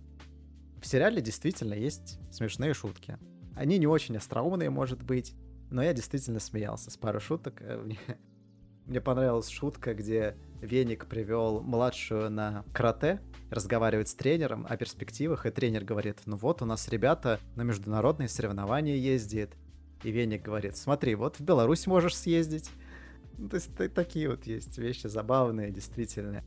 В 0.80 0.86
сериале 0.86 1.20
действительно 1.20 1.74
есть 1.74 2.20
смешные 2.32 2.76
шутки. 2.76 3.18
Они 3.56 3.80
не 3.80 3.88
очень 3.88 4.18
остроумные, 4.18 4.70
может 4.70 5.02
быть, 5.02 5.34
но 5.72 5.82
я 5.82 5.94
действительно 5.94 6.40
смеялся 6.40 6.92
с 6.92 6.98
пару 6.98 7.20
шуток. 7.20 7.60
Э, 7.62 7.84
мне 8.86 9.02
понравилась 9.02 9.50
шутка, 9.50 9.96
где 9.96 10.38
Веник 10.62 11.06
привел 11.06 11.62
младшую 11.62 12.30
на 12.30 12.64
карате, 12.74 13.22
разговаривает 13.50 14.08
с 14.08 14.16
тренером 14.16 14.66
о 14.70 14.78
перспективах, 14.78 15.46
и 15.46 15.52
тренер 15.52 15.84
говорит, 15.84 16.20
ну 16.26 16.38
вот 16.38 16.62
у 16.62 16.66
нас 16.66 16.88
ребята 16.90 17.40
на 17.56 17.64
международные 17.64 18.28
соревнования 18.28 18.96
ездят, 18.96 19.52
и 20.04 20.12
Веник 20.12 20.44
говорит, 20.44 20.78
смотри, 20.78 21.16
вот 21.16 21.38
в 21.38 21.42
Беларусь 21.42 21.88
можешь 21.88 22.16
съездить. 22.18 22.70
Ну, 23.38 23.50
то 23.50 23.56
есть 23.56 23.72
такие 23.94 24.30
вот 24.30 24.46
есть 24.46 24.78
вещи 24.78 25.08
забавные, 25.08 25.72
действительно. 25.72 26.44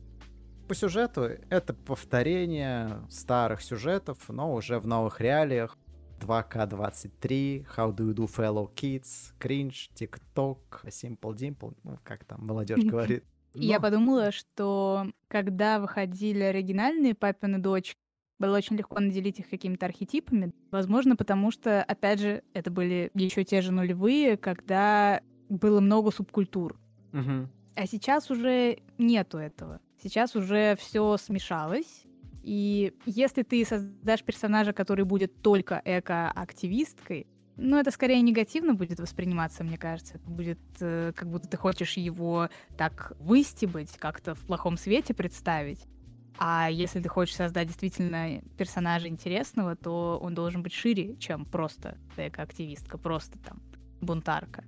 По 0.67 0.75
сюжету 0.75 1.23
это 1.49 1.73
повторение 1.73 3.01
старых 3.09 3.61
сюжетов, 3.61 4.17
но 4.29 4.53
уже 4.53 4.79
в 4.79 4.87
новых 4.87 5.21
реалиях. 5.21 5.77
2К23, 6.19 7.65
How 7.77 7.95
Do 7.95 8.09
You 8.09 8.13
Do 8.13 8.27
Fellow 8.27 8.69
Kids, 8.73 9.33
Cringe, 9.39 9.89
TikTok, 9.95 10.59
Simple 10.85 11.33
Dimple, 11.33 11.77
ну, 11.83 11.97
как 12.03 12.25
там 12.25 12.45
молодежь 12.45 12.83
говорит. 12.83 13.23
Но... 13.53 13.61
Я 13.61 13.79
подумала, 13.79 14.31
что 14.31 15.11
когда 15.27 15.79
выходили 15.79 16.43
оригинальные 16.43 17.15
«Папины 17.15 17.57
дочь», 17.57 17.95
было 18.39 18.55
очень 18.55 18.77
легко 18.77 18.99
наделить 18.99 19.39
их 19.39 19.49
какими-то 19.49 19.85
архетипами. 19.85 20.53
Возможно, 20.71 21.15
потому 21.15 21.51
что, 21.51 21.83
опять 21.83 22.19
же, 22.19 22.41
это 22.53 22.71
были 22.71 23.11
еще 23.13 23.43
те 23.43 23.61
же 23.61 23.73
нулевые, 23.73 24.37
когда 24.37 25.21
было 25.49 25.81
много 25.81 26.11
субкультур. 26.11 26.79
Угу. 27.11 27.49
А 27.75 27.85
сейчас 27.85 28.31
уже 28.31 28.79
нету 28.97 29.37
этого. 29.37 29.81
Сейчас 30.01 30.35
уже 30.35 30.77
все 30.79 31.17
смешалось. 31.17 32.03
И 32.43 32.93
если 33.05 33.43
ты 33.43 33.65
создашь 33.65 34.23
персонажа, 34.23 34.71
который 34.71 35.03
будет 35.03 35.41
только 35.41 35.81
эко-активисткой, 35.83 37.27
ну, 37.59 37.77
это 37.77 37.91
скорее 37.91 38.21
негативно 38.21 38.73
будет 38.73 38.99
восприниматься, 38.99 39.63
мне 39.63 39.77
кажется. 39.77 40.15
Это 40.15 40.29
будет 40.29 40.59
э, 40.79 41.11
как 41.15 41.29
будто 41.29 41.47
ты 41.47 41.57
хочешь 41.57 41.97
его 41.97 42.49
так 42.77 43.13
выстебать, 43.19 43.91
как-то 43.97 44.33
в 44.35 44.39
плохом 44.45 44.77
свете 44.77 45.13
представить. 45.13 45.85
А 46.37 46.69
если 46.71 47.01
ты 47.01 47.09
хочешь 47.09 47.35
создать 47.35 47.67
действительно 47.67 48.41
персонажа 48.57 49.09
интересного, 49.09 49.75
то 49.75 50.17
он 50.21 50.33
должен 50.33 50.63
быть 50.63 50.73
шире, 50.73 51.17
чем 51.17 51.45
просто 51.45 51.97
эко-активистка, 52.15 52.97
просто 52.97 53.37
там 53.39 53.61
бунтарка. 53.99 54.63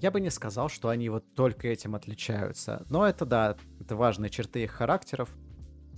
Я 0.00 0.10
бы 0.10 0.20
не 0.20 0.30
сказал, 0.30 0.70
что 0.70 0.88
они 0.88 1.10
вот 1.10 1.34
только 1.34 1.68
этим 1.68 1.94
отличаются. 1.94 2.86
Но 2.88 3.06
это 3.06 3.26
да, 3.26 3.56
это 3.78 3.96
важные 3.96 4.30
черты 4.30 4.62
их 4.62 4.70
характеров. 4.70 5.28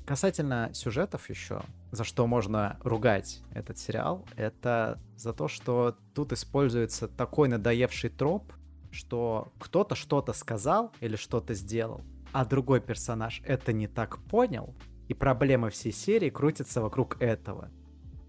Касательно 0.04 0.70
сюжетов 0.74 1.30
еще, 1.30 1.62
за 1.92 2.04
что 2.04 2.26
можно 2.26 2.78
ругать 2.82 3.42
этот 3.52 3.78
сериал, 3.78 4.26
это 4.36 4.98
за 5.14 5.34
то, 5.34 5.46
что 5.46 5.96
тут 6.14 6.32
используется 6.32 7.06
такой 7.06 7.48
надоевший 7.48 8.08
троп, 8.08 8.50
что 8.90 9.52
кто-то 9.58 9.94
что-то 9.94 10.32
сказал 10.32 10.92
или 11.00 11.16
что-то 11.16 11.52
сделал, 11.52 12.00
а 12.32 12.46
другой 12.46 12.80
персонаж 12.80 13.42
это 13.44 13.74
не 13.74 13.88
так 13.88 14.18
понял, 14.24 14.74
и 15.08 15.14
проблема 15.14 15.68
всей 15.68 15.92
серии 15.92 16.30
крутится 16.30 16.80
вокруг 16.80 17.20
этого. 17.20 17.70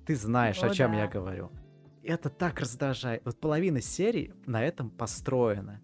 Ты 0.06 0.18
знаешь, 0.18 0.62
о, 0.62 0.68
о 0.68 0.70
чем 0.72 0.92
да. 0.92 1.04
я 1.04 1.08
говорю. 1.08 1.50
Это 2.04 2.30
так 2.30 2.60
раздражает. 2.60 3.22
Вот 3.24 3.40
половина 3.40 3.80
серии 3.80 4.34
на 4.46 4.62
этом 4.62 4.90
построена. 4.90 5.82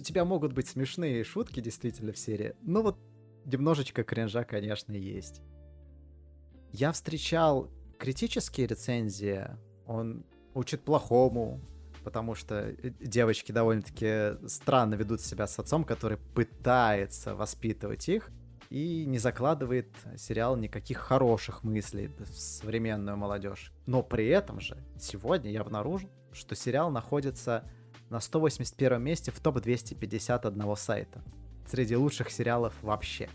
У 0.00 0.02
тебя 0.02 0.24
могут 0.24 0.52
быть 0.52 0.66
смешные 0.66 1.22
шутки 1.22 1.60
действительно 1.60 2.12
в 2.12 2.18
серии, 2.18 2.56
но 2.62 2.82
вот 2.82 2.98
немножечко 3.44 4.02
кринжа, 4.02 4.42
конечно, 4.42 4.92
есть. 4.92 5.42
Я 6.72 6.92
встречал 6.92 7.70
критические 7.98 8.66
рецензии, 8.66 9.46
он 9.86 10.24
учит 10.54 10.82
плохому, 10.82 11.60
потому 12.04 12.34
что 12.34 12.70
э, 12.70 12.90
девочки 13.00 13.52
довольно-таки 13.52 14.46
странно 14.48 14.94
ведут 14.94 15.20
себя 15.20 15.46
с 15.46 15.58
отцом, 15.58 15.84
который 15.84 16.18
пытается 16.18 17.34
воспитывать 17.34 18.08
их 18.08 18.30
и 18.70 19.04
не 19.04 19.18
закладывает 19.18 19.88
сериал 20.16 20.56
никаких 20.56 20.98
хороших 20.98 21.64
мыслей 21.64 22.08
в 22.18 22.26
современную 22.26 23.16
молодежь. 23.16 23.72
Но 23.86 24.02
при 24.02 24.28
этом 24.28 24.60
же 24.60 24.78
сегодня 24.98 25.50
я 25.50 25.62
обнаружил, 25.62 26.08
что 26.32 26.54
сериал 26.54 26.90
находится 26.90 27.68
на 28.10 28.20
181 28.20 29.02
месте 29.02 29.32
в 29.32 29.40
топ-251 29.40 30.76
сайта 30.76 31.22
среди 31.66 31.96
лучших 31.96 32.30
сериалов 32.30 32.74
вообще. 32.82 33.28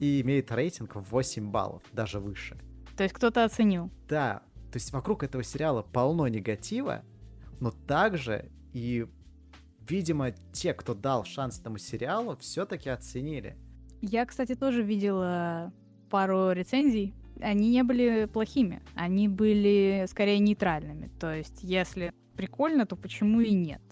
И 0.00 0.20
имеет 0.22 0.50
рейтинг 0.50 0.96
в 0.96 1.10
8 1.10 1.50
баллов, 1.50 1.82
даже 1.92 2.18
выше. 2.18 2.58
То 2.96 3.04
есть 3.04 3.14
кто-то 3.14 3.44
оценил? 3.44 3.90
Да, 4.08 4.42
то 4.72 4.76
есть 4.76 4.92
вокруг 4.92 5.22
этого 5.22 5.44
сериала 5.44 5.82
полно 5.82 6.26
негатива, 6.28 7.04
но 7.60 7.70
также 7.70 8.50
и, 8.72 9.06
видимо, 9.88 10.32
те, 10.52 10.74
кто 10.74 10.94
дал 10.94 11.24
шанс 11.24 11.60
этому 11.60 11.78
сериалу, 11.78 12.36
все-таки 12.36 12.88
оценили. 12.88 13.56
Я, 14.00 14.24
кстати, 14.26 14.54
тоже 14.54 14.82
видела 14.82 15.72
пару 16.08 16.52
рецензий. 16.52 17.14
Они 17.40 17.70
не 17.70 17.82
были 17.82 18.26
плохими, 18.26 18.82
они 18.94 19.28
были 19.28 20.06
скорее 20.08 20.38
нейтральными. 20.38 21.10
То 21.18 21.34
есть, 21.34 21.62
если 21.62 22.12
прикольно, 22.36 22.86
то 22.86 22.96
почему 22.96 23.40
и 23.40 23.52
нет? 23.52 23.82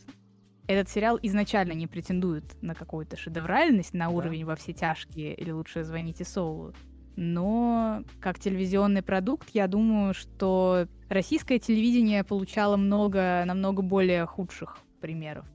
Этот 0.68 0.88
сериал 0.90 1.18
изначально 1.22 1.72
не 1.72 1.86
претендует 1.86 2.44
на 2.62 2.74
какую-то 2.74 3.16
шедевральность, 3.16 3.94
на 3.94 4.10
уровень 4.10 4.44
во 4.44 4.54
все 4.54 4.72
тяжкие 4.72 5.34
или 5.34 5.50
лучше 5.50 5.82
звоните 5.82 6.24
Соулу. 6.24 6.74
Но 7.16 8.04
как 8.20 8.38
телевизионный 8.38 9.02
продукт, 9.02 9.48
я 9.52 9.66
думаю, 9.66 10.14
что 10.14 10.86
российское 11.08 11.58
телевидение 11.58 12.22
получало 12.22 12.76
много, 12.76 13.42
намного 13.44 13.82
более 13.82 14.24
худших 14.26 14.78
примеров. 15.00 15.46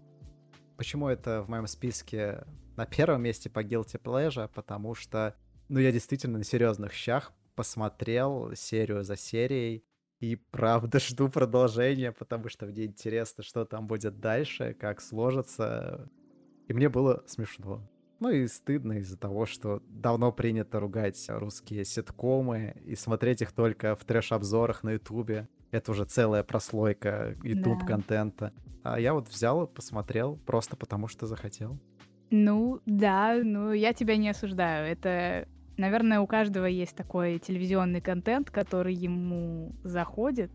Почему 0.76 1.07
это 1.07 1.43
в 1.43 1.49
моем 1.49 1.68
списке 1.68 2.43
на 2.76 2.86
первом 2.86 3.22
месте 3.22 3.49
по 3.49 3.64
Guilty 3.64 4.01
Pleasure? 4.01 4.49
Потому 4.53 4.95
что, 4.95 5.36
ну, 5.70 5.80
я 5.80 5.91
действительно 5.91 6.39
на 6.39 6.43
серьезных 6.43 6.91
щах 6.91 7.32
посмотрел 7.55 8.53
серию 8.55 9.03
за 9.03 9.16
серией, 9.16 9.86
и 10.24 10.38
правда 10.38 10.99
жду 11.05 11.28
продолжения, 11.28 12.13
потому 12.13 12.47
что 12.47 12.65
мне 12.65 12.86
интересно, 12.86 13.43
что 13.43 13.65
там 13.65 13.88
будет 13.88 14.21
дальше, 14.21 14.74
как 14.80 15.01
сложится. 15.01 16.09
И 16.69 16.74
мне 16.74 16.88
было 16.88 17.24
смешно. 17.28 17.89
Ну 18.21 18.30
и 18.30 18.47
стыдно 18.47 18.93
из-за 18.99 19.17
того, 19.17 19.45
что 19.45 19.84
давно 19.86 20.32
принято 20.32 20.80
ругать 20.80 21.26
русские 21.28 21.84
ситкомы 21.84 22.74
и 22.86 22.95
смотреть 22.95 23.41
их 23.41 23.51
только 23.51 23.97
в 23.97 24.05
трэш-обзорах 24.05 24.84
на 24.84 24.91
ютубе. 24.91 25.49
Это 25.71 25.91
уже 25.91 26.05
целая 26.05 26.43
прослойка 26.43 27.36
ютуб-контента. 27.43 28.53
Да. 28.82 28.93
А 28.93 28.99
я 29.01 29.13
вот 29.13 29.28
взял 29.28 29.65
и 29.65 29.67
посмотрел 29.67 30.38
просто 30.45 30.78
потому, 30.78 31.09
что 31.09 31.28
захотел. 31.28 31.78
Ну, 32.32 32.80
да, 32.86 33.41
ну 33.43 33.74
я 33.74 33.91
тебя 33.91 34.15
не 34.15 34.30
осуждаю. 34.30 34.89
Это 34.89 35.49
Наверное, 35.78 36.19
у 36.19 36.28
каждого 36.28 36.65
есть 36.65 36.95
такой 36.95 37.39
телевизионный 37.39 38.01
контент, 38.01 38.51
который 38.51 38.93
ему 38.93 39.76
заходит. 39.84 40.51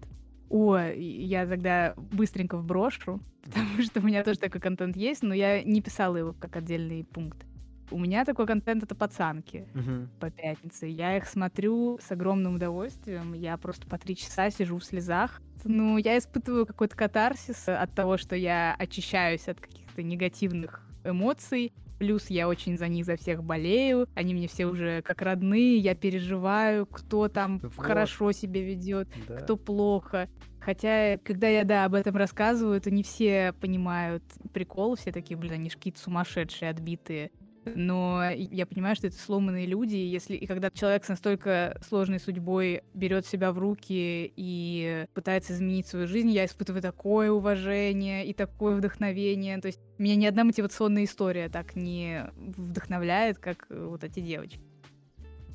О, 0.49 0.79
я 0.79 1.47
тогда 1.47 1.95
быстренько 1.97 2.57
вброшу, 2.57 3.21
потому 3.43 3.83
что 3.83 4.01
у 4.01 4.05
меня 4.05 4.23
тоже 4.23 4.39
такой 4.39 4.61
контент 4.61 4.97
есть, 4.97 5.23
но 5.23 5.35
я 5.35 5.63
не 5.63 5.83
писала 5.83 6.17
его 6.17 6.33
как 6.33 6.57
отдельный 6.57 7.05
пункт. 7.05 7.45
У 7.91 7.99
меня 7.99 8.27
такой 8.27 8.47
контент 8.47 8.83
это 8.83 8.95
пацанки 8.95 9.67
uh-huh. 9.73 10.09
по 10.21 10.31
пятнице. 10.31 10.87
Я 10.87 11.17
их 11.17 11.27
смотрю 11.27 11.99
с 11.99 12.11
огромным 12.13 12.57
удовольствием. 12.57 13.33
Я 13.33 13.57
просто 13.57 13.87
по 13.87 13.97
три 13.97 14.15
часа 14.15 14.51
сижу 14.51 14.77
в 14.77 14.85
слезах. 14.85 15.41
Ну, 15.65 15.97
я 15.97 16.19
испытываю 16.19 16.67
какой-то 16.67 16.95
катарсис 16.97 17.67
от 17.67 17.95
того, 17.95 18.19
что 18.19 18.37
я 18.37 18.77
очищаюсь 18.79 19.49
от 19.49 19.61
каких-то 19.61 20.03
негативных 20.03 20.83
эмоций 21.03 21.73
Плюс 21.99 22.31
я 22.31 22.49
очень 22.49 22.79
за 22.79 22.89
них 22.89 23.05
за 23.05 23.17
всех 23.17 23.43
болею. 23.43 24.09
Они 24.15 24.35
мне 24.35 24.49
все 24.49 24.67
уже 24.67 25.03
как 25.03 25.23
родные. 25.23 25.79
Я 25.79 25.95
переживаю, 25.95 26.87
кто 26.87 27.29
там 27.29 27.59
вот. 27.59 27.75
хорошо 27.77 28.33
себя 28.33 28.63
ведет, 28.63 29.09
да. 29.27 29.37
кто 29.37 29.57
плохо. 29.57 30.29
Хотя, 30.61 31.19
когда 31.19 31.49
я, 31.49 31.65
да, 31.65 31.85
об 31.85 31.95
этом 31.95 32.17
рассказываю, 32.17 32.81
то 32.81 32.91
не 32.91 33.03
все 33.03 33.53
понимают 33.61 34.23
прикол. 34.53 34.97
Все 34.97 35.13
такие, 35.13 35.37
блин, 35.37 35.55
они 35.55 35.71
какие-то 35.71 36.01
сумасшедшие, 36.01 36.71
отбитые 36.71 37.31
но 37.75 38.31
я 38.31 38.67
понимаю, 38.67 38.97
что 38.97 39.07
это 39.07 39.17
сломанные 39.17 39.67
люди, 39.67 39.97
если 39.97 40.37
и 40.37 40.47
когда 40.47 40.71
человек 40.71 41.05
с 41.05 41.09
настолько 41.09 41.79
сложной 41.87 42.21
судьбой 42.21 42.83
берет 42.95 43.27
себя 43.27 43.53
в 43.53 43.59
руки 43.59 44.33
и 44.37 45.07
пытается 45.15 45.53
изменить 45.53 45.87
свою 45.87 46.07
жизнь, 46.07 46.31
я 46.31 46.45
испытываю 46.45 46.83
такое 46.83 47.31
уважение 47.31 48.27
и 48.27 48.33
такое 48.33 48.77
вдохновение. 48.77 49.59
То 49.59 49.67
есть 49.67 49.81
меня 49.99 50.17
ни 50.17 50.27
одна 50.27 50.45
мотивационная 50.45 51.05
история 51.05 51.49
так 51.49 51.77
не 51.77 52.31
вдохновляет, 52.37 53.39
как 53.39 53.67
вот 53.69 54.05
эти 54.05 54.21
девочки. 54.21 54.61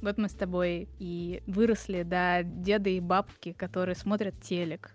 Вот 0.01 0.18
мы 0.18 0.28
с 0.28 0.34
тобой 0.34 0.89
и 0.99 1.41
выросли 1.47 2.03
до 2.03 2.41
деда 2.43 2.89
и 2.89 2.99
бабки, 2.99 3.53
которые 3.53 3.95
смотрят 3.95 4.41
телек, 4.41 4.91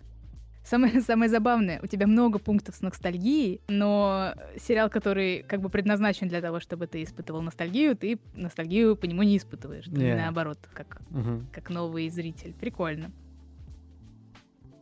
Самое, 0.63 1.01
самое 1.01 1.29
забавное, 1.29 1.79
у 1.81 1.87
тебя 1.87 2.07
много 2.07 2.39
пунктов 2.39 2.75
с 2.75 2.81
ностальгией, 2.81 3.61
но 3.67 4.33
сериал, 4.57 4.89
который 4.89 5.43
как 5.43 5.61
бы 5.61 5.69
предназначен 5.69 6.27
для 6.27 6.41
того, 6.41 6.59
чтобы 6.59 6.87
ты 6.87 7.03
испытывал 7.03 7.41
ностальгию, 7.41 7.95
ты 7.95 8.19
ностальгию 8.33 8.95
по 8.95 9.05
нему 9.05 9.23
не 9.23 9.37
испытываешь. 9.37 9.85
Ты 9.85 9.91
yeah. 9.91 10.17
наоборот, 10.17 10.59
как, 10.73 11.01
uh-huh. 11.09 11.45
как 11.51 11.69
новый 11.69 12.09
зритель. 12.09 12.53
Прикольно. 12.53 13.11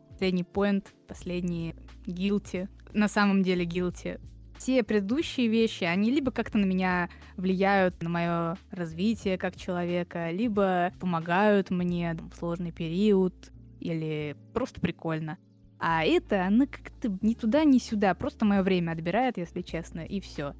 Последний 0.09 0.43
поинт, 0.43 0.93
последний 1.07 1.75
гилти. 2.05 2.67
На 2.93 3.07
самом 3.07 3.43
деле 3.43 3.65
гилти. 3.65 4.19
Все 4.57 4.83
предыдущие 4.83 5.47
вещи, 5.47 5.83
они 5.83 6.09
либо 6.09 6.31
как-то 6.31 6.57
на 6.57 6.65
меня 6.65 7.09
влияют, 7.35 8.01
на 8.01 8.09
мое 8.09 8.57
развитие 8.71 9.37
как 9.37 9.55
человека, 9.55 10.31
либо 10.31 10.91
помогают 10.99 11.69
мне 11.69 12.17
в 12.31 12.35
сложный 12.35 12.71
период, 12.71 13.51
или 13.79 14.35
просто 14.53 14.81
прикольно. 14.81 15.37
А 15.79 16.03
это, 16.03 16.45
она 16.45 16.65
как-то 16.65 17.17
ни 17.21 17.33
туда, 17.33 17.63
ни 17.63 17.77
сюда. 17.77 18.13
Просто 18.15 18.45
мое 18.45 18.63
время 18.63 18.91
отбирает, 18.91 19.37
если 19.37 19.61
честно, 19.61 20.01
и 20.01 20.19
все. 20.19 20.53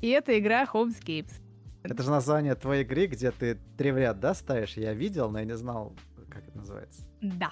И 0.00 0.08
это 0.08 0.38
игра 0.38 0.64
Homescapes. 0.64 1.32
Это 1.82 2.02
же 2.02 2.10
название 2.10 2.54
твоей 2.54 2.84
игры, 2.84 3.06
где 3.06 3.30
ты 3.32 3.58
три 3.76 3.90
в 3.90 3.98
ряд, 3.98 4.20
да, 4.20 4.34
ставишь? 4.34 4.76
Я 4.76 4.94
видел, 4.94 5.30
но 5.30 5.40
я 5.40 5.44
не 5.44 5.56
знал, 5.56 5.92
как 6.28 6.46
это 6.48 6.56
называется. 6.56 7.04
Да. 7.20 7.50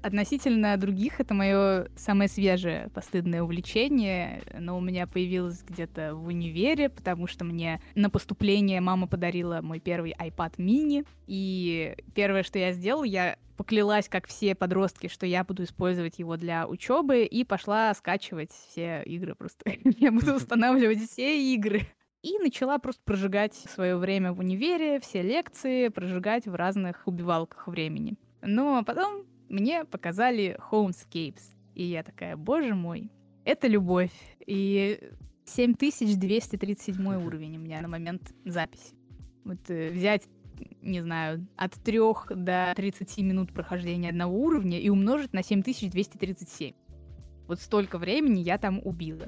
Относительно 0.00 0.76
других, 0.76 1.20
это 1.20 1.34
мое 1.34 1.88
самое 1.96 2.28
свежее 2.28 2.88
постыдное 2.94 3.42
увлечение. 3.42 4.42
но 4.58 4.78
у 4.78 4.80
меня 4.80 5.06
появилось 5.06 5.62
где-то 5.62 6.14
в 6.14 6.26
универе, 6.26 6.88
потому 6.88 7.26
что 7.26 7.44
мне 7.44 7.80
на 7.94 8.08
поступление 8.08 8.80
мама 8.80 9.08
подарила 9.08 9.60
мой 9.60 9.80
первый 9.80 10.12
iPad 10.12 10.56
mini. 10.56 11.06
И 11.26 11.96
первое, 12.14 12.42
что 12.44 12.58
я 12.58 12.72
сделала, 12.72 13.04
я 13.04 13.36
поклялась, 13.56 14.08
как 14.08 14.28
все 14.28 14.54
подростки, 14.54 15.08
что 15.08 15.26
я 15.26 15.42
буду 15.42 15.64
использовать 15.64 16.20
его 16.20 16.36
для 16.36 16.66
учебы, 16.66 17.24
и 17.24 17.44
пошла 17.44 17.92
скачивать 17.92 18.52
все 18.52 19.02
игры 19.04 19.34
просто. 19.34 19.72
я 19.84 20.12
буду 20.12 20.34
устанавливать 20.34 21.00
все 21.10 21.54
игры. 21.54 21.82
И 22.22 22.38
начала 22.38 22.78
просто 22.78 23.02
прожигать 23.04 23.54
свое 23.54 23.96
время 23.96 24.32
в 24.32 24.40
универе, 24.40 25.00
все 25.00 25.22
лекции, 25.22 25.88
прожигать 25.88 26.46
в 26.46 26.54
разных 26.54 27.02
убивалках 27.06 27.66
времени. 27.68 28.16
Но 28.42 28.82
потом 28.84 29.24
мне 29.48 29.84
показали 29.84 30.58
Homescapes. 30.70 31.54
И 31.74 31.84
я 31.84 32.02
такая, 32.02 32.36
боже 32.36 32.74
мой, 32.74 33.10
это 33.44 33.68
любовь. 33.68 34.12
И 34.46 35.00
7237 35.44 37.06
уровень 37.24 37.56
у 37.56 37.60
меня 37.60 37.80
на 37.80 37.88
момент 37.88 38.34
записи. 38.44 38.94
Вот 39.44 39.58
э, 39.68 39.90
взять 39.90 40.28
не 40.82 41.00
знаю, 41.00 41.46
от 41.56 41.74
3 41.74 41.98
до 42.30 42.72
30 42.74 43.18
минут 43.18 43.52
прохождения 43.52 44.10
одного 44.10 44.36
уровня 44.36 44.80
и 44.80 44.88
умножить 44.88 45.32
на 45.32 45.42
7237. 45.42 46.74
Вот 47.46 47.60
столько 47.60 47.98
времени 47.98 48.40
я 48.40 48.58
там 48.58 48.80
убила. 48.84 49.26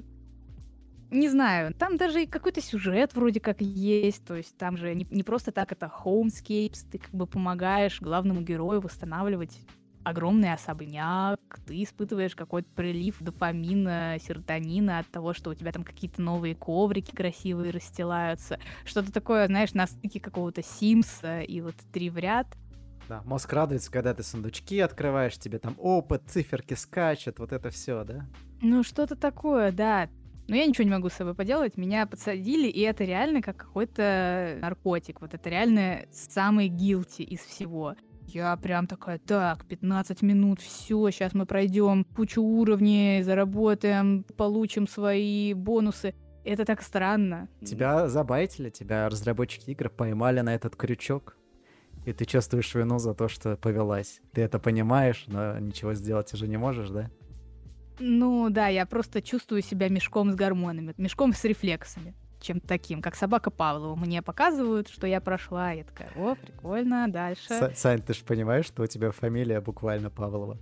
Не 1.11 1.29
знаю, 1.29 1.75
там 1.75 1.97
даже 1.97 2.23
и 2.23 2.27
какой-то 2.27 2.61
сюжет 2.61 3.15
вроде 3.15 3.41
как 3.41 3.61
есть, 3.61 4.25
то 4.25 4.37
есть 4.37 4.57
там 4.57 4.77
же 4.77 4.95
не, 4.95 5.07
не 5.11 5.25
просто 5.25 5.51
так 5.51 5.73
это 5.73 5.93
homescapes, 6.05 6.87
ты 6.91 6.99
как 6.99 7.11
бы 7.11 7.27
помогаешь 7.27 8.01
главному 8.01 8.43
герою 8.43 8.81
восстанавливать 8.81 9.59
огромный 10.05 10.53
особняк, 10.53 11.41
ты 11.67 11.83
испытываешь 11.83 12.35
какой-то 12.35 12.69
прилив 12.75 13.17
дофамина, 13.21 14.17
серотонина 14.21 14.99
от 14.99 15.07
того, 15.09 15.35
что 15.35 15.51
у 15.51 15.55
тебя 15.55 15.73
там 15.73 15.85
какие-то 15.85 16.23
новые 16.23 16.55
коврики 16.55 17.15
красивые 17.15 17.71
расстилаются. 17.71 18.59
Что-то 18.85 19.13
такое, 19.13 19.47
знаешь, 19.47 19.75
на 19.75 19.87
стыке 19.87 20.21
какого-то 20.21 20.63
Симса 20.63 21.41
и 21.41 21.61
вот 21.61 21.75
три 21.93 22.11
в 22.11 22.19
ряд. 22.19 22.47
Да, 23.09 23.23
мозг 23.25 23.53
радуется, 23.53 23.91
когда 23.91 24.15
ты 24.15 24.23
сундучки 24.23 24.79
открываешь, 24.79 25.37
тебе 25.37 25.59
там 25.59 25.75
опыт, 25.79 26.23
циферки 26.29 26.75
скачут, 26.75 27.41
вот 27.41 27.53
это 27.53 27.71
все, 27.71 28.05
да? 28.05 28.25
Ну, 28.63 28.85
что-то 28.85 29.17
такое, 29.17 29.73
да. 29.73 30.09
Но 30.47 30.57
я 30.57 30.67
ничего 30.67 30.85
не 30.85 30.91
могу 30.91 31.09
с 31.09 31.15
собой 31.15 31.35
поделать, 31.35 31.77
меня 31.77 32.07
подсадили, 32.07 32.69
и 32.69 32.81
это 32.81 33.05
реально 33.05 33.41
как 33.41 33.57
какой-то 33.57 34.59
наркотик. 34.61 35.21
Вот 35.21 35.35
это 35.35 35.49
реально 35.49 36.07
самый 36.11 36.69
гилти 36.69 37.23
из 37.23 37.41
всего. 37.41 37.95
Я 38.33 38.57
прям 38.57 38.87
такая, 38.87 39.19
так, 39.19 39.65
15 39.65 40.23
минут, 40.23 40.61
все, 40.61 41.11
сейчас 41.11 41.35
мы 41.35 41.47
пройдем 41.47 42.05
кучу 42.05 42.41
уровней, 42.41 43.23
заработаем, 43.23 44.25
получим 44.37 44.87
свои 44.87 45.53
бонусы. 45.53 46.15
Это 46.45 46.65
так 46.65 46.81
странно. 46.83 47.49
Тебя 47.65 48.09
забайтили, 48.09 48.71
тебя 48.71 49.09
разработчики 49.09 49.71
игр 49.71 49.91
поймали 49.91 50.41
на 50.43 50.55
этот 50.55 50.77
крючок, 50.77 51.37
и 52.07 52.13
ты 52.13 52.25
чувствуешь 52.25 52.73
вину 52.75 52.99
за 53.01 53.15
то, 53.15 53.27
что 53.27 53.57
повелась. 53.57 54.21
Ты 54.33 54.43
это 54.43 54.61
понимаешь, 54.61 55.25
но 55.27 55.59
ничего 55.59 55.95
сделать 55.95 56.33
уже 56.33 56.47
не 56.47 56.57
можешь, 56.57 56.91
да? 56.91 57.11
Ну 57.99 58.49
да, 58.49 58.69
я 58.69 58.87
просто 58.87 59.23
чувствую 59.23 59.63
себя 59.63 59.89
мешком 59.89 60.31
с 60.31 60.37
гормонами, 60.37 60.95
мешком 60.97 61.33
с 61.33 61.45
рефлексами 61.45 62.15
чем-то 62.41 62.67
таким, 62.67 63.03
как 63.03 63.15
собака 63.15 63.51
Павлова. 63.51 63.97
Мне 63.97 64.23
показывают, 64.23 64.89
что 64.89 65.07
я 65.07 65.21
прошла, 65.21 65.73
я 65.73 65.85
такая, 65.85 66.11
о, 66.17 66.35
прикольно, 66.35 67.07
дальше. 67.09 67.49
С 67.49 67.73
Сань, 67.77 68.03
ты 68.03 68.15
же 68.15 68.25
понимаешь, 68.25 68.67
что 68.67 68.83
у 68.83 68.87
тебя 68.87 69.11
фамилия 69.11 69.61
буквально 69.61 70.11
Павлова? 70.11 70.59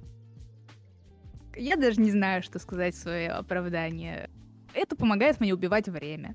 Я 1.57 1.77
даже 1.77 2.01
не 2.01 2.11
знаю, 2.11 2.43
что 2.43 2.59
сказать 2.59 2.95
в 2.95 2.99
свое 2.99 3.31
оправдание. 3.31 4.31
Это 4.75 4.95
помогает 4.95 5.41
мне 5.41 5.53
убивать 5.53 5.89
время. 5.89 6.35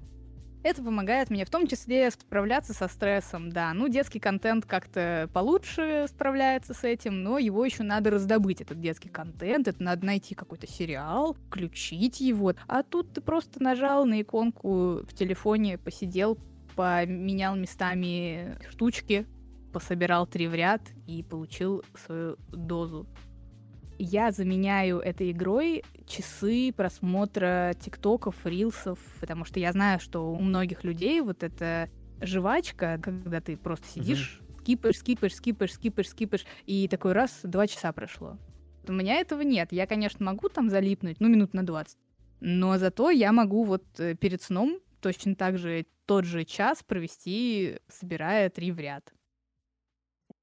Это 0.64 0.82
помогает 0.82 1.30
мне 1.30 1.44
в 1.44 1.50
том 1.50 1.68
числе 1.68 2.10
справляться 2.10 2.74
со 2.74 2.88
стрессом, 2.88 3.52
да. 3.52 3.74
Ну, 3.74 3.90
детский 3.90 4.20
контент 4.20 4.66
как-то 4.66 5.30
получше 5.34 6.06
справляется 6.08 6.74
с 6.74 6.86
этим, 6.86 7.22
но 7.22 7.38
его 7.38 7.66
еще 7.66 7.84
надо 7.84 8.12
раздобыть, 8.12 8.62
этот 8.62 8.80
детский 8.80 9.10
контент. 9.10 9.68
Это 9.68 9.84
надо 9.84 10.06
найти 10.06 10.36
какой-то 10.36 10.66
сериал, 10.66 11.36
включить 11.48 12.22
его. 12.22 12.54
А 12.68 12.84
тут 12.84 13.12
ты 13.14 13.20
просто 13.20 13.62
нажал 13.62 14.06
на 14.06 14.22
иконку 14.22 15.02
в 15.06 15.14
телефоне, 15.14 15.78
посидел, 15.78 16.38
поменял 16.76 17.58
местами 17.58 18.58
штучки, 18.70 19.28
пособирал 19.74 20.26
три 20.26 20.48
в 20.48 20.56
ряд 20.56 20.82
и 21.08 21.24
получил 21.24 21.84
свою 22.06 22.38
дозу 22.50 23.06
я 23.98 24.32
заменяю 24.32 25.00
этой 25.00 25.32
игрой 25.32 25.84
часы 26.06 26.74
просмотра 26.76 27.74
тиктоков, 27.80 28.36
рилсов, 28.46 29.00
потому 29.20 29.46
что 29.46 29.60
я 29.60 29.72
знаю, 29.72 30.00
что 30.00 30.32
у 30.32 30.40
многих 30.40 30.84
людей 30.84 31.22
вот 31.22 31.44
эта 31.44 31.90
жвачка, 32.22 33.00
когда 33.02 33.42
ты 33.42 33.58
просто 33.58 33.88
сидишь, 33.88 34.42
mm-hmm. 34.42 34.62
скипаешь, 34.62 34.98
скипаешь, 34.98 35.36
скипаешь, 35.36 35.74
скипаешь, 35.74 36.10
скипаешь, 36.10 36.46
и 36.66 36.88
такой 36.88 37.14
раз, 37.14 37.40
два 37.44 37.68
часа 37.68 37.92
прошло. 37.92 38.38
У 38.88 38.92
меня 38.92 39.16
этого 39.16 39.42
нет. 39.42 39.72
Я, 39.72 39.88
конечно, 39.88 40.26
могу 40.26 40.50
там 40.50 40.70
залипнуть, 40.70 41.20
ну, 41.20 41.30
минут 41.30 41.54
на 41.54 41.66
20. 41.66 41.98
Но 42.42 42.78
зато 42.78 43.10
я 43.10 43.32
могу 43.32 43.64
вот 43.64 43.86
э, 44.00 44.16
перед 44.16 44.42
сном 44.42 44.80
точно 45.00 45.36
так 45.36 45.58
же 45.58 45.86
тот 46.06 46.26
же 46.26 46.44
час 46.44 46.84
провести, 46.84 47.80
собирая 47.88 48.50
три 48.50 48.72
в 48.72 48.80
ряд. 48.80 49.14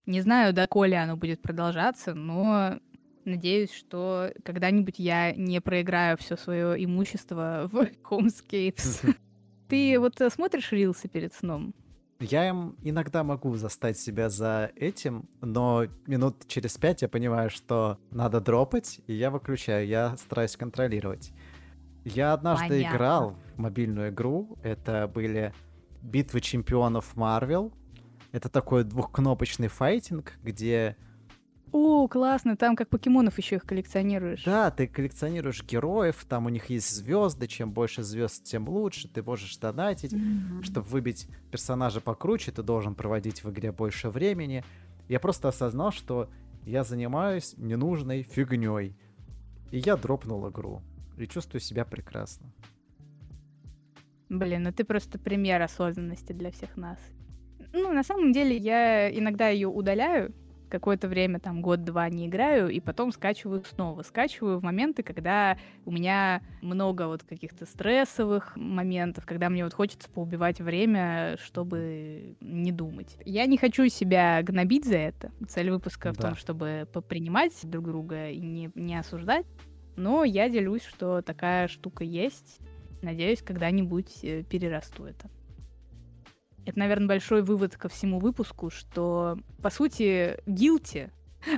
Не 0.06 0.22
знаю, 0.22 0.54
доколе 0.54 0.96
оно 0.96 1.16
будет 1.16 1.42
продолжаться, 1.42 2.14
но 2.14 2.78
Надеюсь, 3.24 3.72
что 3.72 4.32
когда-нибудь 4.44 4.98
я 4.98 5.32
не 5.32 5.60
проиграю 5.60 6.16
все 6.16 6.36
свое 6.36 6.82
имущество 6.82 7.68
в 7.70 7.76
Homescapes. 8.10 9.14
Ты 9.68 9.98
вот 9.98 10.20
э, 10.20 10.30
смотришь 10.30 10.72
рилсы 10.72 11.08
перед 11.08 11.34
сном? 11.34 11.74
Я 12.18 12.48
им 12.48 12.76
иногда 12.82 13.24
могу 13.24 13.56
застать 13.56 13.98
себя 13.98 14.28
за 14.28 14.70
этим, 14.76 15.28
но 15.40 15.86
минут 16.06 16.46
через 16.48 16.76
пять 16.76 17.00
я 17.00 17.08
понимаю, 17.08 17.48
что 17.48 17.98
надо 18.10 18.40
дропать, 18.40 19.00
и 19.06 19.14
я 19.14 19.30
выключаю, 19.30 19.86
я 19.86 20.16
стараюсь 20.18 20.56
контролировать. 20.56 21.32
Я 22.04 22.34
однажды 22.34 22.68
Понятно. 22.68 22.96
играл 22.96 23.36
в 23.54 23.58
мобильную 23.58 24.10
игру, 24.10 24.58
это 24.62 25.10
были 25.12 25.54
битвы 26.02 26.40
чемпионов 26.40 27.16
Марвел. 27.16 27.72
Это 28.32 28.48
такой 28.48 28.84
двухкнопочный 28.84 29.68
файтинг, 29.68 30.34
где 30.42 30.96
О, 31.72 32.08
классно, 32.08 32.56
там 32.56 32.74
как 32.74 32.88
покемонов 32.88 33.38
еще 33.38 33.56
их 33.56 33.64
коллекционируешь. 33.64 34.42
Да, 34.44 34.70
ты 34.70 34.88
коллекционируешь 34.88 35.62
героев, 35.62 36.24
там 36.28 36.46
у 36.46 36.48
них 36.48 36.68
есть 36.68 36.90
звезды, 36.90 37.46
чем 37.46 37.72
больше 37.72 38.02
звезд, 38.02 38.42
тем 38.44 38.68
лучше. 38.68 39.08
Ты 39.08 39.22
можешь 39.22 39.56
донатить, 39.56 40.12
mm-hmm. 40.12 40.64
чтобы 40.64 40.88
выбить 40.88 41.28
персонажа 41.50 42.00
покруче, 42.00 42.50
ты 42.50 42.62
должен 42.62 42.94
проводить 42.94 43.44
в 43.44 43.50
игре 43.50 43.70
больше 43.70 44.10
времени. 44.10 44.64
Я 45.08 45.20
просто 45.20 45.48
осознал, 45.48 45.92
что 45.92 46.28
я 46.64 46.82
занимаюсь 46.82 47.54
ненужной 47.56 48.22
фигней. 48.22 48.96
И 49.70 49.78
я 49.78 49.96
дропнул 49.96 50.48
игру. 50.48 50.82
И 51.16 51.26
чувствую 51.26 51.60
себя 51.60 51.84
прекрасно. 51.84 52.52
Блин, 54.28 54.64
ну 54.64 54.72
ты 54.72 54.84
просто 54.84 55.18
пример 55.18 55.62
осознанности 55.62 56.32
для 56.32 56.50
всех 56.50 56.76
нас. 56.76 56.98
Ну, 57.72 57.92
на 57.92 58.02
самом 58.02 58.32
деле, 58.32 58.56
я 58.56 59.10
иногда 59.16 59.48
ее 59.48 59.68
удаляю, 59.68 60.34
какое-то 60.70 61.08
время, 61.08 61.40
там, 61.40 61.60
год-два 61.60 62.08
не 62.08 62.26
играю, 62.26 62.70
и 62.70 62.80
потом 62.80 63.12
скачиваю 63.12 63.62
снова. 63.64 64.02
Скачиваю 64.02 64.58
в 64.58 64.62
моменты, 64.62 65.02
когда 65.02 65.58
у 65.84 65.90
меня 65.90 66.42
много 66.62 67.06
вот 67.06 67.22
каких-то 67.24 67.66
стрессовых 67.66 68.56
моментов, 68.56 69.26
когда 69.26 69.50
мне 69.50 69.64
вот 69.64 69.74
хочется 69.74 70.08
поубивать 70.08 70.60
время, 70.60 71.36
чтобы 71.42 72.36
не 72.40 72.72
думать. 72.72 73.16
Я 73.24 73.46
не 73.46 73.58
хочу 73.58 73.88
себя 73.88 74.42
гнобить 74.42 74.86
за 74.86 74.96
это. 74.96 75.32
Цель 75.48 75.70
выпуска 75.70 76.10
да. 76.10 76.12
в 76.12 76.16
том, 76.16 76.34
чтобы 76.36 76.88
попринимать 76.92 77.52
друг 77.64 77.86
друга 77.86 78.30
и 78.30 78.40
не, 78.40 78.70
не 78.74 78.96
осуждать. 78.98 79.46
Но 79.96 80.24
я 80.24 80.48
делюсь, 80.48 80.84
что 80.84 81.20
такая 81.20 81.68
штука 81.68 82.04
есть. 82.04 82.58
Надеюсь, 83.02 83.42
когда-нибудь 83.42 84.20
э, 84.22 84.42
перерасту 84.44 85.04
это. 85.04 85.28
Это, 86.66 86.78
наверное, 86.78 87.08
большой 87.08 87.42
вывод 87.42 87.76
ко 87.76 87.88
всему 87.88 88.18
выпуску, 88.18 88.70
что, 88.70 89.38
по 89.62 89.70
сути, 89.70 90.38
guilty, 90.46 91.10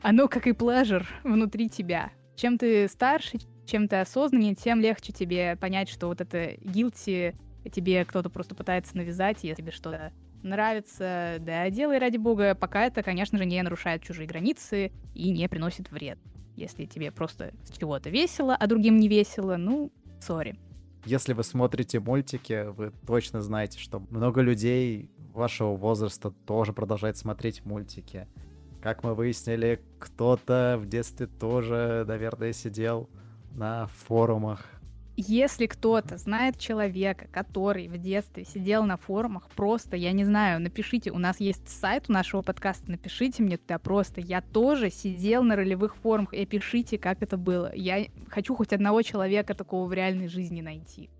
оно 0.02 0.28
как 0.28 0.46
и 0.46 0.52
плажер 0.52 1.06
внутри 1.24 1.68
тебя. 1.68 2.10
Чем 2.36 2.56
ты 2.56 2.88
старше, 2.88 3.38
чем 3.66 3.88
ты 3.88 3.96
осознаннее, 3.96 4.54
тем 4.54 4.80
легче 4.80 5.12
тебе 5.12 5.56
понять, 5.56 5.88
что 5.88 6.06
вот 6.06 6.20
это 6.20 6.54
guilty 6.54 7.34
тебе 7.70 8.04
кто-то 8.04 8.30
просто 8.30 8.54
пытается 8.54 8.96
навязать, 8.96 9.38
если 9.42 9.62
тебе 9.62 9.72
что-то 9.72 10.12
нравится, 10.42 11.36
да, 11.40 11.70
делай 11.70 11.98
ради 11.98 12.16
бога, 12.16 12.54
пока 12.54 12.86
это, 12.86 13.02
конечно 13.02 13.38
же, 13.38 13.44
не 13.44 13.62
нарушает 13.62 14.02
чужие 14.02 14.26
границы 14.26 14.90
и 15.14 15.30
не 15.30 15.48
приносит 15.48 15.90
вред. 15.90 16.18
Если 16.56 16.84
тебе 16.84 17.10
просто 17.10 17.52
с 17.64 17.76
чего-то 17.78 18.10
весело, 18.10 18.54
а 18.54 18.66
другим 18.66 18.98
не 18.98 19.08
весело, 19.08 19.56
ну, 19.56 19.92
сори. 20.20 20.58
Если 21.04 21.32
вы 21.32 21.42
смотрите 21.42 21.98
мультики, 21.98 22.66
вы 22.68 22.92
точно 23.06 23.42
знаете, 23.42 23.78
что 23.78 24.00
много 24.10 24.40
людей 24.40 25.10
вашего 25.32 25.74
возраста 25.74 26.30
тоже 26.30 26.72
продолжает 26.72 27.16
смотреть 27.16 27.64
мультики. 27.64 28.28
Как 28.80 29.02
мы 29.02 29.14
выяснили, 29.14 29.80
кто-то 29.98 30.78
в 30.80 30.86
детстве 30.86 31.26
тоже, 31.26 32.04
наверное, 32.06 32.52
сидел 32.52 33.10
на 33.52 33.86
форумах 33.88 34.64
если 35.16 35.66
кто-то 35.66 36.16
знает 36.16 36.58
человека, 36.58 37.26
который 37.30 37.88
в 37.88 37.98
детстве 37.98 38.44
сидел 38.44 38.84
на 38.84 38.96
форумах, 38.96 39.48
просто, 39.50 39.96
я 39.96 40.12
не 40.12 40.24
знаю, 40.24 40.60
напишите, 40.60 41.10
у 41.10 41.18
нас 41.18 41.38
есть 41.40 41.68
сайт 41.68 42.06
у 42.08 42.12
нашего 42.12 42.42
подкаста, 42.42 42.90
напишите 42.90 43.42
мне 43.42 43.58
туда 43.58 43.78
просто, 43.78 44.20
я 44.20 44.40
тоже 44.40 44.90
сидел 44.90 45.42
на 45.42 45.56
ролевых 45.56 45.96
форумах, 45.96 46.32
и 46.32 46.46
пишите, 46.46 46.98
как 46.98 47.22
это 47.22 47.36
было. 47.36 47.72
Я 47.74 48.06
хочу 48.28 48.54
хоть 48.54 48.72
одного 48.72 49.02
человека 49.02 49.54
такого 49.54 49.86
в 49.86 49.92
реальной 49.92 50.28
жизни 50.28 50.60
найти. 50.60 51.10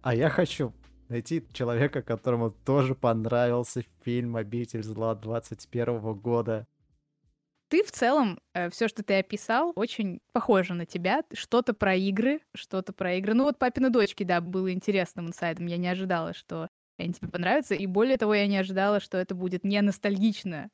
А 0.00 0.14
я 0.14 0.30
хочу 0.30 0.72
найти 1.08 1.44
человека, 1.52 2.02
которому 2.02 2.50
тоже 2.50 2.94
понравился 2.94 3.84
фильм 4.02 4.36
«Обитель 4.36 4.82
зла» 4.82 5.14
21 5.14 6.14
года 6.14 6.66
ты 7.72 7.82
в 7.82 7.90
целом, 7.90 8.38
э, 8.52 8.68
все, 8.68 8.86
что 8.86 9.02
ты 9.02 9.18
описал, 9.18 9.72
очень 9.76 10.20
похоже 10.32 10.74
на 10.74 10.84
тебя. 10.84 11.22
Что-то 11.32 11.72
про 11.72 11.94
игры, 11.94 12.42
что-то 12.54 12.92
про 12.92 13.14
игры. 13.14 13.32
Ну 13.32 13.44
вот 13.44 13.58
«Папины 13.58 13.88
дочки», 13.88 14.24
да, 14.24 14.42
было 14.42 14.70
интересным 14.70 15.28
инсайдом. 15.28 15.64
Я 15.64 15.78
не 15.78 15.88
ожидала, 15.88 16.34
что 16.34 16.68
они 16.98 17.14
тебе 17.14 17.28
понравятся. 17.28 17.74
И 17.74 17.86
более 17.86 18.18
того, 18.18 18.34
я 18.34 18.46
не 18.46 18.58
ожидала, 18.58 19.00
что 19.00 19.16
это 19.16 19.34
будет 19.34 19.64
не 19.64 19.80
ностальгично. 19.80 20.68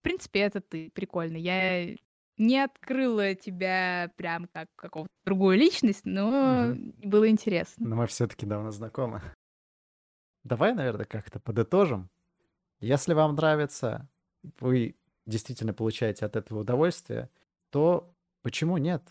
В 0.00 0.02
принципе, 0.02 0.40
это 0.40 0.60
ты. 0.60 0.90
Прикольно. 0.92 1.36
Я 1.36 1.94
не 2.36 2.58
открыла 2.58 3.36
тебя 3.36 4.10
прям 4.16 4.48
как 4.52 4.66
какого-то 4.74 5.14
другую 5.24 5.56
личность, 5.56 6.04
но 6.04 6.70
угу. 6.72 6.92
было 7.04 7.28
интересно. 7.28 7.86
Но 7.86 7.94
мы 7.94 8.08
все-таки 8.08 8.44
давно 8.44 8.72
знакомы. 8.72 9.22
Давай, 10.42 10.74
наверное, 10.74 11.04
как-то 11.04 11.38
подытожим. 11.38 12.10
Если 12.80 13.14
вам 13.14 13.36
нравится, 13.36 14.08
вы 14.58 14.96
действительно 15.30 15.72
получаете 15.72 16.26
от 16.26 16.36
этого 16.36 16.60
удовольствие, 16.60 17.30
то 17.70 18.14
почему 18.42 18.76
нет? 18.76 19.02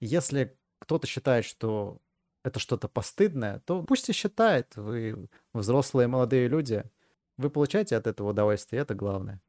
Если 0.00 0.56
кто-то 0.78 1.06
считает, 1.06 1.44
что 1.44 2.00
это 2.44 2.58
что-то 2.58 2.88
постыдное, 2.88 3.60
то 3.60 3.82
пусть 3.82 4.08
и 4.08 4.12
считает. 4.12 4.74
Вы 4.76 5.28
взрослые 5.54 6.08
молодые 6.08 6.48
люди. 6.48 6.84
Вы 7.36 7.50
получаете 7.50 7.96
от 7.96 8.06
этого 8.06 8.30
удовольствие, 8.30 8.82
это 8.82 8.94
главное. 8.94 9.40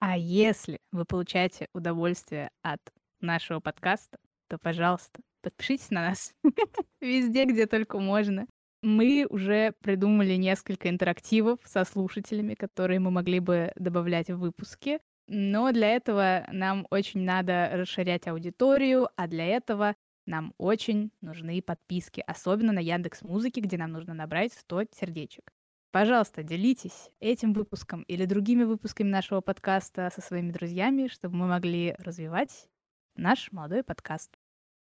А 0.00 0.16
если 0.16 0.78
вы 0.92 1.04
получаете 1.04 1.66
удовольствие 1.74 2.50
от 2.62 2.80
нашего 3.20 3.60
подкаста, 3.60 4.18
то, 4.48 4.58
пожалуйста, 4.58 5.20
подпишитесь 5.42 5.90
на 5.90 6.10
нас 6.10 6.32
везде, 7.00 7.44
где 7.44 7.66
только 7.66 7.98
можно. 7.98 8.46
Мы 8.82 9.26
уже 9.28 9.72
придумали 9.82 10.34
несколько 10.34 10.88
интерактивов 10.88 11.58
со 11.64 11.84
слушателями, 11.84 12.54
которые 12.54 13.00
мы 13.00 13.10
могли 13.10 13.40
бы 13.40 13.72
добавлять 13.74 14.30
в 14.30 14.38
выпуски. 14.38 15.00
Но 15.28 15.72
для 15.72 15.88
этого 15.88 16.46
нам 16.50 16.86
очень 16.90 17.20
надо 17.20 17.70
расширять 17.74 18.26
аудиторию, 18.26 19.08
а 19.14 19.26
для 19.26 19.44
этого 19.44 19.94
нам 20.24 20.54
очень 20.56 21.10
нужны 21.20 21.60
подписки, 21.60 22.24
особенно 22.26 22.72
на 22.72 22.78
Яндекс 22.78 23.22
Музыке, 23.22 23.60
где 23.60 23.76
нам 23.76 23.92
нужно 23.92 24.14
набрать 24.14 24.54
100 24.54 24.84
сердечек. 24.98 25.52
Пожалуйста, 25.90 26.42
делитесь 26.42 27.10
этим 27.20 27.52
выпуском 27.52 28.02
или 28.02 28.24
другими 28.24 28.64
выпусками 28.64 29.08
нашего 29.08 29.40
подкаста 29.42 30.10
со 30.14 30.20
своими 30.22 30.50
друзьями, 30.50 31.08
чтобы 31.08 31.36
мы 31.36 31.46
могли 31.46 31.94
развивать 31.98 32.68
наш 33.14 33.52
молодой 33.52 33.82
подкаст. 33.82 34.30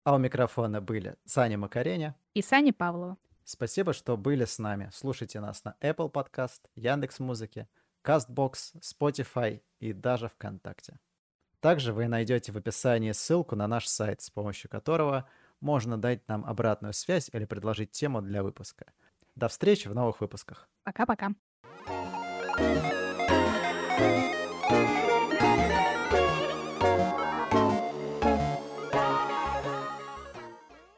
А 0.03 0.15
у 0.15 0.17
микрофона 0.17 0.81
были 0.81 1.15
Саня 1.25 1.57
Макареня 1.57 2.15
и 2.33 2.41
Саня 2.41 2.73
Павлова. 2.73 3.17
Спасибо, 3.43 3.93
что 3.93 4.15
были 4.15 4.45
с 4.45 4.59
нами. 4.59 4.89
Слушайте 4.93 5.39
нас 5.39 5.63
на 5.63 5.75
Apple 5.81 6.11
Podcast, 6.11 6.61
Яндекс 6.75 7.19
Музыке, 7.19 7.67
CastBox, 8.03 8.81
Spotify 8.81 9.61
и 9.79 9.93
даже 9.93 10.29
ВКонтакте. 10.29 10.99
Также 11.59 11.93
вы 11.93 12.07
найдете 12.07 12.51
в 12.51 12.57
описании 12.57 13.11
ссылку 13.11 13.55
на 13.55 13.67
наш 13.67 13.87
сайт, 13.87 14.21
с 14.21 14.29
помощью 14.29 14.69
которого 14.69 15.29
можно 15.59 15.97
дать 15.97 16.27
нам 16.27 16.43
обратную 16.45 16.93
связь 16.93 17.29
или 17.33 17.45
предложить 17.45 17.91
тему 17.91 18.21
для 18.21 18.41
выпуска. 18.41 18.85
До 19.35 19.47
встречи 19.47 19.87
в 19.87 19.93
новых 19.93 20.21
выпусках. 20.21 20.67
Пока-пока. 20.83 21.35
thank 22.57 22.93
you 22.93 23.00